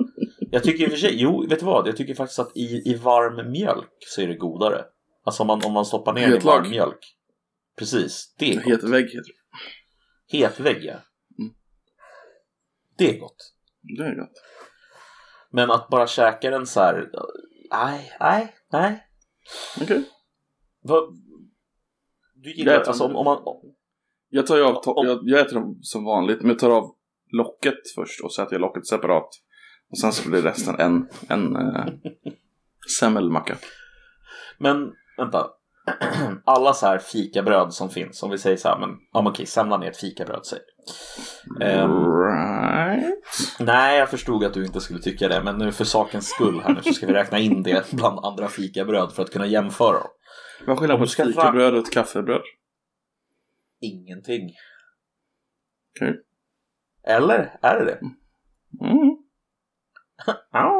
jag 0.52 0.64
tycker 0.64 0.84
i 0.84 0.88
och 0.88 0.92
för 0.92 0.98
sig, 0.98 1.22
jo, 1.22 1.46
vet 1.50 1.60
du 1.60 1.66
vad? 1.66 1.88
Jag 1.88 1.98
tycker 1.98 2.16
faktiskt 2.16 2.40
att 2.40 2.58
i, 2.58 2.92
i 2.92 2.96
varm 2.96 3.52
mjölk 3.52 3.90
så 4.00 4.22
är 4.22 4.28
det 4.28 4.36
godare. 4.36 4.86
Alltså 5.26 5.44
om 5.44 5.48
man, 5.48 5.62
om 5.66 5.74
man 5.74 5.86
stoppar 5.86 6.14
ner 6.14 6.28
den 6.28 6.38
i 6.38 6.46
varm 6.46 6.70
mjölk. 6.70 7.16
Precis, 7.78 8.36
det 8.40 8.52
är 8.52 8.56
gott. 8.56 8.66
Het 8.66 8.84
vägg 8.84 9.06
heter 9.06 9.18
det. 9.18 10.38
Hetvägg, 10.38 10.84
ja. 10.84 10.96
Det 12.98 13.16
är 13.16 13.20
gott. 13.20 13.54
Det 13.82 14.04
är 14.04 14.16
gott. 14.16 14.32
Men 15.50 15.72
att 15.72 15.90
bara 15.90 16.08
käka 16.08 16.50
den 16.50 16.66
så 16.68 16.80
här, 16.80 17.10
nej, 17.72 18.12
nej, 18.20 18.56
nej. 18.72 19.08
Okej. 19.82 20.04
Vad... 20.82 21.04
Du 22.36 22.54
gillar, 22.54 22.74
Jag 22.74 22.88
alltså 22.88 23.04
om, 23.04 23.16
om 23.16 23.26
man... 23.26 23.44
Jag 24.30 24.48
tar 24.48 24.58
ju 24.58 24.64
av, 24.64 24.76
Om- 24.76 25.08
jag, 25.08 25.20
jag 25.24 25.40
äter 25.40 25.56
dem 25.56 25.80
som 25.82 26.04
vanligt, 26.06 26.42
men 26.42 26.50
jag 26.50 26.60
tar 26.60 26.70
av 26.70 26.96
locket 27.32 27.80
först 27.96 28.24
och 28.24 28.34
så 28.34 28.42
äter 28.42 28.54
jag 28.54 28.62
locket 28.62 28.88
separat. 28.88 29.30
Och 29.90 29.98
sen 29.98 30.12
så 30.14 30.30
blir 30.30 30.42
resten 30.42 30.80
en, 30.80 31.10
en 31.30 31.56
eh, 31.56 31.86
semmelmacka. 33.00 33.58
Men 34.58 34.94
vänta. 35.18 35.50
Alla 36.46 36.74
så 36.74 36.86
här 36.86 36.98
fikabröd 36.98 37.74
som 37.74 37.90
finns, 37.90 38.24
om 38.24 38.30
vi 38.30 38.38
säger 38.38 38.58
så 38.58 38.68
här, 38.68 38.80
men 38.80 38.90
ja, 39.14 39.30
okej, 39.30 39.46
semlan 39.46 39.84
är 39.84 39.88
ett 39.88 39.98
fikabröd, 39.98 40.46
säg. 40.46 40.60
Ehm, 41.62 41.92
Right. 41.92 43.24
nej, 43.60 44.00
jag 44.00 44.10
förstod 44.10 44.44
att 44.44 44.54
du 44.54 44.66
inte 44.66 44.82
skulle 44.82 45.00
tycka 45.00 45.28
det, 45.28 45.44
men 45.44 45.58
nu 45.58 45.72
för 45.72 45.84
sakens 45.86 46.28
skull 46.30 46.62
här 46.62 46.74
nu 46.74 46.82
så 46.82 46.94
ska 46.94 47.06
vi 47.08 47.14
räkna 47.14 47.40
in 47.40 47.64
det 47.64 47.92
bland 47.92 48.26
andra 48.26 48.48
fikabröd 48.48 49.12
för 49.12 49.24
att 49.24 49.32
kunna 49.32 49.46
jämföra 49.46 49.94
dem. 49.94 50.08
Vad 50.66 50.92
Om 50.92 50.98
på 50.98 51.04
ett 51.04 51.14
fikabröd 51.14 51.74
och 51.74 51.80
ett 51.80 51.94
kaffebröd? 51.94 52.42
Ingenting. 53.82 54.50
Okej. 55.96 56.22
Eller? 57.08 57.60
Är 57.62 57.80
det 57.80 57.86
det? 57.86 58.00
Mm. 58.86 59.18
Ja. 60.52 60.80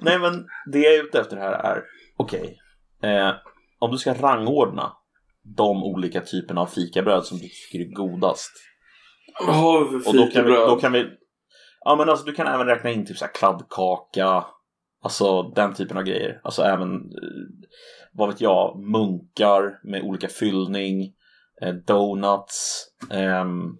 Nej 0.00 0.18
men 0.18 0.46
det 0.72 0.78
jag 0.78 0.94
är 0.94 1.04
ute 1.04 1.20
efter 1.20 1.36
här 1.36 1.52
är, 1.52 1.84
okej, 2.16 2.58
eh, 3.02 3.32
om 3.78 3.90
du 3.90 3.98
ska 3.98 4.14
rangordna 4.14 4.92
de 5.42 5.84
olika 5.84 6.20
typerna 6.20 6.60
av 6.60 6.66
fikabröd 6.66 7.24
som 7.24 7.38
du 7.38 7.48
tycker 7.48 7.86
är 7.86 7.94
godast. 7.94 8.52
För 9.38 10.08
Och 10.08 10.14
då 10.14 10.26
kan 10.26 10.44
vi, 10.44 10.50
då 10.52 10.76
kan 10.76 10.92
vi, 10.92 11.06
ja 11.84 11.96
men 11.96 12.08
alltså 12.08 12.24
du 12.24 12.32
kan 12.32 12.46
även 12.46 12.66
räkna 12.66 12.90
in 12.90 13.06
typ 13.06 13.16
så 13.16 13.24
här 13.24 13.32
kladdkaka, 13.32 14.44
alltså 15.02 15.42
den 15.42 15.74
typen 15.74 15.96
av 15.96 16.02
grejer. 16.02 16.40
Alltså 16.44 16.62
även, 16.62 16.94
eh, 16.94 17.68
vad 18.12 18.28
vet 18.28 18.40
jag, 18.40 18.78
munkar 18.78 19.80
med 19.84 20.02
olika 20.02 20.28
fyllning, 20.28 21.14
eh, 21.62 21.74
donuts, 21.74 22.86
ehm, 23.10 23.78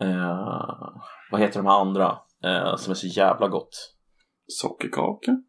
eh, 0.00 0.88
vad 1.30 1.40
heter 1.40 1.62
de 1.62 1.66
här 1.66 1.80
andra 1.80 2.18
eh, 2.44 2.76
som 2.76 2.90
är 2.90 2.94
så 2.94 3.06
jävla 3.06 3.48
gott? 3.48 3.94
Sockerkaka? 4.46 5.42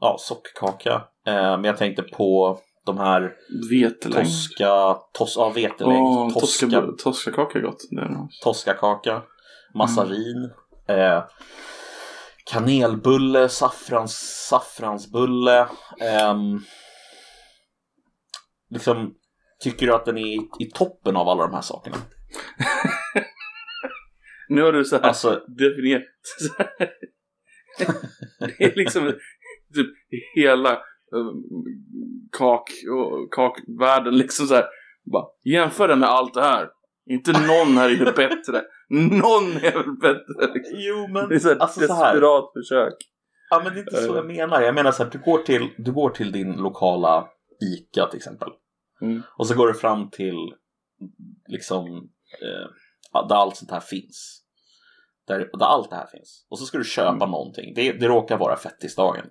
Ja, 0.00 0.16
sockerkaka. 0.18 1.02
Eh, 1.26 1.50
men 1.50 1.64
jag 1.64 1.76
tänkte 1.76 2.02
på 2.02 2.58
de 2.86 2.98
här 2.98 3.34
Vetelängd? 3.70 4.26
toska, 4.26 4.96
tos, 5.12 5.36
ja 5.36 5.48
vetelängd, 5.50 6.06
Åh, 6.06 6.32
toska, 6.32 6.66
toska, 6.66 6.92
toskakaka 7.02 7.58
är 7.58 7.62
gott. 7.62 7.82
Toskakaka, 8.42 9.22
massarin, 9.74 10.50
eh, 10.88 11.24
kanelbulle, 12.44 13.48
saffrans, 13.48 14.46
saffransbulle. 14.48 15.66
ehm, 16.00 16.60
liksom, 18.70 19.14
tycker 19.60 19.86
du 19.86 19.94
att 19.94 20.04
den 20.04 20.18
är 20.18 20.26
i, 20.26 20.48
i 20.58 20.70
toppen 20.70 21.16
av 21.16 21.28
alla 21.28 21.42
de 21.46 21.54
här 21.54 21.62
sakerna? 21.62 21.96
Nu 24.48 24.62
har 24.62 24.72
du 24.72 24.84
så 24.84 24.96
här 24.96 25.02
Alltså, 25.02 25.44
definierat. 25.48 26.02
det 28.38 28.64
är 28.64 28.74
liksom 28.76 29.12
typ 29.74 29.86
hela 30.36 30.78
kak 32.38 32.70
och 32.90 33.32
kakvärlden 33.32 34.16
liksom 34.18 34.46
så 34.46 34.54
här 34.54 34.64
Bara, 35.12 35.26
jämför 35.44 35.88
det 35.88 35.96
med 35.96 36.08
allt 36.08 36.34
det 36.34 36.42
här. 36.42 36.68
Inte 37.10 37.32
någon 37.32 37.76
här 37.76 37.90
är 37.90 38.12
bättre. 38.12 38.62
Någon 38.88 39.52
är 39.56 39.72
väl 39.72 39.96
bättre. 39.96 40.54
Liksom. 40.54 40.76
Jo 40.78 41.08
men 41.08 41.28
Det 41.28 41.34
är 41.34 41.38
så 41.38 41.48
här 41.48 41.56
alltså 41.56 41.80
så 41.80 41.94
här. 41.94 42.12
desperat 42.14 42.52
försök. 42.52 42.94
Ja 43.50 43.60
men 43.64 43.72
det 43.74 43.78
är 43.78 43.82
inte 43.82 43.96
så 43.96 44.16
jag 44.16 44.26
menar. 44.26 44.60
Jag 44.60 44.74
menar 44.74 44.92
så 44.92 45.04
här, 45.04 45.10
du 45.10 45.18
går 45.18 45.38
till, 45.38 45.68
du 45.78 45.92
går 45.92 46.10
till 46.10 46.32
din 46.32 46.52
lokala 46.52 47.28
ICA 47.74 48.06
till 48.06 48.16
exempel. 48.16 48.48
Mm. 49.02 49.22
Och 49.38 49.46
så 49.46 49.54
går 49.54 49.68
du 49.68 49.74
fram 49.74 50.10
till 50.10 50.54
liksom 51.46 51.86
eh, 52.42 53.24
där 53.28 53.34
allt 53.36 53.56
sånt 53.56 53.70
här 53.70 53.80
finns. 53.80 54.42
Där, 55.26 55.38
där 55.38 55.66
allt 55.66 55.90
det 55.90 55.96
här 55.96 56.06
finns. 56.06 56.46
Och 56.50 56.58
så 56.58 56.64
ska 56.64 56.78
du 56.78 56.84
köpa 56.84 57.08
Mm. 57.10 57.30
någonting. 57.30 57.74
Det, 57.74 57.92
det 57.92 58.08
råkar 58.08 58.38
vara 58.38 58.56
fettisdagen. 58.56 59.26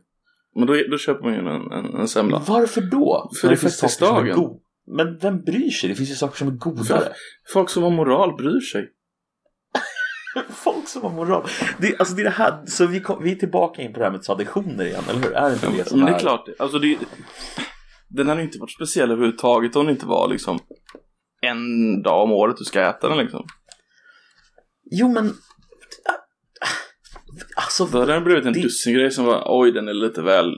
Men 0.55 0.67
då, 0.67 0.73
då 0.91 0.97
köper 0.97 1.23
man 1.23 1.33
ju 1.33 1.39
en, 1.39 1.71
en, 1.71 1.95
en 1.99 2.07
semla. 2.07 2.41
Varför 2.47 2.81
då? 2.81 3.31
För 3.41 3.47
När 3.47 3.51
det 3.51 3.55
är 3.55 3.59
finns 3.59 3.77
saker 3.77 3.93
som 3.93 4.05
är 4.07 4.19
fettisdagen. 4.21 4.35
go- 4.37 4.59
Men 4.97 5.17
vem 5.17 5.41
bryr 5.41 5.69
sig? 5.69 5.89
Det 5.89 5.95
finns 5.95 6.11
ju 6.11 6.15
saker 6.15 6.37
som 6.37 6.47
är 6.47 6.51
godare. 6.51 7.13
Folk 7.53 7.69
som 7.69 7.83
har 7.83 7.89
moral 7.89 8.35
bryr 8.37 8.59
sig. 8.59 8.89
Folk 10.49 10.87
som 10.87 11.01
har 11.01 11.09
moral. 11.09 11.47
Det, 11.77 11.99
alltså 11.99 12.15
det 12.15 12.21
är 12.21 12.23
det 12.23 12.29
här, 12.29 12.65
så 12.65 12.85
vi, 12.85 12.99
kom, 12.99 13.23
vi 13.23 13.31
är 13.31 13.35
tillbaka 13.35 13.81
in 13.81 13.93
på 13.93 13.99
det 13.99 14.05
här 14.05 14.11
med 14.11 14.23
traditioner 14.23 14.85
igen, 14.85 15.03
eller 15.09 15.19
hur? 15.19 15.33
Är 15.33 15.49
det 15.49 15.53
inte 15.53 15.67
det 15.83 15.89
som 15.89 15.99
Men 15.99 16.05
det 16.05 16.11
är 16.11 16.15
är? 16.15 16.19
klart, 16.19 16.45
alltså 16.59 16.79
det, 16.79 16.97
den 18.09 18.27
hade 18.29 18.41
inte 18.41 18.59
varit 18.59 18.71
speciell 18.71 19.11
överhuvudtaget 19.11 19.75
om 19.75 19.85
det 19.85 19.91
inte 19.91 20.05
var 20.05 20.27
liksom 20.27 20.59
en 21.41 22.01
dag 22.01 22.23
om 22.23 22.31
året 22.31 22.55
du 22.57 22.63
ska 22.63 22.81
äta 22.81 23.09
den 23.09 23.17
liksom. 23.17 23.45
Jo 24.91 25.07
men... 25.11 25.33
Alltså, 27.55 27.85
Då 27.85 27.99
hade 27.99 28.13
den 28.13 28.23
blivit 28.23 28.45
en 28.45 28.53
Det- 28.53 28.61
dussingrej 28.61 29.11
som 29.11 29.25
var, 29.25 29.43
oj 29.47 29.71
den 29.71 29.87
är 29.87 29.93
lite 29.93 30.21
väl 30.21 30.55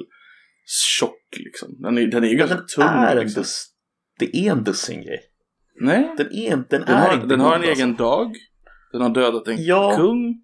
tjock 0.65 1.19
liksom. 1.39 1.69
Den 1.82 1.97
är, 1.97 2.07
den 2.07 2.24
är 2.24 2.28
ju 2.28 2.36
ganska 2.36 2.55
den 2.55 2.65
tung 2.76 2.84
är 2.86 3.15
en 3.15 3.24
liksom. 3.24 3.41
dus, 3.41 3.65
det 4.19 4.38
är 4.38 4.51
en 4.51 4.63
dussingrej. 4.63 5.19
Nej, 5.82 6.13
Den 6.17 6.28
är 6.34 6.49
den, 6.49 6.65
den 6.69 6.82
är 6.88 7.07
har, 7.07 7.13
inte 7.13 7.28
den 7.28 7.39
har 7.39 7.55
en 7.55 7.61
alltså. 7.61 7.71
egen 7.76 7.95
dag. 7.95 8.36
Den 8.91 9.01
har 9.01 9.09
dödat 9.09 9.47
en 9.47 9.65
Ja. 9.65 9.93
kung. 9.97 10.36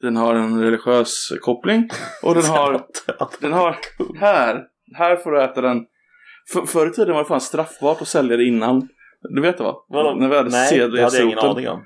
Den 0.00 0.16
har 0.16 0.34
en 0.34 0.60
religiös 0.62 1.32
koppling. 1.40 1.88
Och 2.22 2.34
den 2.34 2.44
har, 2.48 2.86
den 3.40 3.52
har, 3.52 3.76
här, 4.20 4.62
här 4.96 5.16
får 5.16 5.30
du 5.32 5.42
äta 5.42 5.60
den. 5.60 5.78
För, 6.52 6.66
förr 6.66 6.86
i 6.86 6.90
tiden 6.92 7.14
var 7.14 7.22
det 7.22 7.28
fan 7.28 7.40
straffbart 7.40 8.02
att 8.02 8.08
sälja 8.08 8.36
det 8.36 8.44
innan. 8.44 8.88
Du 9.34 9.42
vet 9.42 9.58
det 9.58 9.64
va? 9.64 9.74
Vadå? 9.88 10.14
När 10.20 10.28
vi 10.28 10.36
hade 10.36 10.50
Nej, 10.50 10.78
det 10.78 10.82
hade 10.84 10.96
jag 10.98 11.00
ingen 11.00 11.10
sedlighetsroten. 11.10 11.50
aning 11.50 11.68
om. 11.68 11.84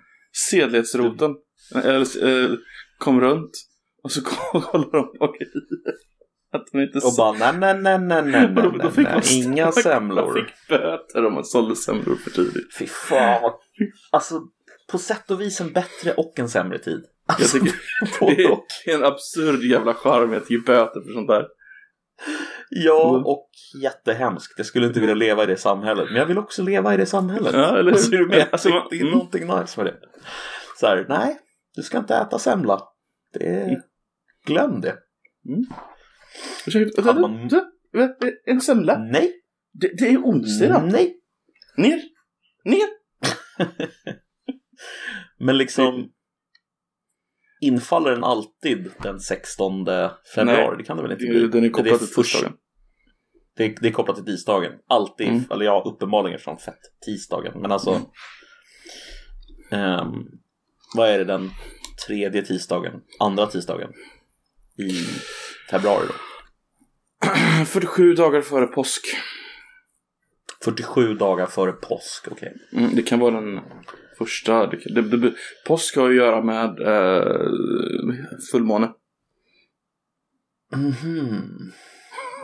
sedlighetsroten 0.51 1.30
eller, 1.84 2.42
eh, 2.44 2.51
kom 2.98 3.20
runt 3.20 3.51
och 4.03 4.12
så 4.12 4.20
kollade 4.61 4.90
de 4.98 5.18
bageriet. 5.18 6.01
Att 6.53 6.66
de 6.72 6.80
inte 6.80 6.98
Och 6.98 7.14
bara 7.16 7.32
nej, 7.32 7.53
nej, 7.59 7.74
nej, 7.82 7.98
nej, 7.98 8.22
nej, 8.22 8.51
nej, 8.55 8.72
nej, 8.78 8.90
nej. 8.96 9.42
inga 9.42 9.72
semlor. 9.72 10.34
fick 10.34 10.68
böter 10.68 11.24
om 11.26 11.34
man 11.34 11.44
sålde 11.44 11.76
semlor 11.76 12.16
för 12.16 12.30
tidigt. 12.30 12.76
Fy 12.78 12.86
fan 12.86 13.42
vad... 13.42 13.53
Alltså, 14.11 14.40
på 14.92 14.98
sätt 14.98 15.30
och 15.30 15.40
vis 15.40 15.61
en 15.61 15.72
bättre 15.72 16.12
och 16.12 16.38
en 16.38 16.48
sämre 16.48 16.78
tid. 16.78 17.05
Jag 17.26 17.34
Alltså, 17.34 17.59
tycker 17.59 17.74
både 18.20 18.34
det 18.84 18.90
är 18.90 18.94
en 18.94 19.05
absurd 19.05 19.62
jävla 19.62 19.94
charm 19.94 20.34
att 20.34 20.51
ge 20.51 20.59
böter 20.59 21.01
för 21.01 21.12
sånt 21.12 21.28
där. 21.28 21.46
Ja, 22.70 23.11
Mm. 23.11 23.26
och 23.26 23.51
jättehemskt. 23.82 24.55
Jag 24.57 24.66
skulle 24.66 24.86
inte 24.86 25.01
vilja 25.01 25.14
leva 25.14 25.42
i 25.42 25.46
det 25.46 25.57
samhället. 25.57 26.05
Men 26.09 26.16
jag 26.16 26.26
vill 26.26 26.38
också 26.38 26.62
leva 26.62 26.94
i 26.94 26.96
det 26.96 27.07
samhället. 27.07 27.53
Ja, 27.55 27.78
eller 27.78 27.82
hur? 27.82 27.92
Alltså, 27.92 28.12
är 28.12 28.18
du 28.18 28.26
med? 28.26 28.48
Alltså, 28.53 28.68
det 28.90 28.96
är 28.96 29.01
mm. 29.01 29.12
någonting 29.12 29.46
nice 29.46 29.82
med 29.82 29.86
det. 29.86 29.96
Så 30.76 30.86
här, 30.86 31.07
nej, 31.09 31.38
du 31.76 31.82
ska 31.82 31.98
inte 31.98 32.14
äta 32.14 32.38
semla. 32.38 32.80
Det 33.32 33.46
är... 33.46 33.82
Glöm 34.47 34.80
det. 34.80 34.97
Ursäkta, 36.66 37.03
Hade 37.03 37.20
man- 37.20 37.51
en 38.47 38.61
semla? 38.61 38.99
Nej, 38.99 39.32
Det, 39.72 39.88
det 39.99 40.09
är 40.09 40.18
onsdag 40.18 40.64
idag. 40.66 40.88
nej. 40.93 41.16
Ner! 41.76 42.03
Ner! 42.64 42.88
Men 45.38 45.59
liksom... 45.59 46.11
Infaller 47.62 48.11
den 48.11 48.24
alltid 48.24 48.91
den 49.03 49.20
16 49.20 49.84
februari? 50.34 50.68
Nej. 50.68 50.76
Det 50.78 50.84
kan 50.84 50.97
det 50.97 51.03
väl 51.03 51.12
inte 51.12 51.26
bli? 51.26 51.47
Den 51.49 51.64
är 51.64 51.68
kopplad 51.70 51.99
till 51.99 52.09
tisdagen. 52.14 52.53
Det 53.57 53.64
är, 53.64 53.74
det 53.80 53.88
är 53.88 53.93
kopplat 53.93 54.16
till 54.16 54.24
tisdagen. 54.24 54.72
Alltid, 54.88 55.28
Mm. 55.28 55.43
eller 55.51 55.64
ja, 55.64 55.82
uppenbarligen 55.86 56.38
från 56.38 56.59
fett 56.59 56.78
tisdagen. 57.07 57.61
Men 57.61 57.72
alltså... 57.72 58.01
ehm, 59.70 60.12
vad 60.97 61.09
är 61.09 61.18
det 61.18 61.24
den 61.24 61.51
tredje 62.07 62.43
tisdagen? 62.43 63.01
Andra 63.20 63.47
tisdagen? 63.47 63.93
I 64.80 65.04
februari 65.70 66.06
då? 66.06 66.14
47 67.66 68.14
dagar 68.14 68.40
före 68.42 68.66
påsk. 68.66 69.04
47 70.64 71.14
dagar 71.14 71.46
före 71.46 71.72
påsk, 71.72 72.28
okej. 72.30 72.54
Mm, 72.72 72.94
det 72.94 73.02
kan 73.02 73.18
vara 73.18 73.40
den 73.40 73.60
första. 74.18 74.66
Det, 74.66 74.76
det, 74.94 75.16
det, 75.16 75.34
påsk 75.66 75.96
har 75.96 76.08
att 76.10 76.16
göra 76.16 76.42
med 76.42 76.80
eh, 76.80 77.50
fullmåne. 78.52 78.92
Mhm. 80.76 81.72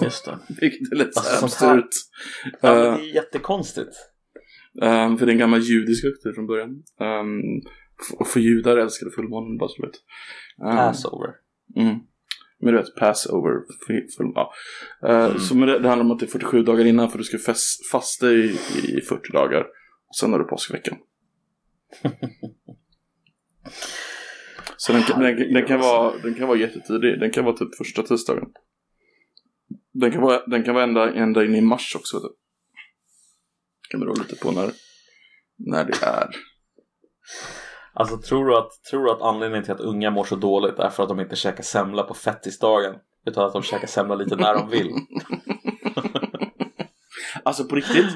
Just 0.03 0.25
det. 0.25 0.39
Vilket 0.61 0.93
är 0.93 0.97
lite 0.97 1.21
Alltså, 1.21 1.67
absurt. 1.67 1.89
Ja, 2.61 2.69
Eh, 2.69 2.97
det 2.99 3.11
är 3.11 3.15
jättekonstigt. 3.15 3.93
ehm, 4.83 5.19
för 5.19 5.27
det 5.27 5.31
är 5.31 5.35
en 5.35 5.39
gammal 5.39 5.61
judisk 5.61 6.05
högtid 6.05 6.35
från 6.35 6.47
början. 6.47 6.71
Um, 7.01 7.41
och 8.19 8.29
för 8.29 8.41
judar 8.41 8.77
älskade 8.77 9.11
fullmånen 9.11 9.59
bara 9.59 9.69
så 9.69 9.83
vet. 9.83 9.95
Ehm, 10.71 10.77
Passover. 10.77 11.29
Mm. 11.77 11.99
Men 12.61 12.75
du 12.75 12.81
vet, 12.81 12.95
passover. 12.95 13.53
Full, 14.17 14.33
ja. 14.35 14.53
Eh, 15.09 15.37
Så 15.39 15.55
men 15.57 15.69
det, 15.69 15.79
det 15.79 15.89
handlar 15.89 16.05
om 16.05 16.11
att 16.11 16.19
det 16.19 16.27
är 16.27 16.31
47 16.31 16.63
dagar 16.63 16.85
innan 16.85 17.11
för 17.11 17.19
du 17.19 17.25
ska 17.25 17.39
fast, 17.39 17.91
fasta 17.91 18.31
i, 18.33 18.59
i 18.85 19.01
40 19.01 19.33
dagar. 19.33 19.61
Och 20.09 20.17
sen 20.21 20.33
har 20.33 20.39
du 20.39 20.45
påskveckan. 20.45 20.99
Så 24.77 24.93
den 24.93 25.03
kan, 25.03 25.23
den, 25.23 25.53
den, 25.53 25.67
kan 25.67 25.81
vara, 25.81 26.19
den 26.19 26.35
kan 26.35 26.49
vara 26.49 26.59
jättetidig. 26.59 27.21
Den 27.21 27.31
kan 27.31 27.45
vara 27.45 27.57
typ 27.57 27.77
första 27.79 28.03
tisdagen. 28.03 28.45
Den 29.93 30.13
kan 30.13 30.23
vara, 30.23 30.47
den 30.47 30.63
kan 30.63 30.75
vara 30.75 30.85
ända, 30.85 31.15
ända 31.15 31.45
in 31.45 31.55
i 31.55 31.61
mars 31.61 31.97
också. 31.97 32.17
Vet 32.17 32.23
du. 32.23 32.29
Kan 33.91 34.01
bero 34.01 34.15
lite 34.15 34.37
på 34.37 34.51
när, 34.53 34.71
när 35.57 35.85
det 35.85 36.03
är. 36.03 36.37
Alltså 37.99 38.17
tror 38.19 38.47
du, 38.47 38.57
att, 38.57 38.71
tror 38.91 39.05
du 39.05 39.11
att 39.11 39.21
anledningen 39.23 39.65
till 39.65 39.73
att 39.73 39.81
unga 39.81 40.11
mår 40.11 40.25
så 40.25 40.37
dåligt 40.37 40.79
är 40.79 40.91
för 40.91 41.03
att 41.03 41.09
de 41.09 41.21
inte 41.21 41.37
käkar 41.37 41.63
semla 41.63 42.03
på 42.03 42.15
fettisdagen? 42.15 42.95
Utan 43.27 43.45
att 43.45 43.53
de 43.53 43.63
käkar 43.63 43.87
semla 43.87 44.15
lite 44.15 44.37
när 44.37 44.55
de 44.55 44.71
vill? 44.71 44.91
Alltså 47.43 47.65
på 47.65 47.75
riktigt. 47.77 48.07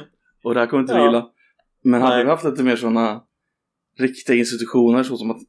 Och 0.45 0.55
det 0.55 0.61
här 0.61 0.67
kommer 0.67 0.81
inte 0.81 0.95
du 0.95 0.99
Ja. 0.99 1.07
gilla. 1.07 1.29
Men 1.83 2.03
hade 2.03 2.15
Nej. 2.17 2.25
vi 2.25 2.31
haft 2.31 2.45
lite 2.45 2.63
mer 2.63 2.77
sådana 2.77 3.23
riktiga 3.99 4.37
institutioner 4.37 5.03
så 5.03 5.17
som 5.17 5.31
att 5.31 5.41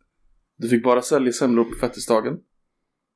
du 0.58 0.70
fick 0.70 0.84
bara 0.84 1.02
sälja 1.02 1.32
semlor 1.32 1.64
på 1.64 1.76
fettisdagen 1.80 2.38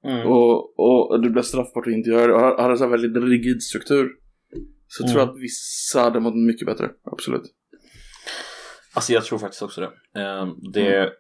Mm. 0.06 0.28
och, 0.28 0.80
och 0.80 1.22
du 1.22 1.30
blev 1.30 1.42
straffbart 1.42 1.88
att 1.88 1.94
inte 1.94 2.10
göra 2.10 2.28
det 2.28 2.34
och 2.34 2.40
hade 2.62 2.74
en 2.74 2.80
här 2.80 2.88
väldigt 2.88 3.24
rigid 3.24 3.64
struktur 3.64 4.10
så 4.88 5.04
Mm. 5.04 5.12
tror 5.14 5.22
jag 5.24 5.30
att 5.30 5.40
vissa 5.42 6.00
hade 6.02 6.20
mått 6.20 6.36
mycket 6.36 6.66
bättre. 6.68 6.90
Absolut. 7.12 7.42
Alltså 8.96 9.14
jag 9.14 9.26
tror 9.26 9.40
faktiskt 9.40 9.62
också 9.62 9.82
det. 9.82 10.20
Ehm, 10.22 10.50
det 10.74 11.02
Att 11.04 11.14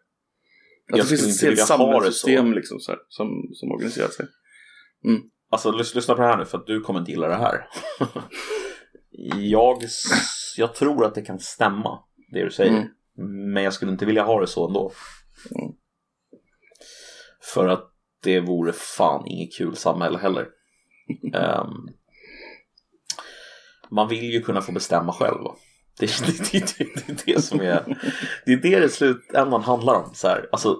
Jag 0.85 0.99
det 0.99 1.09
finns 1.09 1.43
ett 1.43 1.49
helt 1.49 1.59
samhällssystem 1.67 2.53
liksom, 2.53 2.79
så 2.79 2.91
här, 2.91 2.99
som, 3.09 3.27
som 3.53 3.71
organiserar 3.71 4.07
sig. 4.07 4.25
Alltså 5.49 5.71
lys- 5.71 5.95
lyssna 5.95 6.15
på 6.15 6.21
det 6.21 6.27
här 6.27 6.37
nu 6.37 6.45
för 6.45 6.57
att 6.57 6.67
du 6.67 6.81
kommer 6.81 6.99
inte 6.99 7.11
gilla 7.11 7.27
det 7.27 7.35
här. 7.35 7.67
jag, 9.35 9.83
jag 10.57 10.75
tror 10.75 11.05
att 11.05 11.15
det 11.15 11.21
kan 11.21 11.39
stämma, 11.39 11.99
det 12.31 12.43
du 12.43 12.51
säger. 12.51 12.71
Mm. 12.71 12.87
Men 13.53 13.63
jag 13.63 13.73
skulle 13.73 13.91
inte 13.91 14.05
vilja 14.05 14.23
ha 14.23 14.41
det 14.41 14.47
så 14.47 14.67
ändå. 14.67 14.91
Mm. 15.59 15.75
För 17.53 17.67
att 17.67 17.91
det 18.23 18.39
vore 18.39 18.73
fan 18.73 19.27
inget 19.27 19.57
kul 19.57 19.75
samhälle 19.75 20.17
heller. 20.17 20.47
Ehm, 21.33 21.87
man 23.91 24.07
vill 24.09 24.33
ju 24.33 24.41
kunna 24.41 24.61
få 24.61 24.71
bestämma 24.71 25.13
själv. 25.13 25.37
va? 25.43 25.55
Det, 25.99 26.05
det, 26.25 26.51
det, 26.51 26.77
det, 26.77 26.85
det 26.95 27.31
är 27.31 27.35
det 27.35 27.41
som 27.41 27.61
är 27.61 27.97
Det 28.45 28.53
är 28.53 28.57
det 28.57 28.79
det 28.79 28.89
slutändan 28.89 29.61
handlar 29.61 29.93
om. 29.93 30.13
Så 30.13 30.27
här. 30.27 30.49
Alltså, 30.51 30.77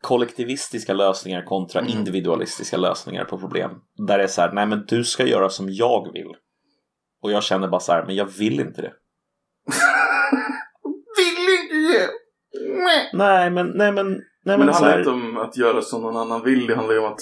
kollektivistiska 0.00 0.92
lösningar 0.92 1.42
kontra 1.42 1.80
Mm. 1.80 1.92
individualistiska 1.98 2.76
lösningar 2.76 3.24
på 3.24 3.38
problem. 3.38 3.70
Där 4.06 4.18
det 4.18 4.24
är 4.24 4.28
så 4.28 4.40
här, 4.40 4.52
nej 4.52 4.66
men 4.66 4.84
du 4.88 5.04
ska 5.04 5.26
göra 5.26 5.48
som 5.48 5.66
jag 5.68 6.12
vill. 6.12 6.34
Och 7.22 7.32
jag 7.32 7.42
känner 7.42 7.68
bara 7.68 7.80
så 7.80 7.92
här, 7.92 8.04
men 8.06 8.14
jag 8.14 8.26
vill 8.26 8.60
inte 8.60 8.82
det. 8.82 8.92
Vill 11.16 11.58
inte 11.62 11.76
ge! 11.76 12.06
Nej 13.12 13.50
men, 13.50 13.66
nej 13.66 13.92
men, 13.92 14.06
nej 14.12 14.22
Men 14.44 14.58
men, 14.58 14.66
det 14.66 14.72
handlar 14.72 14.90
här, 14.90 14.98
inte 14.98 15.10
om 15.10 15.36
att 15.36 15.56
göra 15.56 15.82
som 15.82 16.02
någon 16.02 16.16
annan 16.16 16.44
vill. 16.44 16.66
Det 16.66 16.76
handlar 16.76 16.94
ju 16.94 17.00
om 17.00 17.12
att 17.12 17.20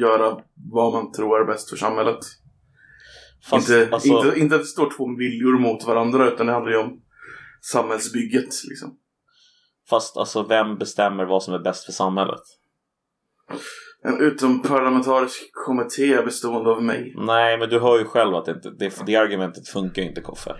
göra 0.00 0.40
vad 0.72 0.92
man 0.92 1.12
tror 1.12 1.40
är 1.40 1.44
bäst 1.44 1.70
för 1.70 1.76
samhället. 1.76 2.18
Fast, 3.44 3.68
inte, 3.68 3.94
alltså, 3.94 4.08
inte, 4.08 4.40
inte 4.40 4.54
att 4.54 4.60
det 4.60 4.66
står 4.66 4.96
två 4.96 5.16
viljor 5.16 5.58
mot 5.58 5.84
varandra 5.84 6.28
utan 6.28 6.46
det 6.46 6.52
handlar 6.52 6.72
ju 6.72 6.78
om 6.78 7.00
samhällsbygget 7.60 8.64
liksom. 8.68 8.96
fast 9.90 10.16
alltså 10.16 10.42
vem 10.42 10.78
bestämmer 10.78 11.24
vad 11.24 11.42
som 11.42 11.54
är 11.54 11.58
bäst 11.58 11.84
för 11.84 11.92
samhället? 11.92 12.42
en 14.04 14.20
utomparlamentarisk 14.20 15.50
kommitté 15.52 16.22
bestående 16.22 16.70
av 16.70 16.82
mig. 16.82 17.14
Nej, 17.16 17.58
men 17.58 17.68
du 17.68 17.80
hör 17.80 17.98
ju 17.98 18.04
själv 18.04 18.34
att 18.34 18.44
det, 18.44 18.52
inte, 18.52 18.70
det, 18.70 18.92
det 19.06 19.16
argumentet 19.16 19.68
funkar 19.68 20.02
ju 20.02 20.08
inte 20.08 20.20
Koffe. 20.20 20.54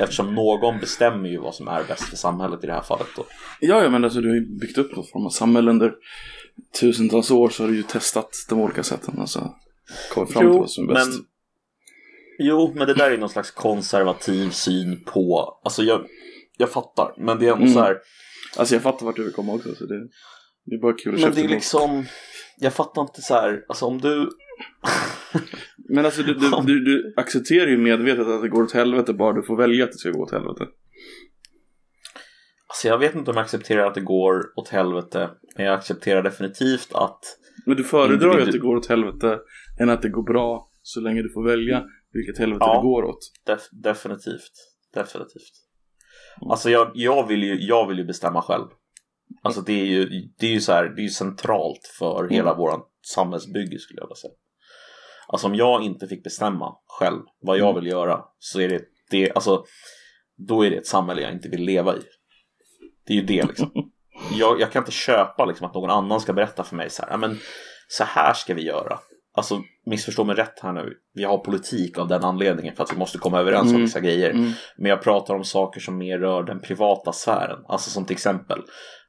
Eftersom 0.00 0.34
någon 0.34 0.80
bestämmer 0.80 1.28
ju 1.28 1.38
vad 1.38 1.54
som 1.54 1.68
är 1.68 1.84
bäst 1.84 2.02
för 2.02 2.16
samhället 2.16 2.64
i 2.64 2.66
det 2.66 2.72
här 2.72 2.82
fallet 2.82 3.06
då. 3.16 3.24
Ja, 3.60 3.82
ja 3.82 3.90
men 3.90 4.04
alltså 4.04 4.20
du 4.20 4.28
har 4.28 4.34
ju 4.34 4.58
byggt 4.60 4.78
upp 4.78 4.96
någon 4.96 5.06
form 5.06 5.26
av 5.26 5.30
samhälle 5.30 5.70
under 5.70 5.94
tusentals 6.80 7.30
år 7.30 7.48
så 7.48 7.62
har 7.62 7.68
du 7.68 7.76
ju 7.76 7.82
testat 7.82 8.30
de 8.48 8.60
olika 8.60 8.82
sätten. 8.82 9.18
Alltså 9.20 9.54
kommit 10.14 10.32
fram 10.32 10.40
till 10.40 10.60
vad 10.60 10.70
som 10.70 10.90
är 10.90 10.94
bäst. 10.94 11.10
men, 11.10 11.24
jo, 12.38 12.72
men 12.76 12.86
det 12.86 12.94
där 12.94 13.10
är 13.10 13.18
någon 13.18 13.28
slags 13.28 13.50
konservativ 13.50 14.50
syn 14.50 15.04
på, 15.04 15.58
alltså 15.64 15.82
jag, 15.82 16.06
jag 16.58 16.70
fattar, 16.70 17.14
men 17.18 17.38
det 17.38 17.46
är 17.46 17.52
ändå 17.52 17.62
Mm. 17.64 17.74
så 17.74 17.80
här, 17.80 17.98
Alltså 18.58 18.74
jag 18.74 18.82
fattar 18.82 19.06
vart 19.06 19.16
du 19.16 19.24
vill 19.24 19.32
komma 19.32 19.52
också 19.54 19.74
så 19.74 19.86
det, 19.86 20.00
det 20.64 20.74
är 20.76 20.80
bara 20.80 20.92
kul 20.92 21.14
att 21.14 21.20
men 21.20 21.34
det 21.34 21.40
är 21.40 21.48
liksom, 21.48 22.04
jag 22.58 22.72
fattar 22.72 23.02
inte 23.02 23.22
så 23.22 23.34
här, 23.34 23.64
alltså 23.68 23.84
om 23.84 24.00
du, 24.00 24.30
Men 25.88 26.04
alltså 26.04 26.22
du, 26.22 26.34
du, 26.34 26.50
du, 26.66 26.84
du 26.84 27.14
accepterar 27.16 27.66
ju 27.66 27.76
medvetet 27.78 28.26
att 28.26 28.42
det 28.42 28.48
går 28.48 28.62
åt 28.62 28.72
helvete 28.72 29.12
bara 29.12 29.32
du 29.32 29.42
får 29.42 29.56
välja 29.56 29.84
att 29.84 29.92
det 29.92 29.98
ska 29.98 30.10
gå 30.10 30.22
åt 30.22 30.32
helvete. 30.32 30.66
alltså 32.68 32.88
jag 32.88 32.98
vet 32.98 33.14
inte 33.14 33.30
om 33.30 33.36
jag 33.36 33.44
accepterar 33.44 33.86
att 33.86 33.94
det 33.94 34.00
går 34.00 34.42
åt 34.56 34.68
helvete, 34.68 35.30
men 35.56 35.66
jag 35.66 35.74
accepterar 35.74 36.22
definitivt 36.22 36.88
att 36.94 37.20
Men 37.66 37.76
du 37.76 37.84
föredrar 37.84 38.36
ju 38.36 38.42
att 38.42 38.52
det 38.52 38.58
går 38.58 38.76
åt 38.76 38.86
helvete 38.86 39.38
än 39.80 39.90
att 39.90 40.02
det 40.02 40.08
går 40.08 40.22
bra 40.22 40.70
så 40.82 41.00
länge 41.00 41.22
du 41.22 41.32
får 41.32 41.44
välja 41.44 41.84
vilket 42.16 42.38
helvete 42.38 42.64
Ja. 42.68 42.74
det 42.74 42.82
går 42.82 43.04
åt. 43.04 43.18
Def- 43.46 43.68
definitivt. 43.82 44.52
Definitivt. 44.94 45.52
Alltså 46.50 46.70
jag, 46.70 46.90
jag, 46.94 47.26
vill 47.26 47.42
ju, 47.42 47.60
jag 47.60 47.86
vill 47.88 47.98
ju 47.98 48.04
bestämma 48.04 48.42
själv. 48.42 48.66
Alltså 49.42 49.60
det 49.60 49.72
är 49.80 49.84
ju, 49.86 50.08
det 50.38 50.46
är 50.46 50.50
ju 50.50 50.60
så 50.60 50.72
här, 50.72 50.84
det 50.96 51.04
är 51.04 51.08
centralt 51.08 51.86
för 51.98 52.28
hela 52.28 52.54
våran 52.54 52.80
samhällsbygge 53.14 53.78
skulle 53.78 54.00
jag 54.00 54.06
vilja 54.06 54.14
säga. 54.16 54.34
Alltså 55.28 55.46
om 55.46 55.54
jag 55.54 55.82
inte 55.82 56.06
fick 56.08 56.24
bestämma 56.24 56.76
själv 56.86 57.22
vad 57.40 57.58
jag 57.58 57.74
vill 57.74 57.86
göra 57.86 58.24
så 58.38 58.60
är 58.60 58.68
det, 58.68 58.84
det 59.10 59.32
alltså 59.32 59.64
då 60.36 60.62
är 60.66 60.70
det 60.70 60.76
ett 60.76 60.86
samhälle 60.86 61.22
jag 61.22 61.32
inte 61.32 61.48
vill 61.48 61.62
leva 61.64 61.96
i. 61.96 62.00
Det 63.06 63.12
är 63.12 63.16
ju 63.16 63.22
det 63.26 63.42
liksom. 63.46 63.70
Jag, 64.32 64.60
jag 64.60 64.72
kan 64.72 64.82
inte 64.82 64.92
köpa 64.92 65.44
liksom 65.44 65.66
att 65.66 65.74
någon 65.74 65.90
annan 65.90 66.20
ska 66.20 66.32
berätta 66.32 66.64
för 66.64 66.76
mig 66.76 66.90
så 66.90 67.02
här, 67.02 67.10
"Ja, 67.10 67.16
men 67.16 67.38
så 67.88 68.04
här 68.04 68.34
ska 68.34 68.54
vi 68.54 68.62
göra. 68.62 68.98
Alltså 69.36 69.62
missförstå 69.86 70.24
mig 70.24 70.36
rätt 70.36 70.60
här 70.62 70.72
nu. 70.72 70.92
Vi 71.14 71.24
har 71.24 71.38
politik 71.38 71.98
av 71.98 72.08
den 72.08 72.24
anledningen 72.24 72.76
för 72.76 72.84
att 72.84 72.92
vi 72.92 72.96
måste 72.98 73.18
komma 73.18 73.40
överens 73.40 73.62
om 73.62 73.68
Mm. 73.68 73.80
vissa 73.80 74.00
grejer. 74.00 74.30
Mm. 74.30 74.50
Men 74.78 74.90
jag 74.90 75.02
pratar 75.02 75.34
om 75.34 75.44
saker 75.44 75.80
som 75.80 75.98
mer 75.98 76.18
rör 76.18 76.42
den 76.42 76.60
privata 76.60 77.12
sfären. 77.12 77.64
Alltså 77.68 77.90
som 77.90 78.04
till 78.04 78.14
exempel, 78.14 78.62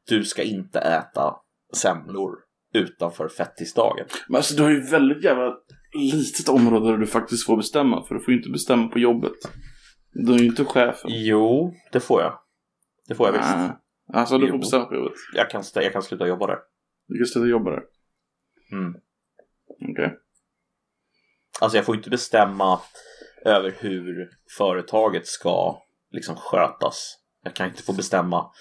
du 0.08 0.24
ska 0.24 0.44
inte 0.44 0.80
äta 0.80 1.34
semlor 1.74 2.32
utanför 2.74 3.30
fettisdagen. 3.30 4.06
Men 4.28 4.36
alltså 4.36 4.56
du 4.56 4.64
har 4.64 4.70
ju 4.70 4.82
väldigt 4.82 5.24
jävla 5.24 5.54
litet 6.14 6.50
område 6.50 6.92
där 6.92 6.98
du 6.98 7.08
faktiskt 7.08 7.46
får 7.46 7.58
bestämma 7.58 8.04
för 8.08 8.16
du 8.16 8.22
får 8.22 8.32
ju 8.32 8.38
inte 8.38 8.50
bestämma 8.50 8.88
på 8.88 9.00
jobbet. 9.00 9.34
Du 10.14 10.34
är 10.34 10.38
ju 10.40 10.46
inte 10.46 10.66
chefen. 10.66 11.12
Jo, 11.14 11.74
det 11.92 12.00
får 12.00 12.22
jag. 12.22 12.34
Det 13.08 13.16
får 13.16 13.28
jag 13.28 13.34
visst. 13.34 13.56
Alltså 14.14 14.38
du 14.38 14.46
Jo. 14.46 14.52
får 14.52 14.60
bestämma 14.60 14.86
på 14.86 14.96
jobbet. 14.96 15.14
Jag 15.36 15.50
kan, 15.50 15.64
jag 15.76 15.94
kan 15.94 16.02
sluta 16.02 16.28
jobba 16.28 16.48
där. 16.48 16.58
Du 17.08 17.18
kan 17.18 17.28
sluta 17.28 17.48
jobba 17.48 17.70
där. 17.72 17.82
Mm. 18.72 18.94
Okej. 19.92 20.18
Alltså 21.62 21.78
jag 21.78 21.86
får 21.86 21.96
inte 21.96 22.10
bestämma 22.10 22.80
över 23.46 23.76
hur 23.80 24.30
företaget 24.58 25.28
ska 25.28 25.82
liksom 26.12 26.36
skötas. 26.36 27.18
Jag 27.44 27.54
kan 27.54 27.68
inte 27.68 27.84
få 27.84 27.94
bestämma 27.94 28.52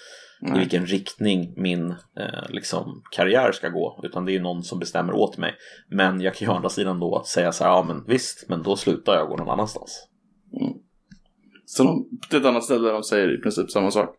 i 0.41 0.49
Nej. 0.49 0.59
vilken 0.59 0.85
riktning 0.85 1.53
min 1.57 1.91
eh, 1.91 2.49
liksom, 2.49 3.01
karriär 3.11 3.51
ska 3.51 3.69
gå. 3.69 3.99
Utan 4.03 4.25
det 4.25 4.31
är 4.31 4.33
ju 4.33 4.41
någon 4.41 4.63
som 4.63 4.79
bestämmer 4.79 5.13
åt 5.13 5.37
mig. 5.37 5.55
Men 5.89 6.21
jag 6.21 6.35
kan 6.35 6.45
ju 6.45 6.51
å 6.51 6.55
andra 6.55 6.69
sidan 6.69 6.99
då 6.99 7.23
säga 7.23 7.51
så 7.51 7.63
här, 7.63 7.71
ja 7.71 7.83
men 7.83 8.05
visst, 8.07 8.49
men 8.49 8.63
då 8.63 8.75
slutar 8.75 9.13
jag 9.13 9.23
och 9.23 9.29
går 9.29 9.37
någon 9.37 9.49
annanstans. 9.49 10.07
Så 11.65 11.83
de, 11.83 12.09
det 12.29 12.35
är 12.35 12.39
ett 12.39 12.45
annat 12.45 12.63
ställe 12.63 12.89
de 12.89 13.03
säger 13.03 13.39
i 13.39 13.41
princip 13.41 13.71
samma 13.71 13.91
sak. 13.91 14.15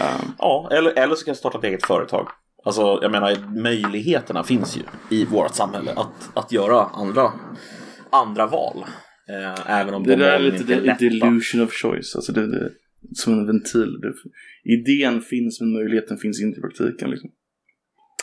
Um, 0.00 0.32
Ja, 0.38 0.68
eller, 0.72 0.98
eller 0.98 1.14
så 1.14 1.24
kan 1.24 1.30
jag 1.30 1.36
starta 1.36 1.58
ett 1.58 1.64
eget 1.64 1.86
företag. 1.86 2.28
Alltså, 2.64 2.98
jag 3.02 3.10
menar, 3.10 3.60
möjligheterna 3.62 4.44
finns 4.44 4.76
ju 4.76 4.82
i 5.16 5.24
vårt 5.24 5.54
samhälle 5.54 5.92
att, 5.92 6.30
att 6.34 6.52
göra 6.52 6.84
andra, 6.84 7.32
andra 8.10 8.46
val. 8.46 8.84
Eh, 9.28 9.70
även 9.80 9.94
om 9.94 10.04
det 10.04 10.16
de 10.16 10.22
där 10.22 10.32
är 10.32 10.38
lite 10.38 10.56
inte 10.56 10.80
lätta. 10.80 10.98
delusion 10.98 11.60
of 11.62 11.72
choice. 11.72 12.16
Alltså 12.16 12.32
det, 12.32 12.46
det 12.46 12.70
som 13.14 13.32
en 13.32 13.46
ventil. 13.46 14.00
Det, 14.00 14.14
idén 14.64 15.22
finns 15.22 15.60
men 15.60 15.72
möjligheten 15.72 16.18
finns 16.18 16.40
inte 16.42 16.58
i 16.58 16.60
praktiken. 16.60 17.10
Liksom. 17.10 17.30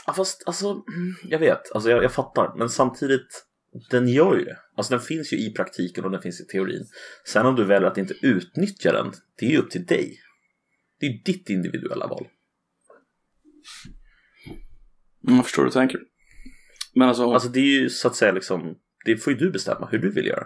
Ja, 0.07 0.13
fast 0.13 0.43
alltså, 0.45 0.83
jag 1.23 1.39
vet, 1.39 1.71
alltså 1.71 1.89
jag, 1.89 2.03
jag 2.03 2.11
fattar. 2.11 2.53
Men 2.57 2.69
samtidigt, 2.69 3.45
den 3.89 4.07
gör 4.07 4.37
ju 4.37 4.45
det. 4.45 4.57
Alltså 4.75 4.93
den 4.93 4.99
finns 4.99 5.33
ju 5.33 5.37
i 5.37 5.53
praktiken 5.53 6.05
och 6.05 6.11
den 6.11 6.21
finns 6.21 6.41
i 6.41 6.45
teorin. 6.45 6.85
Sen 7.25 7.45
om 7.45 7.55
du 7.55 7.63
väljer 7.63 7.87
att 7.87 7.97
inte 7.97 8.13
utnyttja 8.21 8.91
den, 8.91 9.11
det 9.39 9.45
är 9.45 9.49
ju 9.49 9.57
upp 9.57 9.69
till 9.69 9.85
dig. 9.85 10.19
Det 10.99 11.05
är 11.05 11.21
ditt 11.25 11.49
individuella 11.49 12.07
val. 12.07 12.27
Mm, 15.27 15.35
Jag 15.37 15.45
förstår 15.45 15.63
hur 15.63 15.69
du 15.69 15.73
tänker. 15.73 15.99
Men 16.95 17.07
alltså, 17.09 17.31
Alltså 17.31 17.49
det 17.49 17.59
är 17.59 17.81
ju 17.81 17.89
så 17.89 18.07
att 18.07 18.15
säga 18.15 18.31
liksom, 18.31 18.75
det 19.05 19.17
får 19.17 19.33
ju 19.33 19.39
du 19.39 19.51
bestämma 19.51 19.87
hur 19.91 19.97
du 19.99 20.11
vill 20.11 20.25
göra. 20.25 20.43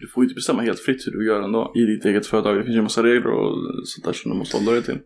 du 0.00 0.08
får 0.08 0.22
ju 0.22 0.26
inte 0.26 0.34
bestämma 0.34 0.62
helt 0.62 0.80
fritt 0.80 1.06
hur 1.06 1.12
du 1.12 1.26
gör 1.26 1.42
ändå 1.42 1.72
i 1.76 1.80
ditt 1.84 2.04
eget 2.04 2.26
företag. 2.26 2.56
Det 2.56 2.62
finns 2.64 2.74
ju 2.74 2.78
en 2.78 2.82
massa 2.84 3.02
regler 3.02 3.26
och 3.30 3.56
sånt 3.86 4.04
där 4.04 4.12
som 4.12 4.30
du 4.32 4.36
måste 4.38 4.56
hålla 4.56 4.72
dig 4.72 4.82
till. 4.82 4.98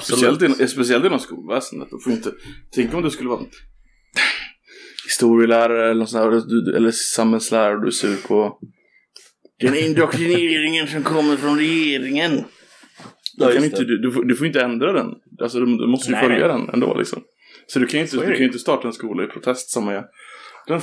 Speciellt, 0.00 0.42
in, 0.60 0.68
speciellt 0.68 1.04
inom 1.04 1.18
skolväsendet. 1.18 1.88
Du 1.90 1.98
får 2.04 2.12
inte, 2.12 2.32
tänk 2.72 2.94
om 2.94 3.02
du 3.02 3.10
skulle 3.10 3.28
vara 3.28 3.40
historielärare 5.06 5.90
eller, 5.90 6.00
något 6.00 6.10
sånt 6.10 6.22
där, 6.48 6.76
eller, 6.76 6.86
du- 6.86 6.92
samhällslärare 6.92 7.74
och 7.74 7.80
du 7.80 7.86
är 7.86 7.90
sur 7.90 8.16
på 8.28 8.58
den 9.60 9.74
indoktrineringen 9.76 10.86
som 10.86 11.02
kommer 11.02 11.36
från 11.36 11.58
regeringen. 11.58 12.44
Ja, 13.36 13.52
kan 13.52 13.64
inte, 13.64 13.84
du, 13.84 13.98
du, 13.98 14.12
får, 14.12 14.24
du 14.24 14.36
får 14.36 14.46
inte 14.46 14.60
ändra 14.60 14.92
den. 14.92 15.06
Alltså, 15.42 15.60
du, 15.60 15.66
du 15.66 15.86
måste 15.86 16.10
ju 16.12 16.16
följa 16.16 16.48
den 16.48 16.68
ändå 16.68 16.98
liksom. 16.98 17.22
Så 17.72 17.78
du 17.78 17.86
kan 17.86 18.00
ju 18.00 18.04
inte, 18.04 18.16
du 18.16 18.34
kan 18.36 18.42
inte 18.46 18.58
starta 18.58 18.86
en 18.86 18.92
skola 18.92 19.24
i 19.24 19.26
protest 19.26 19.70
som 19.70 19.88
är 19.88 20.04
den 20.66 20.80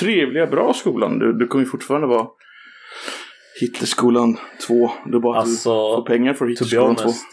trevliga, 0.00 0.46
bra 0.46 0.74
skolan. 0.74 1.18
Du, 1.18 1.32
du 1.32 1.46
kommer 1.46 1.64
ju 1.64 1.70
fortfarande 1.70 2.06
vara 2.06 2.26
Hitlerskolan 3.60 4.38
2. 4.66 4.90
Det 5.10 5.16
är 5.16 5.20
bara 5.20 5.38
att 5.38 5.44
Alltså, 5.44 5.70
du 5.90 5.96
får 5.96 6.06
pengar 6.06 6.34
för 6.34 6.46
Hitlerskolan 6.46 6.96
2. 6.96 7.02
honest, 7.02 7.24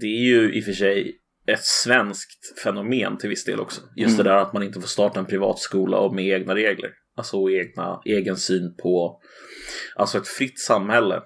det 0.00 0.06
är 0.06 0.24
ju 0.26 0.54
i 0.54 0.60
och 0.60 0.64
för 0.64 0.72
sig 0.72 1.20
ett 1.46 1.64
svenskt 1.64 2.60
fenomen 2.64 3.18
till 3.18 3.28
viss 3.28 3.44
del 3.44 3.60
också. 3.60 3.80
Just 3.96 4.14
Mm. 4.14 4.24
det 4.24 4.30
där 4.30 4.38
att 4.38 4.52
man 4.52 4.62
inte 4.62 4.80
får 4.80 4.88
starta 4.88 5.20
en 5.20 5.26
privat 5.26 5.58
skola 5.58 5.98
och 5.98 6.14
med 6.14 6.24
egna 6.26 6.54
regler. 6.54 6.90
Alltså 7.16 7.50
egna, 7.50 8.00
egen 8.04 8.36
syn 8.36 8.76
på, 8.82 9.20
alltså 9.96 10.18
ett 10.18 10.28
fritt 10.28 10.58
samhälle. 10.60 11.22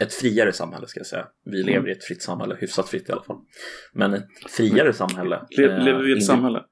Ett 0.00 0.14
friare 0.14 0.52
samhälle 0.52 0.86
ska 0.86 1.00
jag 1.00 1.06
säga. 1.06 1.28
Vi 1.44 1.60
Mm. 1.62 1.72
lever 1.72 1.88
i 1.88 1.92
ett 1.92 2.04
fritt 2.04 2.22
samhälle, 2.22 2.56
hyfsat 2.60 2.88
fritt 2.88 3.08
i 3.08 3.12
alla 3.12 3.22
fall. 3.22 3.36
Men 3.92 4.14
ett 4.14 4.26
friare 4.50 4.92
samhälle. 4.92 5.46
Le, 5.50 5.64
eh, 5.64 5.84
lever 5.84 6.02
vi 6.02 6.14
i 6.14 6.18
ett 6.18 6.24
samhälle? 6.26 6.64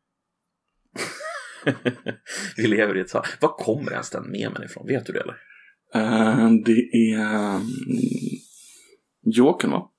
vi 2.57 2.67
lever 2.67 2.97
i 2.97 3.01
ett 3.01 3.11
samhälle. 3.11 3.35
Var 3.41 3.49
kommer 3.59 3.93
ens 3.93 4.11
den 4.11 4.31
memen 4.31 4.63
ifrån? 4.65 4.87
Vet 4.87 5.07
du 5.07 5.13
det 5.13 5.21
eller? 5.21 5.37
Eh, 5.95 6.51
det 6.65 6.73
är 7.13 7.55
um, 7.57 7.67
Jokern 9.25 9.71
va? 9.71 9.91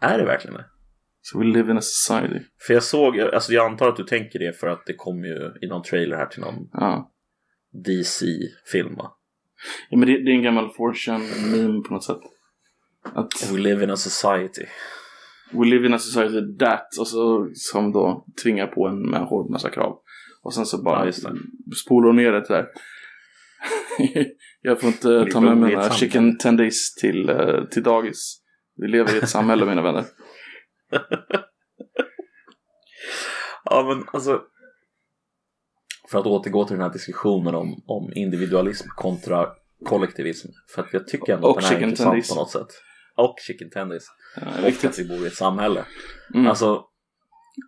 Är 0.00 0.18
det 0.18 0.24
verkligen 0.24 0.54
det? 0.56 0.64
So 1.22 1.38
we 1.38 1.44
live 1.44 1.70
in 1.72 1.78
a 1.78 1.82
society. 1.82 2.40
För 2.66 2.74
jag 2.74 2.82
såg, 2.82 3.20
alltså 3.20 3.52
jag 3.52 3.66
antar 3.70 3.88
att 3.88 3.96
du 3.96 4.04
tänker 4.04 4.38
det 4.38 4.52
för 4.60 4.66
att 4.66 4.86
det 4.86 4.94
kom 4.94 5.24
ju 5.24 5.52
i 5.62 5.66
någon 5.66 5.82
trailer 5.82 6.16
här 6.16 6.26
till 6.26 6.40
någon 6.40 6.68
Ja. 6.72 7.12
DC-film 7.84 8.94
va? 8.96 9.16
Ja 9.90 9.98
men 9.98 10.08
det, 10.08 10.24
det 10.24 10.30
är 10.30 10.34
en 10.34 10.42
gammal 10.42 10.68
4chan 10.68 11.20
meme 11.50 11.82
på 11.82 11.94
något 11.94 12.04
sätt. 12.04 12.20
Att 13.14 13.52
We 13.52 13.58
live 13.58 13.84
in 13.84 13.90
a 13.90 13.96
society. 13.96 14.64
we 15.52 15.66
live 15.66 15.86
in 15.86 15.94
a 15.94 15.98
society 15.98 16.58
that 16.58 16.86
och 16.98 17.08
så 17.08 17.48
som 17.54 17.92
då 17.92 18.26
tvingar 18.42 18.66
på 18.66 18.86
en 18.86 19.10
människor 19.10 19.52
massa 19.52 19.70
krav. 19.70 19.98
Och 20.42 20.54
sen 20.54 20.66
så 20.66 20.76
Ja, 20.76 20.82
bara 20.82 21.04
det. 21.04 21.12
spolar 21.84 22.12
ner 22.12 22.32
det 22.32 22.40
där. 22.48 22.66
Jag 24.62 24.80
får 24.80 24.88
inte 24.88 25.26
ta 25.32 25.40
med 25.40 25.56
mina 25.56 25.90
chicken 25.90 26.38
tendies 26.38 26.94
till, 26.94 27.28
eh, 27.28 27.64
till 27.70 27.82
dagis. 27.82 28.36
Vi 28.76 28.88
lever 28.88 29.14
i 29.14 29.18
ett 29.18 29.28
samhälle 29.28 29.66
mina 29.66 29.82
vänner. 29.82 30.04
Ja 33.64 33.82
men 33.88 34.04
alltså. 34.12 34.40
För 36.10 36.18
att 36.18 36.26
återgå 36.26 36.64
till 36.64 36.76
den 36.76 36.82
här 36.82 36.92
diskussionen 36.92 37.54
om, 37.54 37.82
om 37.86 38.12
individualism 38.14 38.88
kontra 38.96 39.48
kollektivism. 39.84 40.48
För 40.74 40.82
att 40.82 40.92
jag 40.92 41.08
tycker 41.08 41.34
ändå 41.34 41.48
Och 41.48 41.58
att 41.58 41.64
den 41.64 41.72
här 41.72 41.82
är 41.82 41.88
intressant 41.88 42.28
på 42.28 42.34
något 42.34 42.50
sätt. 42.50 42.68
Och 43.16 43.34
chicken 43.46 43.70
tendies. 43.70 44.06
Ja, 44.36 44.42
Och 44.62 44.84
att 44.84 44.98
vi 44.98 45.04
bor 45.08 45.24
i 45.24 45.26
ett 45.26 45.34
samhälle. 45.34 45.84
Mm. 46.34 46.46
Alltså 46.46 46.84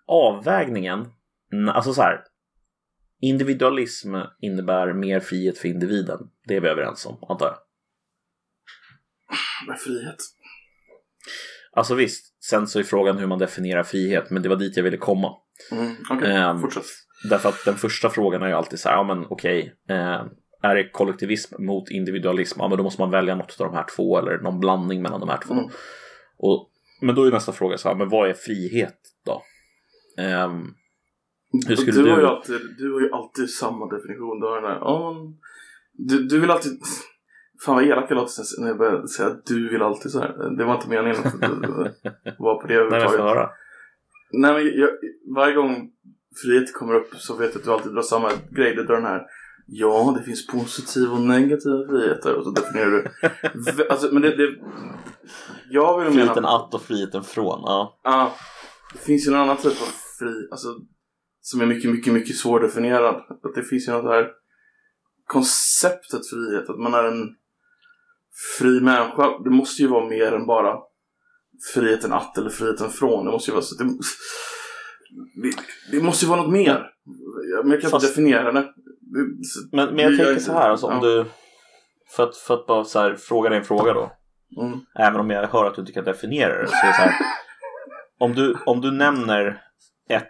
avvägningen. 0.06 1.06
Alltså 1.72 1.94
så 1.94 2.02
här. 2.02 2.20
Individualism 3.20 4.14
innebär 4.40 4.92
mer 4.92 5.20
frihet 5.20 5.58
för 5.58 5.68
individen. 5.68 6.18
Det 6.48 6.56
är 6.56 6.60
vi 6.60 6.68
överens 6.68 7.06
om 7.06 7.18
antar 7.28 7.46
jag. 7.46 7.56
Med 9.68 9.78
frihet. 9.80 10.16
Alltså 11.72 11.94
visst, 11.94 12.44
sen 12.44 12.66
så 12.66 12.78
är 12.78 12.82
frågan 12.82 13.18
hur 13.18 13.26
man 13.26 13.38
definierar 13.38 13.82
frihet, 13.82 14.30
men 14.30 14.42
det 14.42 14.48
var 14.48 14.56
dit 14.56 14.76
jag 14.76 14.84
ville 14.84 14.96
komma. 14.96 15.32
Mm, 15.72 15.96
Okej, 16.10 16.32
Ehm, 16.32 16.60
fortsätt. 16.60 16.84
Därför 17.30 17.48
att 17.48 17.64
den 17.64 17.74
första 17.74 18.10
frågan 18.10 18.42
är 18.42 18.46
ju 18.48 18.52
alltid 18.54 18.78
så 18.78 18.88
här, 18.88 18.96
ja 18.96 19.02
men 19.02 19.26
okej, 19.28 19.74
eh, 19.88 20.22
är 20.62 20.74
det 20.74 20.88
kollektivism 20.90 21.64
mot 21.64 21.90
individualism? 21.90 22.60
Ja 22.60 22.68
men 22.68 22.78
då 22.78 22.84
måste 22.84 23.02
man 23.02 23.10
välja 23.10 23.34
något 23.34 23.60
av 23.60 23.66
de 23.66 23.74
här 23.76 23.86
två 23.96 24.18
eller 24.18 24.38
någon 24.38 24.60
blandning 24.60 25.02
mellan 25.02 25.20
de 25.20 25.28
här 25.28 25.38
två. 25.46 25.54
Mm. 25.54 25.66
Och, 26.38 26.70
men 27.00 27.14
då 27.14 27.24
är 27.24 27.30
nästa 27.30 27.52
fråga 27.52 27.78
så 27.78 27.88
här, 27.88 27.96
men 27.96 28.08
vad 28.08 28.28
är 28.28 28.34
frihet 28.34 28.98
då? 29.26 29.42
Ehm, 30.22 30.74
hur 31.68 31.76
skulle 31.76 31.96
du, 31.98 32.02
du- 32.02 32.10
Har 32.10 32.20
ju 32.20 32.26
alltid, 32.26 32.60
du 32.78 32.92
har 32.92 33.00
ju 33.00 33.12
alltid 33.12 33.50
samma 33.50 33.86
definition. 33.86 34.40
Du, 34.40 34.46
har 34.46 34.60
den 34.60 34.70
här, 34.70 34.78
ja, 34.80 35.12
men- 35.12 35.36
du, 35.92 36.22
du 36.28 36.40
vill 36.40 36.50
alltid... 36.50 36.72
Fan 37.64 37.74
vad 37.74 37.84
elak 37.84 38.06
jag 38.10 38.16
låter 38.16 38.60
när 38.60 38.68
jag 38.68 38.78
började 38.78 39.08
säga 39.08 39.28
att 39.28 39.46
du 39.46 39.68
vill 39.68 39.82
alltid 39.82 40.10
så 40.12 40.20
här. 40.20 40.56
Det 40.58 40.64
var 40.64 40.74
inte 40.74 40.88
meningen 40.88 41.16
att 41.24 41.40
det 41.40 42.34
var 42.38 42.60
på 42.60 42.66
det 42.66 42.74
nej 42.74 42.84
men 42.84 42.92
överhuvudtaget. 42.92 43.10
få 43.16 43.22
höra. 43.22 43.50
Nej 44.32 44.54
men 44.54 44.80
jag, 44.80 44.90
varje 45.36 45.54
gång 45.54 45.90
frihet 46.42 46.74
kommer 46.74 46.94
upp 46.94 47.14
så 47.14 47.36
vet 47.36 47.54
jag 47.54 47.60
att 47.60 47.64
du 47.64 47.72
alltid 47.72 47.92
drar 47.92 48.02
samma 48.02 48.30
grej. 48.50 48.74
Du 48.74 48.84
drar 48.84 48.96
den 48.96 49.04
här 49.04 49.26
Ja, 49.66 50.14
det 50.18 50.24
finns 50.24 50.46
positiva 50.46 51.12
och 51.12 51.20
negativa 51.20 51.88
friheter 51.88 52.34
och 52.34 52.44
så 52.44 52.50
definierar 52.50 52.90
du. 52.90 53.88
Alltså, 53.88 54.08
men 54.12 54.22
det, 54.22 54.36
det... 54.36 54.54
Jag 55.70 55.98
vill 55.98 56.08
mena... 56.08 56.22
Friheten 56.22 56.44
att 56.44 56.74
och 56.74 56.82
friheten 56.82 57.24
från, 57.24 57.60
ja. 57.64 58.00
Ja, 58.02 58.34
det 58.92 58.98
finns 58.98 59.26
ju 59.26 59.32
en 59.32 59.40
annan 59.40 59.56
typ 59.56 59.82
av 59.82 59.88
fri, 60.18 60.48
alltså 60.50 60.68
som 61.40 61.60
är 61.60 61.66
mycket, 61.66 61.90
mycket, 61.90 62.12
mycket 62.12 62.36
svårdefinierad. 62.36 63.14
Att 63.14 63.54
det 63.54 63.62
finns 63.62 63.88
ju 63.88 63.92
något 63.92 64.04
här 64.04 64.30
konceptet 65.26 66.28
frihet, 66.30 66.70
att 66.70 66.78
man 66.78 66.94
är 66.94 67.04
en 67.04 67.28
fri 68.58 68.80
människa. 68.80 69.38
Det 69.44 69.50
måste 69.50 69.82
ju 69.82 69.88
vara 69.88 70.08
mer 70.08 70.32
än 70.32 70.46
bara 70.46 70.78
friheten 71.74 72.12
att 72.12 72.38
eller 72.38 72.50
friheten 72.50 72.90
från. 72.90 73.24
Det 73.24 73.30
måste 73.30 73.50
ju 73.50 73.54
vara 73.54 73.64
så. 73.64 73.84
Det, 73.84 73.90
det, 75.90 76.02
måste 76.02 76.24
ju 76.24 76.28
vara 76.28 76.42
något 76.42 76.52
mer. 76.52 76.90
Men 77.62 77.70
jag 77.70 77.80
kan 77.80 77.90
Fast- 77.90 78.04
inte 78.04 78.12
definiera 78.12 78.52
det. 78.52 78.72
Men, 79.72 79.94
men 79.94 79.98
jag 79.98 80.16
tänker 80.16 80.40
så 80.40 80.52
här, 80.52 80.70
alltså, 80.70 80.86
om 80.86 80.92
ja. 80.92 81.00
du... 81.00 81.24
För 82.16 82.22
att, 82.22 82.36
för 82.36 82.54
att 82.54 82.66
bara 82.66 82.84
så 82.84 82.98
här, 82.98 83.16
fråga 83.16 83.50
dig 83.50 83.58
en 83.58 83.64
fråga 83.64 83.92
då. 83.92 84.12
Mm. 84.60 84.80
Även 84.98 85.20
om 85.20 85.30
jag 85.30 85.48
hör 85.48 85.66
att 85.66 85.74
du 85.74 85.80
inte 85.80 85.92
kan 85.92 86.04
definiera 86.04 86.62
det. 86.62 86.66
Så 86.66 86.72
det 86.72 86.92
här, 86.92 87.12
om, 88.18 88.34
du, 88.34 88.56
om 88.66 88.80
du 88.80 88.90
nämner 88.90 89.62
ett 90.08 90.26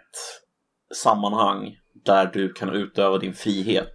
sammanhang 0.95 1.75
där 2.05 2.31
du 2.33 2.53
kan 2.53 2.69
utöva 2.69 3.17
din 3.17 3.33
frihet. 3.33 3.93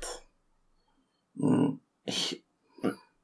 Mm. 1.43 1.79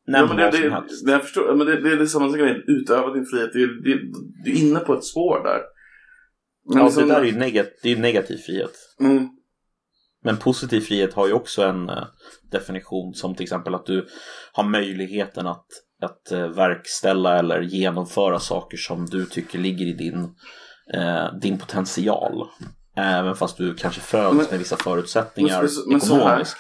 Nämn 0.07 0.29
ja, 0.29 0.35
men 0.35 0.37
det, 0.37 0.45
vad 0.45 0.55
som 0.55 0.63
det, 0.63 0.71
helst. 0.71 1.07
det, 1.07 1.13
jag 1.13 1.23
förstår, 1.23 1.55
men 1.55 1.67
det, 1.67 1.81
det 1.81 1.93
är 1.93 1.97
det 1.97 2.07
samma 2.07 2.37
grej. 2.37 2.65
Utöva 2.67 3.13
din 3.13 3.27
frihet. 3.27 3.53
Du 3.53 4.53
är 4.53 4.57
inne 4.63 4.81
på 4.81 4.95
ett 4.95 5.05
spår 5.05 5.43
där. 5.45 5.61
Men 6.69 6.79
Ja, 6.79 6.85
liksom- 6.85 7.09
det 7.09 7.15
där 7.15 7.21
är 7.21 7.25
ju 7.25 7.39
negat, 7.39 7.67
det 7.83 7.93
är 7.93 7.97
negativ 7.97 8.37
frihet. 8.39 8.73
Mm. 9.01 9.29
Men 10.25 10.37
positiv 10.37 10.81
frihet 10.81 11.15
har 11.15 11.27
ju 11.27 11.33
också 11.33 11.63
en 11.63 11.89
eh, 11.89 12.05
definition 12.51 13.15
som 13.15 13.35
till 13.35 13.43
exempel 13.43 13.75
att 13.75 13.87
du 13.87 14.07
har 14.53 14.65
möjligheten 14.65 15.47
att, 15.47 15.67
att 16.03 16.33
eh, 16.33 16.49
verkställa 16.49 17.39
eller 17.39 17.61
genomföra 17.61 18.39
saker 18.39 18.77
som 18.77 19.07
du 19.07 19.27
tycker 19.27 19.59
ligger 19.59 19.87
i 19.87 19.93
din, 19.93 20.35
eh, 20.95 21.35
din 21.41 21.59
potential. 21.59 22.49
Även 22.97 23.37
fast 23.37 23.57
du 23.57 23.75
kanske 23.75 24.01
föds 24.01 24.37
Men- 24.37 24.47
med 24.51 24.59
vissa 24.59 24.77
förutsättningar 24.77 25.63
men 25.63 25.71
men 25.87 25.97
ekonomiskt. 25.97 26.57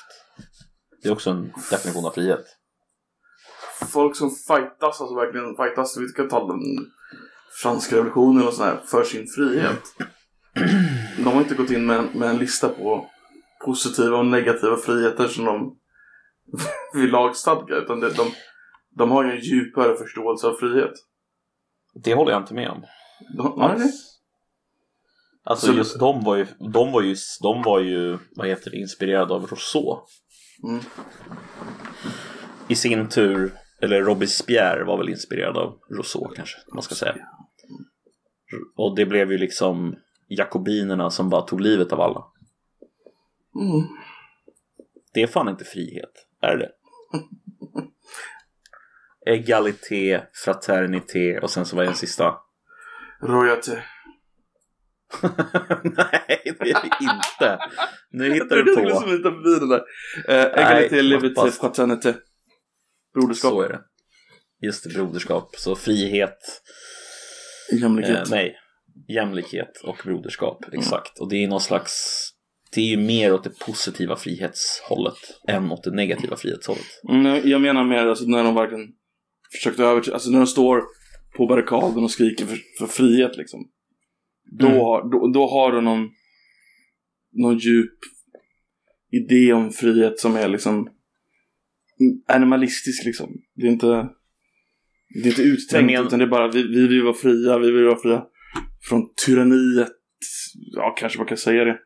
Det 1.03 1.09
är 1.09 1.13
också 1.13 1.31
en 1.31 1.53
definition 1.71 2.07
av 2.07 2.11
frihet. 2.11 2.45
Folk 3.93 4.17
som 4.17 4.31
fightas, 4.31 5.01
alltså 5.01 5.15
verkligen 5.15 5.57
fightas, 5.57 5.97
vi 5.99 6.09
kan 6.17 6.29
ta 6.29 6.47
den 6.47 6.61
franska 7.63 7.97
revolutionen 7.97 8.47
och 8.47 8.55
sådär, 8.55 8.81
för 8.87 9.05
sin 9.05 9.27
frihet. 9.37 9.83
De 11.17 11.25
har 11.25 11.41
inte 11.41 11.55
gått 11.55 11.71
in 11.71 11.87
med 11.87 11.99
en, 11.99 12.07
med 12.15 12.31
en 12.31 12.37
lista 12.39 12.69
på 12.69 13.11
positiva 13.65 14.17
och 14.19 14.27
negativa 14.27 14.77
friheter 14.77 15.29
som 15.29 15.45
de 15.45 15.77
vill 17.01 17.11
lagstadga, 17.11 17.77
utan 17.77 18.01
det, 18.01 18.11
de, 18.11 18.31
de 18.97 19.11
har 19.11 19.25
ju 19.25 19.31
en 19.31 19.41
djupare 19.41 19.97
förståelse 19.97 20.47
av 20.47 20.55
frihet. 20.55 20.93
Det 21.95 22.15
håller 22.15 22.33
jag 22.33 22.43
inte 22.43 22.55
med 22.55 22.69
om. 22.71 22.85
De, 23.37 23.55
nej. 23.59 23.91
Alltså 25.45 25.67
Så- 25.67 25.73
just 25.73 25.99
de 25.99 26.25
var 26.25 26.37
ju, 26.37 26.47
de 26.73 26.93
var 26.93 27.03
ju, 27.03 27.17
de 27.43 27.63
var 27.63 27.81
ju, 27.81 28.19
vad 28.37 28.47
heter 28.49 28.71
det, 28.71 28.77
inspirerade 28.77 29.35
av 29.35 29.47
Rousseau. 29.47 29.99
Mm. 30.69 30.81
I 32.69 32.75
sin 32.75 33.09
tur, 33.09 33.53
eller 33.83 34.03
Robespierre 34.03 34.85
var 34.85 34.99
väl 34.99 35.09
inspirerad 35.09 35.57
av 35.57 35.79
Rousseau 35.91 36.29
kanske 36.37 36.57
man 36.75 36.83
ska 36.83 36.95
säga. 36.95 37.17
Och 38.77 38.97
det 38.97 39.07
blev 39.07 39.33
ju 39.33 39.39
liksom 39.39 39.97
jakobinerna 40.29 41.11
som 41.11 41.31
bara 41.31 41.43
tog 41.43 41.61
livet 41.61 41.93
av 41.93 42.01
alla. 42.01 42.25
Mm. 43.61 43.87
Det 45.15 45.23
är 45.23 45.27
fan 45.27 45.49
inte 45.49 45.65
frihet, 45.65 46.27
är 46.41 46.57
det 46.57 46.71
Egalité, 49.31 50.27
fraternité 50.45 51.39
och 51.39 51.51
sen 51.51 51.67
så 51.67 51.77
var 51.77 51.83
det 51.83 51.89
en 51.89 51.97
sista. 51.97 52.35
Royalty. 53.23 53.73
Nej, 55.83 56.41
det 56.45 56.71
är 56.71 56.83
det 56.83 56.91
inte. 57.01 57.59
Nu 58.11 58.33
hittar 58.33 58.57
Jag 58.57 58.67
du 58.67 58.73
skulle 58.77 58.91
på. 58.91 59.01
som 59.01 59.11
hitta 59.11 59.31
förbi 59.31 59.59
den 59.61 59.69
där. 59.69 59.83
Eh, 60.29 60.65
Egalité, 60.65 61.03
liberté, 61.03 61.51
fraternité. 61.51 62.15
Broderskap. 63.15 63.51
Så 63.51 63.61
är 63.63 63.69
det. 63.69 63.81
Just 64.63 64.85
det, 64.85 64.91
broderskap. 64.95 65.57
Så 65.57 65.77
frihet, 65.77 66.39
Jämlikhet. 67.81 68.17
eh, 68.17 68.31
nej, 68.31 68.57
jämlikhet 69.09 69.81
och 69.85 69.97
broderskap. 70.05 70.65
Exakt. 70.73 71.19
Och 71.19 71.29
det 71.29 71.45
är 71.45 71.49
någon 71.49 71.61
slags, 71.61 71.93
det 72.75 72.81
är 72.81 72.85
ju 72.89 72.97
mer 72.97 73.33
åt 73.35 73.45
det 73.45 73.59
positiva 73.59 74.17
frihetshållet 74.17 75.15
än 75.49 75.71
åt 75.73 75.83
det 75.85 75.91
negativa 75.91 76.37
frihetshållet. 76.37 76.85
Mm, 77.11 77.49
jag 77.51 77.61
menar 77.61 77.85
mer 77.85 78.07
alltså, 78.07 78.25
när 78.25 78.45
de 78.45 78.55
verkligen 78.55 78.89
försökte 79.53 79.83
övertyga, 79.85 80.15
alltså 80.15 80.31
när 80.31 80.39
de 80.39 80.47
står 80.47 80.83
på 81.37 81.47
barrikaden 81.47 82.05
och 82.05 82.11
skriker 82.11 82.47
för, 82.47 82.59
för 82.79 82.87
frihet 82.87 83.37
liksom. 83.37 83.61
Då, 84.59 84.67
Mm. 84.67 84.79
har, 84.79 85.11
då, 85.11 85.33
då 85.33 85.47
har 85.47 85.73
du 85.73 85.81
någon, 85.81 86.09
någon 87.33 87.59
djup 87.59 87.99
idé 89.13 89.53
om 89.53 89.71
frihet 89.73 90.19
som 90.19 90.37
är 90.37 90.49
liksom 90.49 90.89
animalistisk 92.29 93.05
liksom. 93.05 93.31
Det 93.55 93.67
är 93.67 93.71
inte, 93.71 94.09
det 95.09 95.21
är 95.21 95.27
inte 95.27 95.43
uttänkt 95.43 95.93
Men 95.93 96.07
utan 96.07 96.19
det 96.19 96.25
är 96.25 96.29
bara 96.29 96.49
vi, 96.49 96.63
vi 96.63 96.87
vill 96.87 97.03
vara 97.03 97.15
fria, 97.15 97.59
vi 97.59 97.71
vill 97.71 97.85
vara 97.85 97.99
fria 97.99 98.23
från 98.89 99.03
tyranniet. 99.27 99.89
Ja, 100.73 100.95
kanske 100.99 101.19
man 101.19 101.27
kan 101.27 101.37
säga 101.37 101.65
det. 101.65 101.79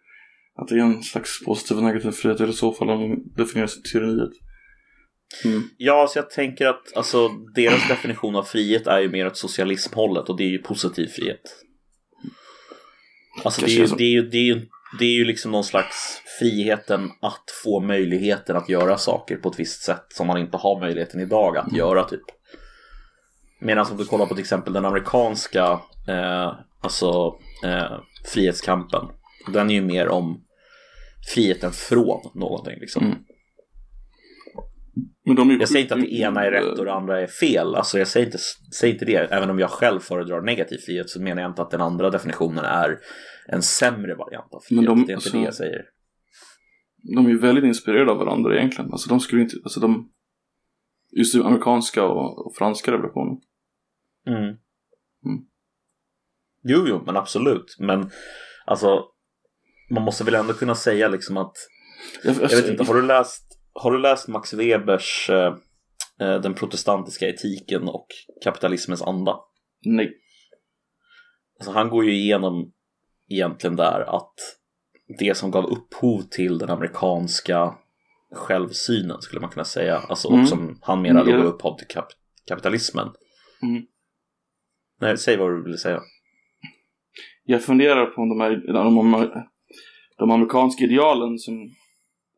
Att 0.61 0.69
det 0.69 0.75
är 0.75 0.79
en 0.79 1.03
slags 1.03 1.45
positiv 1.45 1.77
och 1.77 1.83
negativ 1.83 2.11
frihet 2.11 2.41
eller 2.41 2.53
i 2.53 2.57
så 2.57 2.73
fall 2.73 2.91
om 2.91 3.33
definierar 3.37 3.67
sig 3.67 3.83
tyranniet. 3.83 4.33
Mm. 5.45 5.63
Ja, 5.77 6.07
så 6.11 6.19
jag 6.19 6.31
tänker 6.31 6.67
att 6.67 6.97
alltså, 6.97 7.29
deras 7.55 7.89
definition 7.89 8.37
av 8.37 8.43
frihet 8.43 8.87
är 8.87 9.01
ju 9.01 9.09
mer 9.09 9.27
åt 9.27 9.37
socialismhållet 9.37 10.29
och 10.29 10.37
det 10.37 10.45
är 10.45 10.51
ju 10.51 10.59
positiv 10.59 11.07
frihet. 11.07 11.65
Alltså 13.45 13.67
det 13.67 13.73
är, 13.73 13.79
ju, 13.79 13.87
det, 13.87 14.05
är 14.05 14.11
ju, 14.11 14.23
det, 14.23 14.37
är 14.37 14.43
ju, 14.43 14.67
det 14.99 15.05
är 15.05 15.15
ju 15.15 15.25
liksom 15.25 15.53
någon 15.53 15.65
slags 15.65 16.23
friheten 16.39 17.11
att 17.21 17.45
få 17.65 17.81
möjligheten 17.81 18.57
att 18.57 18.69
göra 18.69 18.99
saker 18.99 19.37
på 19.37 19.49
ett 19.49 19.61
visst 19.61 19.83
sätt 19.83 20.07
som 20.09 20.27
man 20.27 20.39
inte 20.39 20.57
har 20.57 20.81
möjligheten 20.81 21.21
idag 21.21 21.57
att 21.57 21.73
göra 21.73 22.05
typ. 22.05 22.25
Medan 23.61 23.87
om 23.91 23.97
du 23.97 24.05
kollar 24.05 24.27
på 24.27 24.35
till 24.35 24.43
exempel 24.43 24.73
den 24.73 24.85
amerikanska 24.85 25.81
eh, 26.09 26.53
alltså, 26.81 27.39
eh, 27.65 27.99
frihetskampen. 28.33 29.03
Den 29.53 29.71
är 29.71 29.75
ju 29.75 29.83
mer 29.83 30.09
om 30.09 30.45
friheten 31.35 31.73
från 31.73 32.31
någonting 32.35 32.81
liksom. 32.81 33.05
Mm. 33.05 33.19
Ju 35.25 35.59
Jag 35.59 35.69
säger 35.69 35.83
inte 35.83 35.95
att 35.95 36.01
det 36.01 36.15
ena 36.15 36.45
är 36.45 36.51
rätt 36.51 36.79
och 36.79 36.85
det 36.85 36.93
andra 36.93 37.21
är 37.21 37.27
fel. 37.27 37.75
Alltså 37.75 37.99
jag 37.99 38.09
säger 38.09 38.27
inte, 38.27 38.39
säger 38.79 38.95
inte 38.95 39.05
det. 39.05 39.17
Även 39.17 39.51
om 39.51 39.59
jag 39.59 39.71
själv 39.71 40.01
föredrar 40.01 40.43
negativ 40.43 40.79
frihet 40.79 41.11
så 41.11 41.23
menar 41.23 41.43
jag 41.43 41.51
inte 41.51 41.63
att 41.63 41.71
den 41.71 41.81
andra 41.81 42.11
definitionen 42.11 42.65
är 42.65 42.99
en 43.49 43.63
sämre 43.63 44.15
variant 44.15 44.55
av 44.55 44.61
frihet. 44.61 44.87
De- 44.87 44.97
det 44.97 45.01
är 45.01 45.03
inte 45.03 45.15
alltså- 45.15 45.39
det 45.39 45.45
jag 45.45 45.55
säger. 45.55 45.85
De 47.17 47.27
är 47.27 47.31
ju 47.31 47.39
väldigt 47.39 47.65
inspirerade 47.65 48.11
av 48.11 48.19
varandra 48.19 48.57
egentligen. 48.57 48.93
Alltså 48.93 49.09
de 49.09 49.21
skulle 49.21 49.43
inte, 49.43 49.57
alltså 49.65 49.81
de... 49.81 50.11
Just 51.17 51.35
amerikanska 51.35 52.05
och, 52.05 52.47
och 52.47 52.57
franska 52.57 52.93
revolutionen. 52.93 53.41
Mm. 54.29 54.43
Mm. 55.25 55.45
Jo, 56.65 56.85
jo, 56.89 57.03
men 57.07 57.17
absolut. 57.17 57.77
Men 57.79 58.11
alltså, 58.67 59.05
man 59.91 60.03
måste 60.03 60.25
väl 60.25 60.35
ändå 60.35 60.53
kunna 60.53 60.75
säga 60.75 61.09
liksom 61.09 61.37
att 61.37 61.57
Jag, 62.25 62.35
vet 62.35 62.69
inte, 62.69 62.85
har 62.85 62.95
du 62.95 63.03
läst, 63.03 63.45
har 63.73 63.93
du 63.93 63.99
läst 63.99 64.29
Max 64.29 64.53
Webers 64.53 65.31
eh, 65.31 65.55
eh, 66.21 66.41
Den 66.41 66.55
protestantiska 66.55 67.29
etiken 67.29 67.89
och 67.89 68.07
kapitalismens 68.45 69.03
anda? 69.03 69.37
Nej. 69.85 70.13
Alltså 71.61 71.73
han 71.73 71.89
går 71.89 72.05
ju 72.05 72.13
igenom 72.13 72.73
egentligen 73.31 73.77
där 73.77 74.17
att 74.17 74.35
det 75.19 75.37
som 75.37 75.51
gav 75.51 75.65
upphov 75.67 76.23
till 76.23 76.59
den 76.59 76.71
amerikanska 76.71 77.75
självsynen 78.35 79.23
skulle 79.23 79.41
man 79.41 79.51
kunna 79.51 79.65
säga, 79.65 79.97
alltså 79.99 80.29
Mm. 80.29 80.41
och 80.41 80.49
som 80.49 80.79
han 80.83 81.05
Ja. 81.05 81.13
gav 81.25 81.45
upphov 81.45 81.77
till 81.79 81.87
kap- 81.87 82.13
kapitalismen. 82.49 83.09
Mm. 83.63 83.83
Nej, 85.01 85.19
säg 85.19 85.37
vad 85.37 85.51
du 85.51 85.63
ville 85.63 85.79
säga. 85.79 86.01
Jag 87.45 87.65
funderar 87.65 88.07
på 88.07 88.23
om 88.23 88.29
de 88.29 88.41
här, 88.41 88.73
de 88.73 89.45
de 90.19 90.31
amerikanska 90.31 90.85
idealen 90.85 91.39
som 91.39 91.55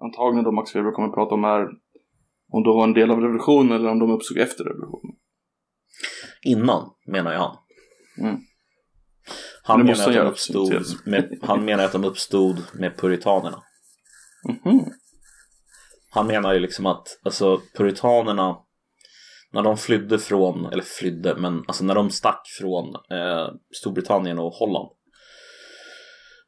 antagligen 0.00 0.44
då 0.44 0.52
Max 0.52 0.76
Weber 0.76 0.90
kommer 0.90 1.08
att 1.08 1.14
prata 1.14 1.34
om 1.34 1.44
är 1.44 1.68
om 2.52 2.62
de 2.62 2.76
var 2.76 2.84
en 2.84 2.92
del 2.92 3.10
av 3.10 3.20
revolutionen 3.20 3.72
eller 3.72 3.90
om 3.90 3.98
de 3.98 4.10
uppstod 4.10 4.38
efter 4.38 4.64
revolutionen. 4.64 5.16
Innan, 6.42 6.90
menar 7.06 7.32
jag. 7.32 7.58
Mm. 8.18 8.40
Han 9.62 9.86
menar, 9.86 10.08
att 10.08 10.14
de 10.14 10.18
uppstod 10.20 10.86
med, 11.04 11.38
han 11.42 11.64
menar 11.64 11.84
att 11.84 11.92
de 11.92 12.04
uppstod 12.04 12.62
med 12.74 12.96
puritanerna. 12.96 13.62
Mhm. 14.48 14.84
Han 16.10 16.26
menar 16.26 16.54
ju 16.54 16.60
liksom 16.60 16.86
att 16.86 17.08
alltså, 17.22 17.60
puritanerna 17.76 18.56
när 19.52 19.62
de 19.62 19.76
flydde 19.76 20.18
från, 20.18 20.66
eller 20.66 20.82
flydde, 20.82 21.36
men 21.36 21.64
alltså 21.68 21.84
när 21.84 21.94
de 21.94 22.10
stack 22.10 22.42
från 22.60 22.94
eh, 22.94 23.48
Storbritannien 23.74 24.38
och 24.38 24.52
Holland 24.52 24.88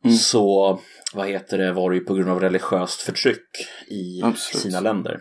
Mm. 0.05 0.16
så, 0.16 0.78
vad 1.14 1.28
heter 1.28 1.59
det, 1.59 1.72
var 1.72 1.90
det 1.90 1.96
ju 1.96 2.05
på 2.05 2.14
grund 2.14 2.30
av 2.30 2.40
religiöst 2.40 3.00
förtryck 3.00 3.48
i 3.88 4.22
Absolut. 4.22 4.62
sina 4.62 4.80
länder. 4.80 5.20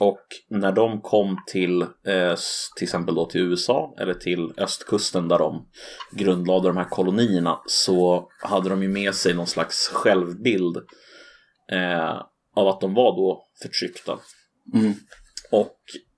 Och 0.00 0.26
när 0.50 0.72
de 0.72 1.00
kom 1.00 1.36
till, 1.46 1.82
eh, 1.82 2.34
till 2.76 2.84
exempel 2.84 3.14
då 3.14 3.26
till 3.26 3.40
USA 3.40 3.94
eller 3.98 4.14
till 4.14 4.52
östkusten 4.56 5.28
där 5.28 5.38
de 5.38 5.68
grundlade 6.12 6.68
de 6.68 6.76
här 6.76 6.88
kolonierna 6.88 7.58
så 7.66 8.28
hade 8.42 8.68
de 8.68 8.82
ju 8.82 8.88
med 8.88 9.14
sig 9.14 9.34
någon 9.34 9.46
slags 9.46 9.88
självbild 9.88 10.76
eh, 11.72 12.22
av 12.56 12.68
att 12.68 12.80
de 12.80 12.94
var 12.94 13.16
då 13.16 13.46
förtryckta. 13.62 14.18
Mm. 14.74 14.92
Och 15.50 15.76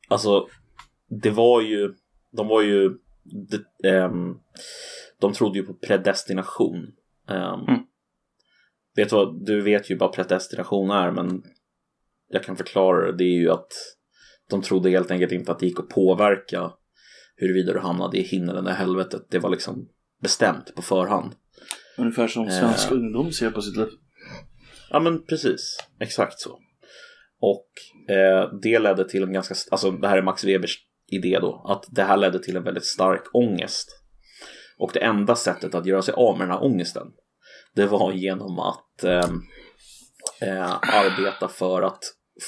alltså, 0.09 0.47
det 1.09 1.31
var 1.31 1.61
ju, 1.61 1.95
de 2.37 2.49
var 2.49 2.63
ju, 2.63 2.91
de, 3.51 3.89
ehm, 3.89 4.35
de 5.21 5.33
trodde 5.33 5.59
ju 5.59 5.67
på 5.67 5.75
predestination. 5.75 6.93
Ehm, 7.29 7.61
Mm. 7.61 7.81
vet 8.97 9.11
du, 9.11 9.17
vad, 9.17 9.47
du 9.47 9.61
vet 9.61 9.91
ju 9.91 9.97
vad 9.97 10.13
predestination 10.13 10.91
är, 10.91 11.11
men 11.11 11.43
jag 12.29 12.45
kan 12.45 12.57
förklara 12.57 13.07
det. 13.07 13.17
Det 13.19 13.25
är 13.25 13.39
ju 13.41 13.51
att 13.51 13.73
de 14.51 14.63
trodde 14.63 14.91
helt 14.91 15.11
enkelt 15.11 15.33
inte 15.33 15.53
att 15.53 15.59
det 15.59 15.67
gick 15.67 15.81
att 15.81 15.89
påverka 15.89 16.73
huruvida 17.37 17.73
du 17.73 17.79
hamnade 17.79 18.19
i 18.19 18.23
himlen 18.23 18.57
eller 18.57 18.71
helvetet. 18.73 19.27
Det 19.31 19.39
var 19.39 19.51
liksom 19.51 19.89
bestämt 20.23 20.75
på 20.75 20.83
förhand. 20.83 21.33
Ungefär 21.99 22.29
som 22.29 22.45
Eh. 22.49 22.61
svensk 22.61 22.91
ungdom 22.93 23.33
ser 23.33 23.51
på 23.51 23.63
sitt 23.63 23.77
liv. 23.77 23.89
Ja 24.91 25.01
men 25.01 25.25
precis, 25.27 25.77
exakt 26.01 26.41
så. 26.41 26.59
Och 27.41 27.69
eh, 28.15 28.51
det 28.63 28.79
ledde 28.79 29.09
till 29.09 29.23
en 29.23 29.33
ganska, 29.33 29.55
alltså 29.71 29.91
det 29.91 30.09
här 30.09 30.19
är 30.19 30.23
Max 30.23 30.45
Webers 30.45 30.79
idé 31.07 31.39
då, 31.41 31.67
att 31.69 31.85
det 31.91 32.03
här 32.03 32.17
ledde 32.17 32.43
till 32.43 32.57
en 32.57 32.65
väldigt 32.65 32.85
stark 32.85 33.23
ångest. 33.33 33.89
Och 34.79 34.91
det 34.95 35.01
enda 35.01 35.37
sättet 35.37 35.75
att 35.75 35.87
göra 35.87 36.03
sig 36.03 36.15
av 36.15 36.39
med 36.39 36.49
den 36.49 36.57
här 36.57 36.65
ångesten, 36.65 37.07
det 37.75 37.87
var 37.87 38.13
genom 38.13 38.59
att 38.59 39.05
eh, 39.05 39.31
eh, 40.41 40.73
arbeta 40.73 41.49
för 41.49 41.83
att 41.83 42.05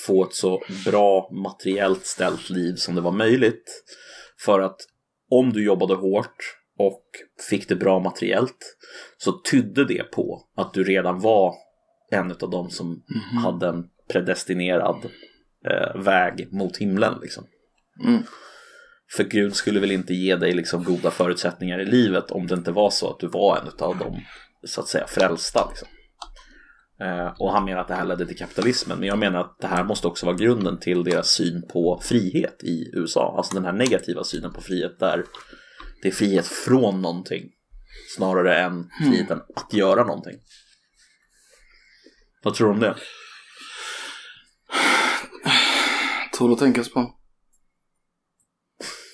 få 0.07 0.25
ett 0.25 0.35
så 0.35 0.63
bra 0.85 1.31
materiellt 1.33 2.07
ställt 2.07 2.51
liv 2.51 2.75
som 2.75 2.95
det 2.95 3.01
var 3.01 3.13
möjligt. 3.13 3.85
För 4.45 4.61
att 4.61 4.77
om 5.31 5.53
du 5.53 5.65
jobbade 5.65 5.95
hårt 5.95 6.57
och 6.79 7.05
fick 7.51 7.69
det 7.69 7.77
bra 7.77 7.99
materiellt 8.01 8.77
så 9.19 9.33
tydde 9.33 9.85
det 9.85 10.11
på 10.11 10.49
att 10.57 10.75
du 10.75 10.85
redan 10.85 11.21
var 11.21 11.55
en 12.11 12.31
av 12.31 12.51
dem 12.51 12.71
som 12.71 13.03
hade 13.45 13.69
en 13.69 13.89
predestinerad 14.13 15.05
eh, 15.67 16.03
väg 16.03 16.53
mot 16.53 16.77
himlen. 16.77 17.19
Liksom. 17.23 17.45
Mm. 18.05 18.23
För 19.17 19.25
Gud 19.25 19.57
skulle 19.57 19.81
väl 19.81 19.93
inte 19.93 20.15
ge 20.15 20.37
dig 20.37 20.53
liksom, 20.53 20.85
goda 20.85 21.11
förutsättningar 21.11 21.79
i 21.79 21.85
livet 21.85 22.31
om 22.31 22.47
det 22.47 22.55
inte 22.55 22.73
var 22.73 22.91
så 22.91 23.11
att 23.11 23.21
du 23.21 23.27
var 23.27 23.57
en 23.57 23.87
av 23.87 23.99
de 23.99 24.21
så 24.67 24.81
att 24.81 24.89
säga 24.89 25.07
frälsta. 25.07 25.69
Liksom. 25.69 25.89
Eh, 27.01 27.35
och 27.39 27.53
han 27.53 27.65
menar 27.65 27.81
att 27.81 27.89
det 27.89 27.95
här 27.95 28.05
ledde 28.05 28.27
till 28.27 28.39
kapitalismen. 28.39 28.99
Men 28.99 29.09
jag 29.09 29.19
menar 29.19 29.41
att 29.41 29.59
det 29.61 29.67
här 29.67 29.85
måste 29.85 30.07
också 30.07 30.27
vara 30.27 30.37
grunden 30.37 30.79
till 30.79 31.05
deras 31.05 31.29
syn 31.29 31.69
på 31.69 32.01
frihet 32.03 32.65
i 32.65 32.91
USA. 32.93 33.35
Alltså 33.37 33.55
den 33.55 33.65
här 33.65 33.73
negativa 33.73 34.25
synen 34.25 34.53
på 34.53 34.61
frihet 34.61 34.99
där 34.99 35.25
det 36.03 36.09
är 36.09 36.13
frihet 36.13 36.47
från 36.47 37.03
någonting 37.03 37.51
snarare 38.17 38.59
än 38.59 38.91
friheten 39.03 39.41
att 39.57 39.73
göra 39.73 40.05
någonting. 40.05 40.37
Vad 42.43 42.55
tror 42.55 42.69
du 42.69 42.75
om 42.75 42.81
det? 42.81 42.97
Tål 46.39 46.53
att 46.53 46.59
tänkas 46.59 46.93
på. 46.93 47.16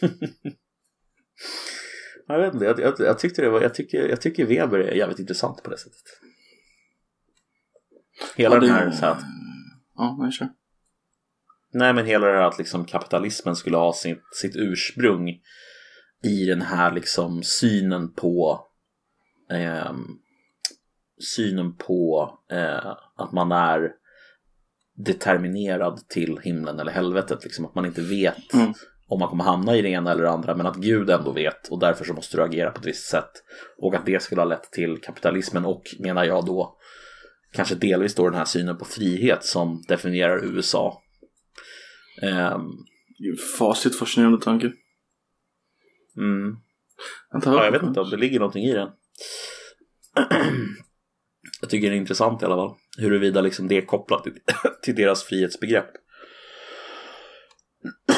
Jag 2.26 2.38
vet 2.38 2.54
inte, 2.54 2.64
jag, 2.66 2.80
jag, 2.80 2.94
jag 2.98 3.18
tyckte 3.18 3.42
det 3.42 3.50
var, 3.50 3.60
jag 3.62 3.74
tycker, 3.74 4.08
jag 4.08 4.20
tycker 4.20 4.46
Weber 4.46 4.78
är 4.78 4.94
jävligt 4.94 5.18
intressant 5.18 5.62
på 5.62 5.70
det 5.70 5.78
sättet. 5.78 6.02
Hela 8.36 8.54
Ja, 8.54 8.60
det- 8.60 8.66
den 8.66 8.74
här, 8.76 8.90
så 8.90 9.06
att, 9.06 9.22
Ja, 9.96 10.16
nej, 10.20 10.32
kör. 10.32 10.48
nej 11.72 11.92
men 11.94 12.06
hela 12.06 12.26
det 12.26 12.32
här 12.32 12.42
att 12.48 12.58
liksom 12.58 12.84
kapitalismen 12.84 13.56
skulle 13.56 13.76
ha 13.76 13.92
sitt, 13.92 14.22
sitt 14.34 14.56
ursprung 14.56 15.28
i 16.24 16.44
den 16.46 16.62
här 16.62 16.92
liksom 16.92 17.42
synen 17.42 18.12
på 18.14 18.66
ehm, 19.50 20.06
synen 21.36 21.76
på 21.76 22.30
eh, 22.50 22.86
att 23.16 23.32
man 23.32 23.52
är 23.52 23.92
determinerad 24.96 26.08
till 26.08 26.38
himlen 26.42 26.80
eller 26.80 26.92
helvetet, 26.92 27.44
liksom 27.44 27.64
att 27.66 27.74
man 27.74 27.86
inte 27.86 28.02
vet 28.02 28.54
Mm. 28.54 28.74
Om 29.12 29.18
man 29.18 29.28
kommer 29.28 29.44
hamna 29.44 29.76
i 29.76 29.82
det 29.82 29.88
ena 29.88 30.12
eller 30.12 30.22
det 30.22 30.30
andra, 30.30 30.54
men 30.54 30.66
att 30.66 30.76
Gud 30.76 31.10
ändå 31.10 31.32
vet 31.32 31.68
och 31.68 31.78
därför 31.78 32.04
så 32.04 32.14
måste 32.14 32.36
du 32.36 32.42
agera 32.42 32.70
på 32.70 32.80
ett 32.80 32.86
visst 32.86 33.06
sätt. 33.06 33.30
Och 33.78 33.94
att 33.94 34.06
det 34.06 34.22
skulle 34.22 34.40
ha 34.40 34.48
lett 34.48 34.70
till 34.72 35.00
kapitalismen 35.00 35.64
och, 35.64 35.82
menar 35.98 36.24
jag 36.24 36.46
då, 36.46 36.76
kanske 37.52 37.74
delvis 37.74 38.14
då 38.14 38.28
den 38.28 38.38
här 38.38 38.44
synen 38.44 38.78
på 38.78 38.84
frihet 38.84 39.44
som 39.44 39.84
definierar 39.88 40.44
USA. 40.44 41.02
Ehm, 42.22 42.70
ju 43.18 43.36
Facit 43.58 43.98
fascinerande 43.98 44.40
tanke. 44.40 44.72
mm. 46.16 46.56
Ja, 47.44 47.64
jag 47.64 47.72
vet 47.72 47.82
inte 47.82 48.00
om 48.00 48.10
det 48.10 48.16
ligger 48.16 48.38
någonting 48.38 48.64
i 48.64 48.72
den. 48.72 48.88
Jag 51.60 51.70
tycker 51.70 51.90
det 51.90 51.96
är 51.96 51.98
intressant 51.98 52.42
i 52.42 52.44
alla 52.44 52.56
fall. 52.56 52.74
Huruvida 52.98 53.40
liksom 53.40 53.68
det 53.68 53.76
är 53.76 53.86
kopplat 53.86 54.26
till 54.82 54.94
deras 54.96 55.24
frihetsbegrepp. 55.24 55.90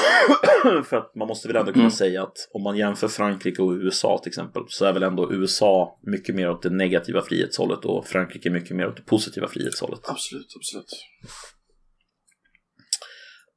För 0.85 0.97
att 0.97 1.15
man 1.15 1.29
måste 1.29 1.49
väl 1.49 1.57
ändå 1.57 1.73
kunna 1.73 1.85
Mm. 1.85 1.91
säga 1.91 2.23
att 2.23 2.49
om 2.55 2.63
man 2.63 2.77
jämför 2.77 3.09
Frankrike 3.09 3.63
och 3.63 3.73
USA 3.73 4.19
till 4.23 4.31
exempel 4.31 4.63
så 4.69 4.85
är 4.85 4.93
väl 4.93 5.03
ändå 5.03 5.33
USA 5.33 5.99
mycket 6.03 6.35
mer 6.35 6.51
åt 6.51 6.63
det 6.63 6.71
negativa 6.71 7.23
frihetshållet 7.23 7.85
och 7.85 8.07
Frankrike 8.07 8.51
mycket 8.51 8.77
mer 8.77 8.87
åt 8.89 8.97
det 8.97 9.03
positiva 9.03 9.49
frihetshållet. 9.49 10.01
Absolut, 10.05 10.47
absolut. 10.57 10.91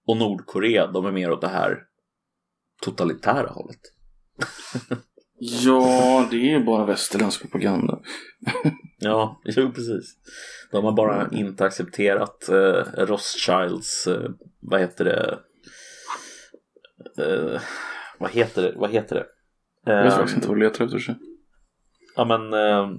Och 0.08 0.18
Nordkorea, 0.18 0.88
de 0.88 1.06
är 1.06 1.12
mer 1.12 1.32
åt 1.32 1.42
det 1.42 1.48
här 1.48 1.78
totalitära 2.84 3.50
hållet. 3.50 3.80
Ja, 5.40 6.28
det 6.32 6.54
är 6.54 6.60
bara 6.60 6.86
västerländsk 6.86 7.42
propaganda. 7.42 8.00
Ja, 9.00 9.42
jo 9.46 9.72
precis. 9.72 10.16
De 10.72 10.86
har 10.86 10.92
bara 10.92 11.30
inte 11.32 11.66
accepterat 11.66 12.50
eh, 12.50 13.06
Rothschilds, 13.06 14.08
eh, 14.08 14.30
vad 14.60 14.80
heter 14.80 15.06
det? 15.06 15.40
Eh, 17.20 17.62
vad 18.18 18.32
heter 18.32 18.62
det? 18.62 18.74
Vad 18.76 18.92
heter 18.92 19.16
det? 19.16 19.26
Jag 19.86 20.04
vet 20.04 20.14
faktiskt 20.14 20.36
inte 20.36 20.48
vad 20.48 20.58
du 20.58 20.64
letar 20.64 20.86
efter. 20.86 21.16
Ja 22.16 22.26
men 22.26 22.54
eh, 22.54 22.90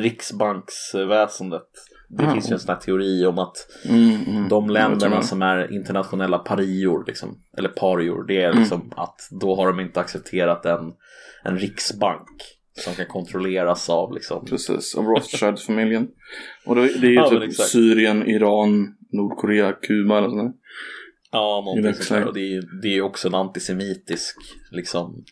Riksbanksväsendet. 0.00 1.62
Det 2.08 2.24
Ah. 2.24 2.32
finns 2.32 2.50
ju 2.50 2.52
en 2.52 2.58
sån 2.58 2.74
här 2.74 2.80
teori 2.80 3.26
om 3.26 3.38
att 3.38 3.56
Mm, 3.88 4.16
mm. 4.26 4.48
de 4.48 4.70
länderna 4.70 5.22
som 5.22 5.42
är 5.42 5.72
internationella 5.72 6.38
parior, 6.38 7.04
liksom, 7.06 7.38
eller 7.58 7.68
parior, 7.68 8.24
det 8.26 8.42
är 8.42 8.52
liksom 8.52 8.92
att 8.96 9.28
då 9.40 9.54
har 9.56 9.66
de 9.66 9.80
inte 9.80 10.00
accepterat 10.00 10.66
en, 10.66 10.92
en 11.44 11.58
riksbank 11.58 12.28
som 12.84 12.94
kan 12.94 13.06
kontrolleras 13.06 13.90
av 13.90 14.14
liksom, 14.14 14.44
Precis, 14.44 14.94
av 14.94 15.04
Rothschild-familjen. 15.04 16.08
Och 16.66 16.74
det, 16.74 16.82
det 16.82 17.06
är 17.06 17.10
ju 17.10 17.14
Ja, 17.14 17.28
typ. 17.30 17.54
Syrien, 17.54 18.26
Iran, 18.26 18.96
Nordkorea, 19.12 19.72
Kuba 19.72 20.18
eller 20.18 20.28
sådär. 20.28 20.52
Ja, 21.36 21.62
någonting 21.64 21.94
sånt 21.94 22.20
där. 22.20 22.26
Och 22.28 22.34
det 22.34 22.40
är 22.40 22.80
det 22.82 22.96
är 22.96 23.02
också 23.02 23.28
en 23.28 23.34
antisemitisk 23.34 24.36
liksom, 24.70 25.24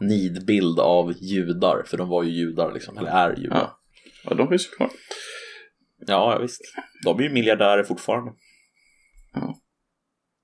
nidbild 0.00 0.80
av 0.80 1.12
judar, 1.20 1.82
för 1.86 1.96
de 1.96 2.08
var 2.08 2.22
ju 2.22 2.30
judar, 2.30 2.72
liksom, 2.72 2.98
eller 2.98 3.10
är 3.10 3.36
judar. 3.36 3.56
Ja. 3.56 3.78
Ja, 4.24 4.34
de 4.34 4.48
finns 4.48 4.66
ju 4.66 4.70
kvar. 4.70 4.90
Ja, 6.06 6.32
ja, 6.32 6.38
visst. 6.42 6.60
De 7.04 7.18
är 7.18 7.22
ju 7.22 7.30
miljardärer 7.30 7.84
fortfarande. 7.84 8.32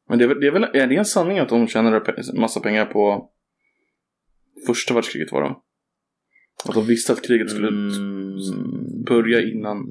Men 0.09 0.19
det 0.19 0.25
är, 0.25 0.29
väl, 0.29 0.41
det 0.41 0.47
är 0.47 0.51
väl 0.51 0.65
är 0.65 0.87
det 0.87 0.97
en 0.97 1.05
sanning 1.05 1.39
att 1.39 1.49
de 1.49 1.69
tjänade 1.69 2.15
massa 2.35 2.61
pengar 2.61 2.85
på 2.87 3.31
första 4.67 4.95
världskriget 4.95 5.33
var 5.33 5.43
det? 5.43 5.55
Att 6.65 6.75
de 6.75 6.87
visste 6.87 7.13
att 7.13 7.27
kriget 7.27 7.51
skulle 7.51 7.69
Mm. 7.69 9.05
börja 9.05 9.41
innan. 9.41 9.87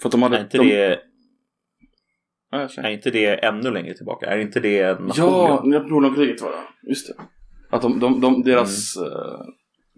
För 0.00 0.08
att 0.08 0.12
de 0.12 0.22
hade... 0.22 0.36
Är 0.36 0.42
inte, 0.42 0.58
de, 0.58 0.68
det, 0.68 1.00
Ja, 2.50 2.68
är 2.76 2.90
inte 2.90 3.10
det 3.10 3.26
ännu 3.44 3.70
längre 3.70 3.94
tillbaka? 3.94 4.26
Är 4.26 4.38
inte 4.38 4.60
det 4.60 4.76
Ja, 4.76 4.98
Napoleon? 4.98 5.70
Napoleonkriget 5.70 6.40
var 6.42 6.50
det. 6.50 6.88
Just 6.88 7.06
det. 7.08 7.14
Att 7.70 7.82
de, 7.82 8.00
de, 8.00 8.20
de, 8.20 8.42
deras 8.42 8.96
Mm. 8.96 9.12
eh, 9.12 9.40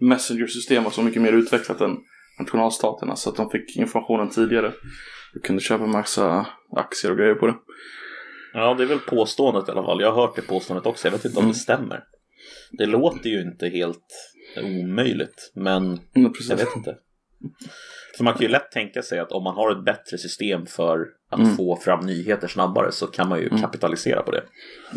messenger-system 0.01 0.83
var 0.83 0.91
så 0.91 1.01
mycket 1.01 1.21
mer 1.21 1.33
utvecklat 1.33 1.81
än 1.81 1.97
nationalstaterna 2.39 3.15
så 3.15 3.29
att 3.29 3.35
de 3.35 3.49
fick 3.49 3.77
informationen 3.77 4.29
tidigare. 4.29 4.71
Du 5.33 5.39
kunde 5.39 5.61
köpa 5.61 5.85
massa 5.85 6.47
aktier 6.75 7.11
och 7.11 7.17
grejer 7.17 7.35
på 7.35 7.47
det. 7.47 7.55
Ja, 8.53 8.73
det 8.73 8.83
är 8.83 8.87
väl 8.87 8.99
påståendet 8.99 9.67
i 9.67 9.71
alla 9.71 9.83
fall. 9.83 10.01
Jag 10.01 10.11
har 10.11 10.21
hört 10.21 10.35
det 10.35 10.41
påståendet 10.41 10.85
också. 10.85 11.07
Jag 11.07 11.11
vet 11.11 11.25
inte 11.25 11.37
om 11.37 11.43
Mm. 11.43 11.51
det 11.53 11.57
stämmer. 11.59 12.03
Det 12.71 12.85
låter 12.85 13.29
ju 13.29 13.41
inte 13.41 13.67
helt 13.67 14.05
omöjligt, 14.63 15.51
men 15.55 15.97
precis. 16.13 16.49
jag 16.49 16.57
vet 16.57 16.75
inte. 16.77 16.95
För 18.17 18.23
man 18.23 18.33
kan 18.33 18.41
ju 18.41 18.47
lätt 18.47 18.71
tänka 18.71 19.01
sig 19.01 19.19
att 19.19 19.31
om 19.31 19.43
man 19.43 19.55
har 19.55 19.71
ett 19.71 19.85
bättre 19.85 20.17
system 20.17 20.65
för 20.65 21.05
att 21.29 21.39
Mm. 21.39 21.55
få 21.55 21.75
fram 21.75 22.05
nyheter 22.05 22.47
snabbare 22.47 22.91
så 22.91 23.07
kan 23.07 23.29
man 23.29 23.39
ju 23.39 23.47
Mm. 23.47 23.61
kapitalisera 23.61 24.21
på 24.21 24.31
det. 24.31 24.43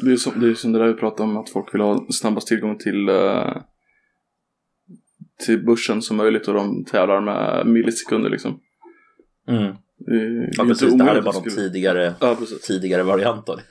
Det 0.03 0.13
är 0.13 0.17
som 0.17 0.41
det, 0.41 0.49
är 0.51 0.55
som 0.55 0.73
det 0.73 0.79
där 0.79 0.87
vi 0.87 0.95
pratade 0.95 1.23
om 1.23 1.37
att 1.37 1.51
folk 1.51 1.75
vill 1.75 1.81
ha 1.81 2.07
snabbast 2.11 2.47
tillgång 2.49 2.79
till 2.79 3.09
eh, 3.09 3.57
till 5.47 5.65
börsen 5.65 6.03
som 6.03 6.17
möjligt 6.17 6.49
och 6.49 6.55
de 6.55 6.85
tävlar 6.85 7.21
med 7.21 7.67
millisekunder 7.67 8.31
liksom. 8.31 8.61
Det, 9.47 9.53
är- 9.53 9.77
det 9.99 10.15
är 10.17 10.51
Ja, 10.53 10.63
inte 10.63 10.65
precis. 10.67 10.95
Det 10.95 11.05
här 11.05 11.17
är 11.17 11.23
bara 11.23 11.35
någon 11.35 11.51
tidigare, 11.51 12.15
Ja, 12.21 12.37
tidigare 12.67 13.03
variant 13.03 13.49
av 13.49 13.57
det. 13.57 13.63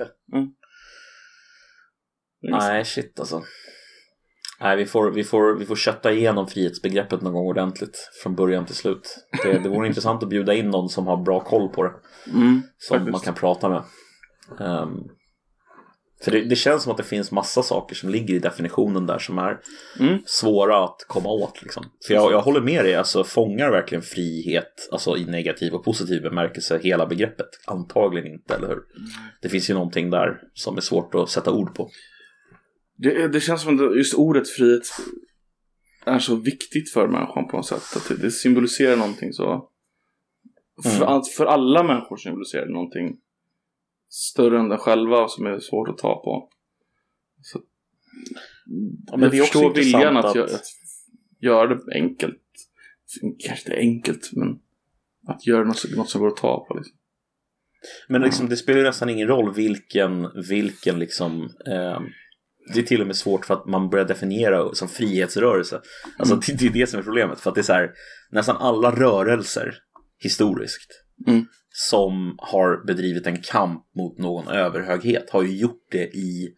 Exakt. 2.47 2.64
Nej, 2.64 2.86
shit 2.86 3.20
alltså. 3.20 3.43
Nej, 4.62 4.78
vi 4.78 4.86
får, 4.86 5.12
vi, 5.12 5.24
får, 5.24 5.55
vi 5.55 5.66
får 5.66 5.76
kötta 5.76 6.12
igenom 6.12 6.47
frihetsbegreppet 6.47 7.22
någon 7.22 7.34
gång 7.34 7.45
ordentligt 7.47 8.09
från 8.24 8.36
början 8.36 8.66
till 8.66 8.76
slut. 8.76 9.18
Det, 9.43 9.59
det 9.59 9.70
vore 9.70 9.88
intressant 9.91 10.24
att 10.24 10.30
bjuda 10.30 10.53
in 10.53 10.70
någon 10.70 10.89
som 10.89 11.07
har 11.07 11.18
bra 11.18 11.39
koll 11.39 11.70
på 11.70 11.84
det. 11.84 11.93
Mm, 12.34 12.62
Som 12.78 12.95
faktiskt. 12.97 13.12
man 13.12 13.22
kan 13.22 13.34
prata 13.34 13.70
med. 13.70 13.84
Ehm, 14.59 14.89
för 16.24 16.32
det, 16.32 16.41
det 16.41 16.55
känns 16.55 16.84
som 16.84 16.91
att 16.91 16.97
det 16.97 17.03
finns 17.03 17.32
massa 17.32 17.64
saker 17.64 17.95
som 17.95 18.09
ligger 18.09 18.34
i 18.36 18.39
definitionen 18.39 19.05
där 19.05 19.20
som 19.20 19.38
är 19.38 19.59
Mm. 19.99 20.18
svåra 20.26 20.84
att 20.84 21.05
komma 21.07 21.30
åt. 21.30 21.62
Liksom. 21.62 21.84
För 22.07 22.14
jag, 22.14 22.32
jag 22.32 22.41
håller 22.41 22.62
med 22.62 22.86
dig, 22.86 22.95
alltså 22.95 23.24
fångar 23.24 23.72
verkligen 23.72 24.01
frihet, 24.01 24.89
alltså 24.91 25.18
i 25.18 25.26
negativ 25.26 25.74
och 25.74 25.84
positiv 25.86 26.22
bemärkelse, 26.22 26.80
hela 26.84 27.05
begreppet? 27.05 27.47
Antagligen 27.68 28.34
inte, 28.34 28.55
eller 28.55 28.68
hur? 28.68 28.80
Det 29.41 29.49
finns 29.49 29.70
ju 29.70 29.74
någonting 29.74 30.09
där 30.09 30.38
som 30.53 30.78
är 30.78 30.82
svårt 30.82 31.16
att 31.16 31.30
sätta 31.30 31.51
ord 31.51 31.76
på. 31.76 31.89
Det, 33.02 33.28
det 33.28 33.39
känns 33.41 33.62
som 33.62 33.76
att 33.89 33.97
just 33.97 34.14
ordet 34.14 34.49
frihet 34.49 34.84
är 36.06 36.20
så 36.20 36.36
viktigt 36.36 36.91
för 36.91 37.08
människan 37.08 37.47
på 37.47 37.58
något 37.58 37.66
sätt. 37.66 37.84
Att 37.95 38.22
det, 38.22 38.32
symboliserar 38.32 38.95
någonting 38.97 39.34
så... 39.34 39.68
För, 40.84 40.89
Mm. 40.95 41.08
allt- 41.08 41.28
för 41.28 41.45
alla 41.45 41.84
människor 41.84 42.18
symboliserar 42.18 42.66
det 42.66 42.74
någonting 42.74 43.18
större 44.10 44.60
än 44.60 44.70
den 44.70 44.78
själva 44.78 45.28
som 45.28 45.45
är 45.45 45.60
svårt 45.60 45.89
att 45.89 45.97
ta 45.97 46.22
på. 46.24 46.49
Så, 47.41 47.62
Ja, 49.08 49.18
men 49.18 49.22
jag 49.22 49.32
det 49.32 49.38
är 49.38 49.41
också 49.41 49.60
förstår 49.60 49.74
viljan 49.74 50.16
intressant 50.16 50.26
att, 50.26 50.30
att- 50.30 50.36
Göra, 50.36 50.56
att 50.56 50.66
göra 51.70 51.76
det 51.76 51.93
enkelt. 51.95 52.38
Kanske 53.22 53.70
inte 53.70 53.80
enkelt, 53.82 54.30
men 54.34 54.60
att 55.28 55.47
göra 55.47 55.64
något, 55.64 55.84
något 55.95 56.10
som 56.10 56.22
går 56.22 56.28
att 56.28 56.36
ta 56.38 56.66
på. 56.68 56.74
Liksom. 56.74 56.95
Men 58.08 58.22
liksom, 58.22 58.49
det 58.49 58.58
spelar 58.58 58.80
ju 58.80 58.86
nästan 58.86 59.10
ingen 59.10 59.28
roll 59.28 59.54
vilken, 59.54 60.28
vilken 60.49 60.99
liksom 60.99 61.49
eh, 61.68 61.99
Det 62.74 62.80
är 62.80 62.84
till 62.84 63.01
och 63.01 63.07
med 63.07 63.16
svårt 63.16 63.45
för 63.45 63.53
att 63.53 63.66
man 63.66 63.89
börjar 63.89 64.05
definiera 64.05 64.74
som 64.74 64.88
frihetsrörelse. 64.88 65.82
Alltså 66.18 66.36
det, 66.36 66.53
det 66.59 66.66
är 66.66 66.70
det 66.70 66.88
som 66.88 66.99
är 66.99 67.03
problemet. 67.03 67.39
För 67.39 67.49
att 67.49 67.55
det 67.55 67.62
är 67.62 67.64
så 67.64 67.74
här, 67.74 67.91
nästan 68.32 68.57
alla 68.57 68.91
rörelser 68.91 69.76
historiskt 70.24 70.91
Mm. 71.28 71.45
som 71.70 72.36
har 72.38 72.86
bedrivit 72.86 73.28
en 73.28 73.41
kamp 73.41 73.82
mot 73.95 74.18
någon 74.18 74.47
överhöghet 74.47 75.30
har 75.30 75.43
ju 75.43 75.57
gjort 75.57 75.82
det 75.91 76.03
i 76.03 76.49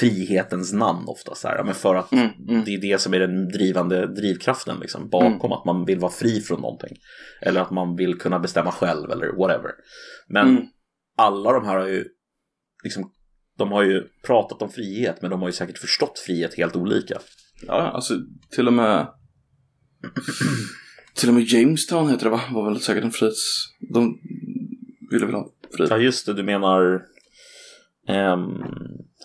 frihetens 0.00 0.72
namn 0.72 1.04
ofta. 1.08 1.34
Så 1.34 1.48
här. 1.48 1.64
Men 1.64 1.74
för 1.74 1.94
att 1.94 2.12
Mm, 2.12 2.28
mm. 2.48 2.64
det 2.64 2.74
är 2.74 2.80
det 2.80 2.98
som 3.00 3.14
är 3.14 3.18
den 3.18 3.48
drivande 3.48 4.06
drivkraften 4.06 4.76
liksom, 4.80 5.08
bakom 5.08 5.28
Mm. 5.50 5.52
att 5.52 5.64
man 5.64 5.84
vill 5.84 5.98
vara 5.98 6.12
fri 6.12 6.40
från 6.40 6.60
någonting. 6.60 6.96
Eller 7.40 7.60
att 7.60 7.70
man 7.70 7.96
vill 7.96 8.18
kunna 8.18 8.38
bestämma 8.38 8.72
själv 8.72 9.10
eller 9.10 9.26
whatever. 9.36 9.70
Men 10.28 10.48
Mm. 10.48 10.64
alla 11.18 11.52
de 11.52 11.66
här 11.66 11.76
har 11.78 11.86
ju 11.88 12.04
liksom, 12.84 13.10
de 13.58 13.72
har 13.72 13.82
ju 13.82 14.02
pratat 14.26 14.62
om 14.62 14.70
frihet 14.70 15.22
men 15.22 15.30
de 15.30 15.40
har 15.40 15.48
ju 15.48 15.52
säkert 15.52 15.78
förstått 15.78 16.18
frihet 16.18 16.54
helt 16.54 16.76
olika. 16.76 17.18
Ja, 17.66 17.74
alltså 17.74 18.14
till 18.50 18.66
och 18.66 18.72
med 18.72 19.06
Till 21.14 21.28
och 21.28 21.34
med 21.34 21.44
Jamestown 21.44 22.08
heter 22.10 22.24
det 22.24 22.30
va? 22.30 22.40
Var 22.50 22.70
väl 22.70 22.80
säkert 22.80 23.04
en 23.04 23.10
frihets... 23.10 23.64
De 23.94 24.18
ville 25.10 25.26
väl 25.26 25.34
ha 25.34 25.50
frihet. 25.76 25.90
Ja 25.90 25.98
just 25.98 26.26
det, 26.26 26.34
du 26.34 26.42
menar 26.42 27.02
ehm, 28.08 28.40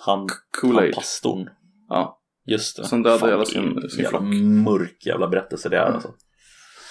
han, 0.05 0.28
han 0.63 0.91
pastorn. 0.93 1.49
Ja. 1.89 2.21
Just 2.45 2.78
det. 2.78 2.86
Som 2.86 3.03
dödade 3.03 3.32
hela 3.32 3.45
sin- 3.45 3.89
sin 3.89 4.03
jävla 4.03 4.19
flock. 4.19 4.34
mörk 4.65 5.05
jävla 5.05 5.28
berättelse 5.28 5.69
det 5.69 5.78
är 5.78 5.91
alltså. 5.91 6.13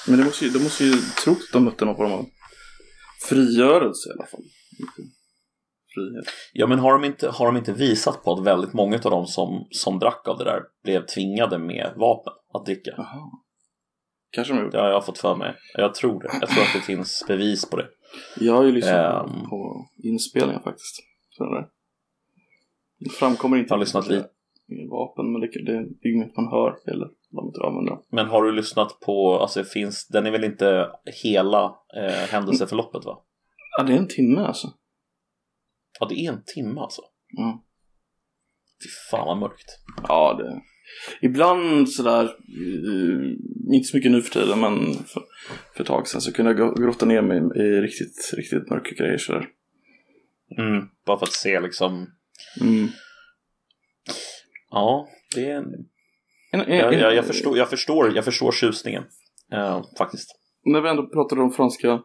Men 0.09 0.19
det 0.19 0.25
måste 0.25 0.45
ju, 0.45 0.51
de 0.51 0.59
måste 0.59 0.85
ju 0.85 0.95
tro 1.25 1.33
att 1.33 1.53
de 1.53 1.65
mötte 1.65 1.85
någon 1.85 1.97
form 1.97 2.13
av 2.13 2.27
frigörelse 3.29 4.09
i 4.09 4.13
alla 4.13 4.27
fall. 4.27 4.41
Frihet. 5.97 6.25
Ja 6.53 6.67
men 6.67 6.79
har 6.79 6.93
de, 6.93 7.05
inte, 7.05 7.29
har 7.29 7.47
de 7.47 7.57
inte 7.57 7.73
visat 7.73 8.25
på 8.25 8.33
att 8.33 8.45
väldigt 8.47 8.73
många 8.73 8.97
av 8.97 9.11
dem 9.11 9.27
som, 9.27 9.67
som 9.71 9.99
drack 9.99 10.29
av 10.29 10.39
det 10.39 10.45
där 10.45 10.63
blev 10.85 11.07
tvingade 11.07 11.59
med 11.59 11.93
vapen 11.97 12.33
att 12.55 12.65
dricka? 12.67 12.91
Jaha. 12.97 13.31
Kanske 14.31 14.55
de 14.55 14.61
gjorde. 14.61 14.77
Det 14.77 14.83
har 14.83 14.91
jag 14.91 15.07
fått 15.07 15.19
för 15.19 15.37
mig. 15.37 15.55
Jag 15.75 15.95
tror 15.95 16.23
det. 16.23 16.29
Jag 16.41 16.49
tror 16.51 16.63
att 16.63 16.73
det 16.75 16.81
finns 16.81 17.25
bevis 17.29 17.71
på 17.71 17.77
det. 17.77 17.87
Jag 18.41 18.55
har 18.55 18.65
ju 18.65 18.73
lyssnat 18.73 19.27
Ehm. 19.31 19.49
på 19.51 19.87
inspelningar 20.05 20.61
faktiskt. 20.61 20.97
Det, 21.39 21.69
det 23.05 23.11
framkommer 23.11 23.57
inte 23.57 23.69
Jag 23.69 23.77
har 23.77 23.81
lyssnat 23.81 24.09
lite. 24.09 24.29
vapen, 24.91 25.33
men 25.33 25.41
det, 25.41 25.47
det, 25.47 25.73
är 26.09 26.13
inget 26.15 26.37
man 26.37 26.49
hör 26.49 26.79
eller 26.87 27.09
de 27.31 27.47
inte 27.47 27.61
använder 27.67 27.91
dem. 27.91 28.03
Men 28.11 28.27
har 28.27 28.43
du 28.43 28.53
lyssnat 28.53 29.01
på, 29.01 29.39
alltså 29.39 29.65
finns, 29.65 30.09
den 30.09 30.27
är 30.27 30.31
väl 30.31 30.45
inte 30.45 30.91
hela 31.23 31.65
eh, 31.97 32.29
händelseförloppet 32.31 33.05
va? 33.05 33.19
Ja, 33.79 33.83
det 33.85 33.93
är 33.93 33.97
en 33.99 34.09
timme 34.09 34.41
alltså. 34.41 34.69
Ja 36.01 36.07
det 36.07 36.15
är 36.15 36.33
en 36.33 36.43
timme 36.47 36.81
alltså. 36.81 37.03
Mm. 37.39 37.59
Fy 38.83 38.89
fan 39.11 39.27
vad 39.27 39.39
mörkt. 39.39 39.79
Ja, 40.09 40.35
det... 40.35 40.63
Ibland 41.27 41.89
sådär, 41.89 42.25
eh, 42.25 43.75
inte 43.75 43.85
så 43.85 43.97
mycket 43.97 44.13
nu 44.13 44.23
för 44.23 44.41
tiden, 44.41 44.61
men 44.61 44.95
för, 44.95 45.23
för 45.75 45.81
ett 45.81 45.87
tag 45.87 46.09
sedan 46.09 46.21
så 46.21 46.33
kunde 46.33 46.53
jag 46.53 46.77
grotta 46.77 47.07
ner 47.07 47.23
mig 47.23 47.39
i 47.39 47.81
riktigt, 47.81 48.33
riktigt 48.37 48.71
mörka 48.71 48.95
grejer 48.95 49.19
sådär. 49.19 49.49
Mm, 50.59 50.89
bara 51.07 51.19
för 51.19 51.27
att 51.27 51.33
se 51.33 51.61
liksom. 51.61 52.07
Mm. 52.61 52.89
Ja, 54.71 55.09
det 55.35 55.51
är 55.51 55.57
en... 55.57 55.67
Jag, 56.51 56.95
jag, 56.95 57.15
jag, 57.15 57.27
förstår, 57.27 57.59
jag, 57.59 57.71
förstår, 57.71 58.17
jag 58.17 58.25
förstår 58.25 58.53
tjusningen. 58.53 59.05
Eh, 59.53 59.83
faktiskt. 59.99 60.29
När 60.65 60.81
vi 60.81 60.89
ändå 60.89 61.07
pratade 61.07 61.43
om 61.43 61.53
franska 61.53 62.03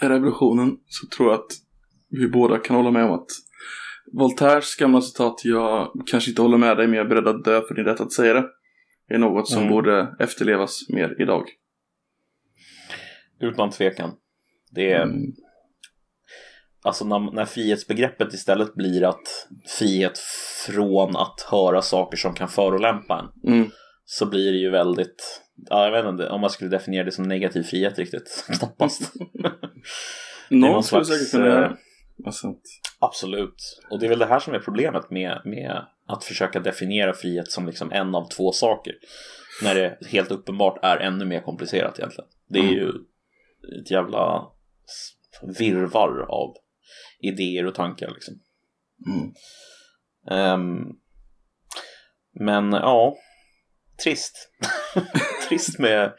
revolutionen 0.00 0.76
så 0.86 1.06
tror 1.16 1.30
jag 1.30 1.40
att 1.40 1.52
vi 2.10 2.28
båda 2.28 2.58
kan 2.58 2.76
hålla 2.76 2.90
med 2.90 3.04
om 3.04 3.12
att 3.12 3.26
Voltaires 4.12 4.76
gamla 4.76 5.00
citat 5.00 5.40
Jag 5.44 5.92
kanske 6.10 6.30
inte 6.30 6.42
håller 6.42 6.58
med 6.58 6.76
dig 6.76 6.86
men 6.86 6.96
jag 6.96 7.04
är 7.04 7.08
beredd 7.08 7.28
att 7.28 7.44
dö 7.44 7.60
för 7.68 7.74
din 7.74 7.84
rätt 7.84 8.00
att 8.00 8.12
säga 8.12 8.34
det 9.08 9.14
är 9.14 9.18
något 9.18 9.48
som 9.48 9.58
Mm. 9.62 9.72
borde 9.72 10.16
efterlevas 10.20 10.80
mer 10.88 11.16
idag. 11.22 11.44
Utan 13.40 13.70
tvekan. 13.70 14.10
Det 14.70 14.92
är, 14.92 15.02
Mm. 15.02 15.32
alltså 16.82 17.04
när, 17.04 17.18
när 17.32 17.44
frihetsbegreppet 17.44 18.34
istället 18.34 18.74
blir 18.74 19.04
att 19.04 19.48
frihet 19.78 20.18
från 20.66 21.16
att 21.16 21.40
höra 21.50 21.82
saker 21.82 22.16
som 22.16 22.34
kan 22.34 22.48
förolämpa 22.48 23.30
en. 23.44 23.52
Mm. 23.54 23.70
Så 24.04 24.26
blir 24.26 24.52
det 24.52 24.58
ju 24.58 24.70
väldigt, 24.70 25.42
ja, 25.70 25.84
jag 25.84 25.92
vet 26.02 26.12
inte 26.12 26.28
om 26.28 26.40
man 26.40 26.50
skulle 26.50 26.70
definiera 26.70 27.04
det 27.04 27.12
som 27.12 27.24
negativ 27.24 27.62
frihet 27.62 27.98
riktigt. 27.98 28.44
Knappast. 28.58 29.12
Någon 30.48 30.60
någon 30.60 30.82
skulle 30.82 31.04
slags, 31.04 31.18
säkert 31.20 31.30
kunna 31.30 31.46
göra 31.46 31.66
eh, 31.66 31.72
det. 32.22 32.26
Alltså, 32.26 32.54
Absolut. 32.98 33.80
Och 33.90 33.98
det 34.00 34.06
är 34.06 34.10
väl 34.10 34.18
det 34.18 34.26
här 34.26 34.38
som 34.38 34.54
är 34.54 34.58
problemet 34.58 35.10
med, 35.10 35.40
med 35.44 35.86
att 36.06 36.24
försöka 36.24 36.60
definiera 36.60 37.12
frihet 37.14 37.50
som 37.50 37.66
liksom 37.66 37.92
en 37.92 38.14
av 38.14 38.28
två 38.28 38.52
saker. 38.52 38.94
När 39.62 39.74
det 39.74 39.98
helt 40.06 40.30
uppenbart 40.30 40.78
är 40.82 40.96
ännu 40.96 41.24
mer 41.24 41.40
komplicerat 41.40 41.98
egentligen. 41.98 42.30
Det 42.48 42.58
är 42.58 42.62
Mm. 42.62 42.74
ju 42.74 42.88
ett 43.80 43.90
jävla 43.90 44.46
virrvarr 45.58 46.20
av 46.28 46.54
idéer 47.20 47.66
och 47.66 47.74
tankar 47.74 48.10
liksom. 48.14 48.34
mm. 49.06 49.32
Ehm, 50.30 50.84
men 52.32 52.72
ja, 52.72 53.16
trist. 54.04 54.50
trist, 55.48 55.78
med, 55.78 56.12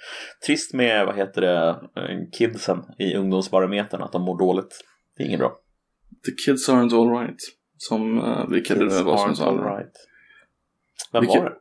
trist 0.46 0.74
med, 0.74 1.06
vad 1.06 1.16
heter 1.16 1.42
det, 1.42 1.70
eh, 2.02 2.18
kidsen 2.38 2.84
i 3.00 3.16
ungdomsbarometern, 3.16 4.02
att 4.02 4.12
de 4.12 4.22
mår 4.22 4.38
dåligt. 4.40 4.84
Det 5.18 5.24
är 5.24 5.28
inget 5.28 5.40
bra. 5.40 5.61
The 6.26 6.32
kids 6.46 6.70
aren't 6.70 6.94
alright. 6.94 7.40
Som 7.78 8.18
uh, 8.20 8.50
vi 8.50 8.62
kallade 8.62 8.98
det 8.98 9.04
vad 9.04 9.20
som 9.20 9.30
aren't 9.30 9.36
sa. 9.36 9.52
right. 9.78 9.94
Vem 11.12 11.22
Vilken- 11.22 11.44
var 11.44 11.50
det? 11.50 11.58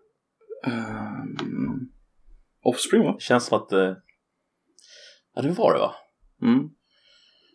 Ehm, 0.70 1.88
offspring 2.62 3.02
va? 3.04 3.12
Det 3.12 3.20
känns 3.22 3.44
som 3.46 3.58
att 3.58 3.72
eh, 3.72 3.92
Ja, 5.34 5.42
det 5.42 5.50
var 5.50 5.72
det 5.72 5.78
va? 5.78 5.94
Mm. 6.42 6.70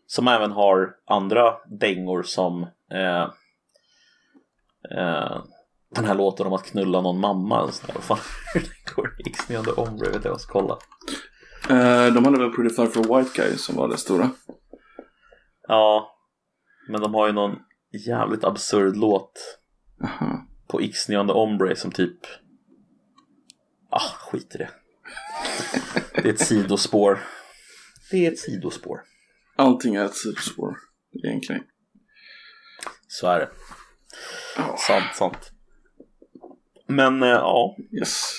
Som 0.08 0.28
även 0.28 0.52
har 0.52 0.96
andra 1.06 1.54
dängor 1.80 2.24
som 2.24 2.64
eh, 2.92 3.24
eh, 4.98 5.44
Den 5.96 6.06
här 6.06 6.16
låten 6.16 6.48
om 6.48 6.54
att 6.54 6.66
knulla 6.66 7.02
någon 7.02 7.20
mamma 7.20 7.62
eller 7.62 7.72
sådär. 7.72 7.94
Vad 7.94 8.04
fan 8.04 8.18
den 8.54 8.64
går? 8.96 9.16
Ixnande 9.20 9.72
ombre, 9.72 10.10
vet 10.10 10.26
jag, 10.26 10.34
jag 10.34 10.42
ska 10.42 10.52
kolla. 10.62 10.78
Eh, 11.70 12.14
de 12.14 12.26
hade 12.26 12.40
väl 12.40 12.52
Pretty 12.52 12.76
Fly 12.76 12.88
for 12.88 13.18
White 13.20 13.42
Guy 13.42 13.58
som 13.58 13.76
var 13.76 13.88
det 13.88 13.98
stora. 13.98 14.30
Ja, 15.68 16.15
men 16.88 17.02
de 17.02 17.14
har 17.14 17.28
ju 17.28 17.34
någon 17.34 17.60
jävligt 18.08 18.44
absurd 18.44 18.96
låt 18.96 19.60
Aha. 20.04 20.48
på 20.68 20.80
X9 20.80 21.32
Ombre 21.32 21.76
som 21.76 21.92
typ... 21.92 22.18
Ah, 23.90 24.00
skit 24.20 24.56
i 24.56 24.58
det. 24.58 24.70
Det 26.14 26.30
är 26.30 26.34
ett 26.34 26.40
sidospår. 26.40 27.20
Det 28.12 28.26
är 28.26 28.32
ett 28.32 28.40
sidospår. 28.40 29.02
Allting 29.56 29.96
är 29.96 30.06
ett 30.06 30.16
sidospår 30.16 30.76
egentligen. 31.24 31.64
Så 33.08 33.28
är 33.28 33.40
det. 33.40 33.50
Ja. 34.58 34.76
Sant, 34.78 35.16
sant. 35.16 35.52
Men 36.88 37.24
eh, 37.24 37.30
ja, 37.30 37.76
Yes. 37.92 38.32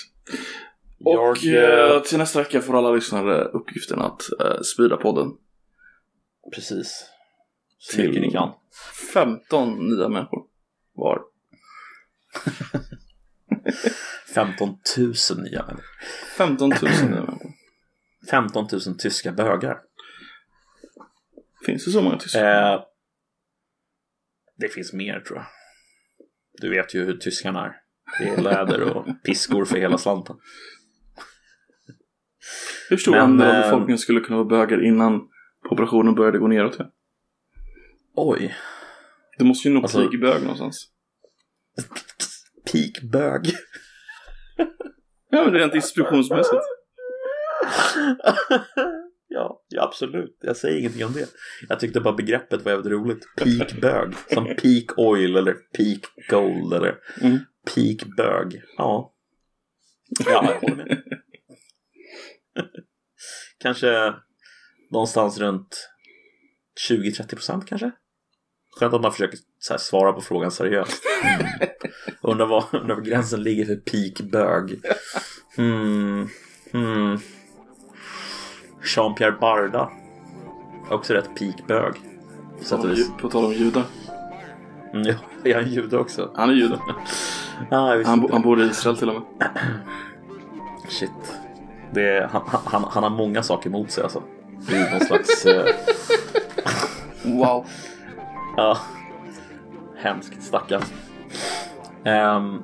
Och 1.05 1.39
jag... 1.43 1.95
eh, 1.97 2.03
till 2.03 2.19
nästa 2.19 2.39
vecka 2.39 2.61
får 2.61 2.79
alla 2.79 2.91
lyssnare 2.91 3.45
uppgiften 3.45 3.99
att 4.01 4.23
eh, 4.41 4.61
sprida 4.61 4.97
podden. 4.97 5.29
Precis. 6.55 7.11
Så 7.79 8.01
mycket 8.01 8.23
ni 8.23 8.31
kan. 8.31 8.53
15 9.13 9.89
nya 9.89 10.09
människor 10.09 10.43
var. 10.95 11.21
15 14.35 14.69
000 14.69 14.79
nya 15.43 15.67
människor. 15.67 15.85
15 16.39 16.69
000 16.71 16.79
nya 16.83 16.93
människor. 17.23 17.51
15 18.31 18.67
000 18.73 18.81
tyska 18.99 19.33
bögar. 19.33 19.79
Finns 21.67 21.85
det 21.85 21.91
så 21.91 22.03
många 22.03 22.19
tyskar? 22.19 22.73
Eh, 22.73 22.81
det 24.57 24.69
finns 24.69 24.93
mer 24.93 25.21
tror 25.21 25.39
jag. 25.39 25.47
Du 26.61 26.71
vet 26.71 26.95
ju 26.95 27.05
hur 27.05 27.17
tyskarna 27.17 27.67
är. 27.67 27.73
Det 28.19 28.29
är 28.29 28.43
läder 28.43 28.97
och 28.97 29.07
piskor 29.25 29.65
för 29.65 29.79
hela 29.79 29.99
slanten. 29.99 30.37
Hur 32.91 32.97
stor 32.97 33.17
andel 33.17 33.49
av 33.49 33.55
eh, 33.55 33.61
befolkningen 33.61 33.99
skulle 33.99 34.21
kunna 34.21 34.37
vara 34.37 34.49
bögar 34.49 34.85
innan 34.85 35.21
populationen 35.69 36.15
började 36.15 36.39
gå 36.39 36.47
neråt? 36.47 36.77
Ja? 36.79 36.93
Oj. 38.17 38.55
Det 39.39 39.45
måste 39.45 39.69
ju 39.69 39.75
nå 39.75 39.81
Alltså- 39.83 39.99
peak 39.99 40.21
bög 40.21 40.43
någonstans. 40.43 40.89
Peak 42.73 43.03
bög. 43.13 43.53
Ja, 45.31 45.45
men 45.45 45.55
rent 45.55 45.73
distributionsmässigt. 45.73 46.63
ja, 49.29 49.63
ja, 49.69 49.83
absolut. 49.83 50.39
Jag 50.41 50.57
säger 50.57 50.79
ingenting 50.79 51.05
om 51.05 51.13
det. 51.13 51.29
Jag 51.69 51.81
tyckte 51.81 52.01
bara 52.01 52.15
begreppet 52.15 52.65
var 52.65 52.73
jävligt 52.73 52.93
roligt. 52.93 53.25
Peak 53.37 53.81
bög. 53.81 54.15
Som 54.35 54.45
peak 54.45 54.99
oil 54.99 55.37
eller 55.37 55.53
peak 55.55 56.01
gold 56.31 56.73
eller 56.75 56.99
Mm. 57.23 57.39
peak 57.75 58.17
bög. 58.17 58.63
Ja. 58.77 59.15
Ja, 60.27 60.31
jag 60.61 60.61
håller 60.71 60.77
med. 60.85 61.03
kanske 63.59 64.15
någonstans 64.91 65.39
runt 65.39 65.89
20-30% 66.91 67.65
kanske? 67.67 67.91
Skönt 68.79 68.95
att 68.95 69.01
man 69.03 69.13
försöker 69.13 69.39
här, 69.71 69.79
svara 69.79 70.13
på 70.13 70.21
frågan 70.21 70.51
seriöst. 70.51 71.03
Mm. 71.25 71.47
Undrar, 72.21 72.47
var, 72.47 72.65
undrar 72.73 72.95
var 72.95 73.03
gränsen 73.03 73.43
ligger 73.43 73.65
för 73.65 73.77
peak 73.77 74.31
bög. 74.31 74.81
Hmm. 75.57 76.29
Hmm. 76.73 77.19
Jean-Pierre 78.83 79.39
Barda. 79.41 79.91
Också 80.91 81.15
rätt 81.15 81.35
peak 81.39 81.67
bög. 81.67 81.95
På 83.21 83.29
tal 83.29 83.45
om 83.45 83.53
judar. 83.53 83.85
Mm, 84.93 85.07
ja, 85.07 85.15
är 85.51 85.55
han 85.55 85.71
jude 85.71 85.99
också? 85.99 86.31
Han 86.35 86.51
är 86.51 86.55
jude. 86.55 86.79
Ah, 87.71 88.03
Han, 88.05 88.21
bo, 88.21 88.29
han 88.33 88.43
bor 88.43 88.63
i 88.63 88.67
Israel 88.67 88.97
till 88.97 89.09
och 89.09 89.15
med. 89.15 89.49
Shit. 90.89 91.11
Det 91.95 92.09
är, 92.09 92.29
han, 92.29 92.43
han, 92.65 92.85
han 92.91 93.03
har 93.03 93.11
många 93.11 93.43
saker 93.43 93.71
emot 93.71 93.91
sig 93.91 94.03
alltså. 94.03 94.23
Det 94.69 94.77
är 94.77 94.91
någon 94.91 95.07
slags... 95.07 95.47
Eh, 95.47 95.67
Wow. 97.27 97.67
Ja, 98.57 98.79
hemskt 99.97 100.43
stackarn. 100.43 100.83
Ehm, 102.05 102.63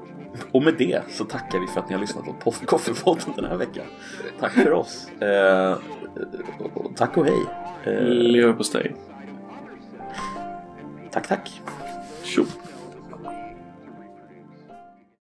och 0.52 0.62
med 0.62 0.74
det 0.78 1.02
så 1.10 1.24
tackar 1.24 1.58
vi 1.58 1.66
för 1.66 1.80
att 1.80 1.88
ni 1.88 1.94
har 1.94 2.00
lyssnat 2.00 2.24
på 2.40 2.50
Koffepodden 2.50 3.32
den 3.36 3.44
här 3.44 3.56
veckan. 3.56 3.84
Tack 4.40 4.52
för 4.52 4.72
oss. 4.72 5.08
Och 6.74 6.96
tack 6.96 7.16
och 7.16 7.26
hej. 7.26 7.46
Eh, 7.84 8.02
Lever 8.04 8.52
på 8.52 8.64
steg. 8.64 8.94
tack, 11.10 11.28
tack. 11.28 11.60
Tjo. 12.22 12.44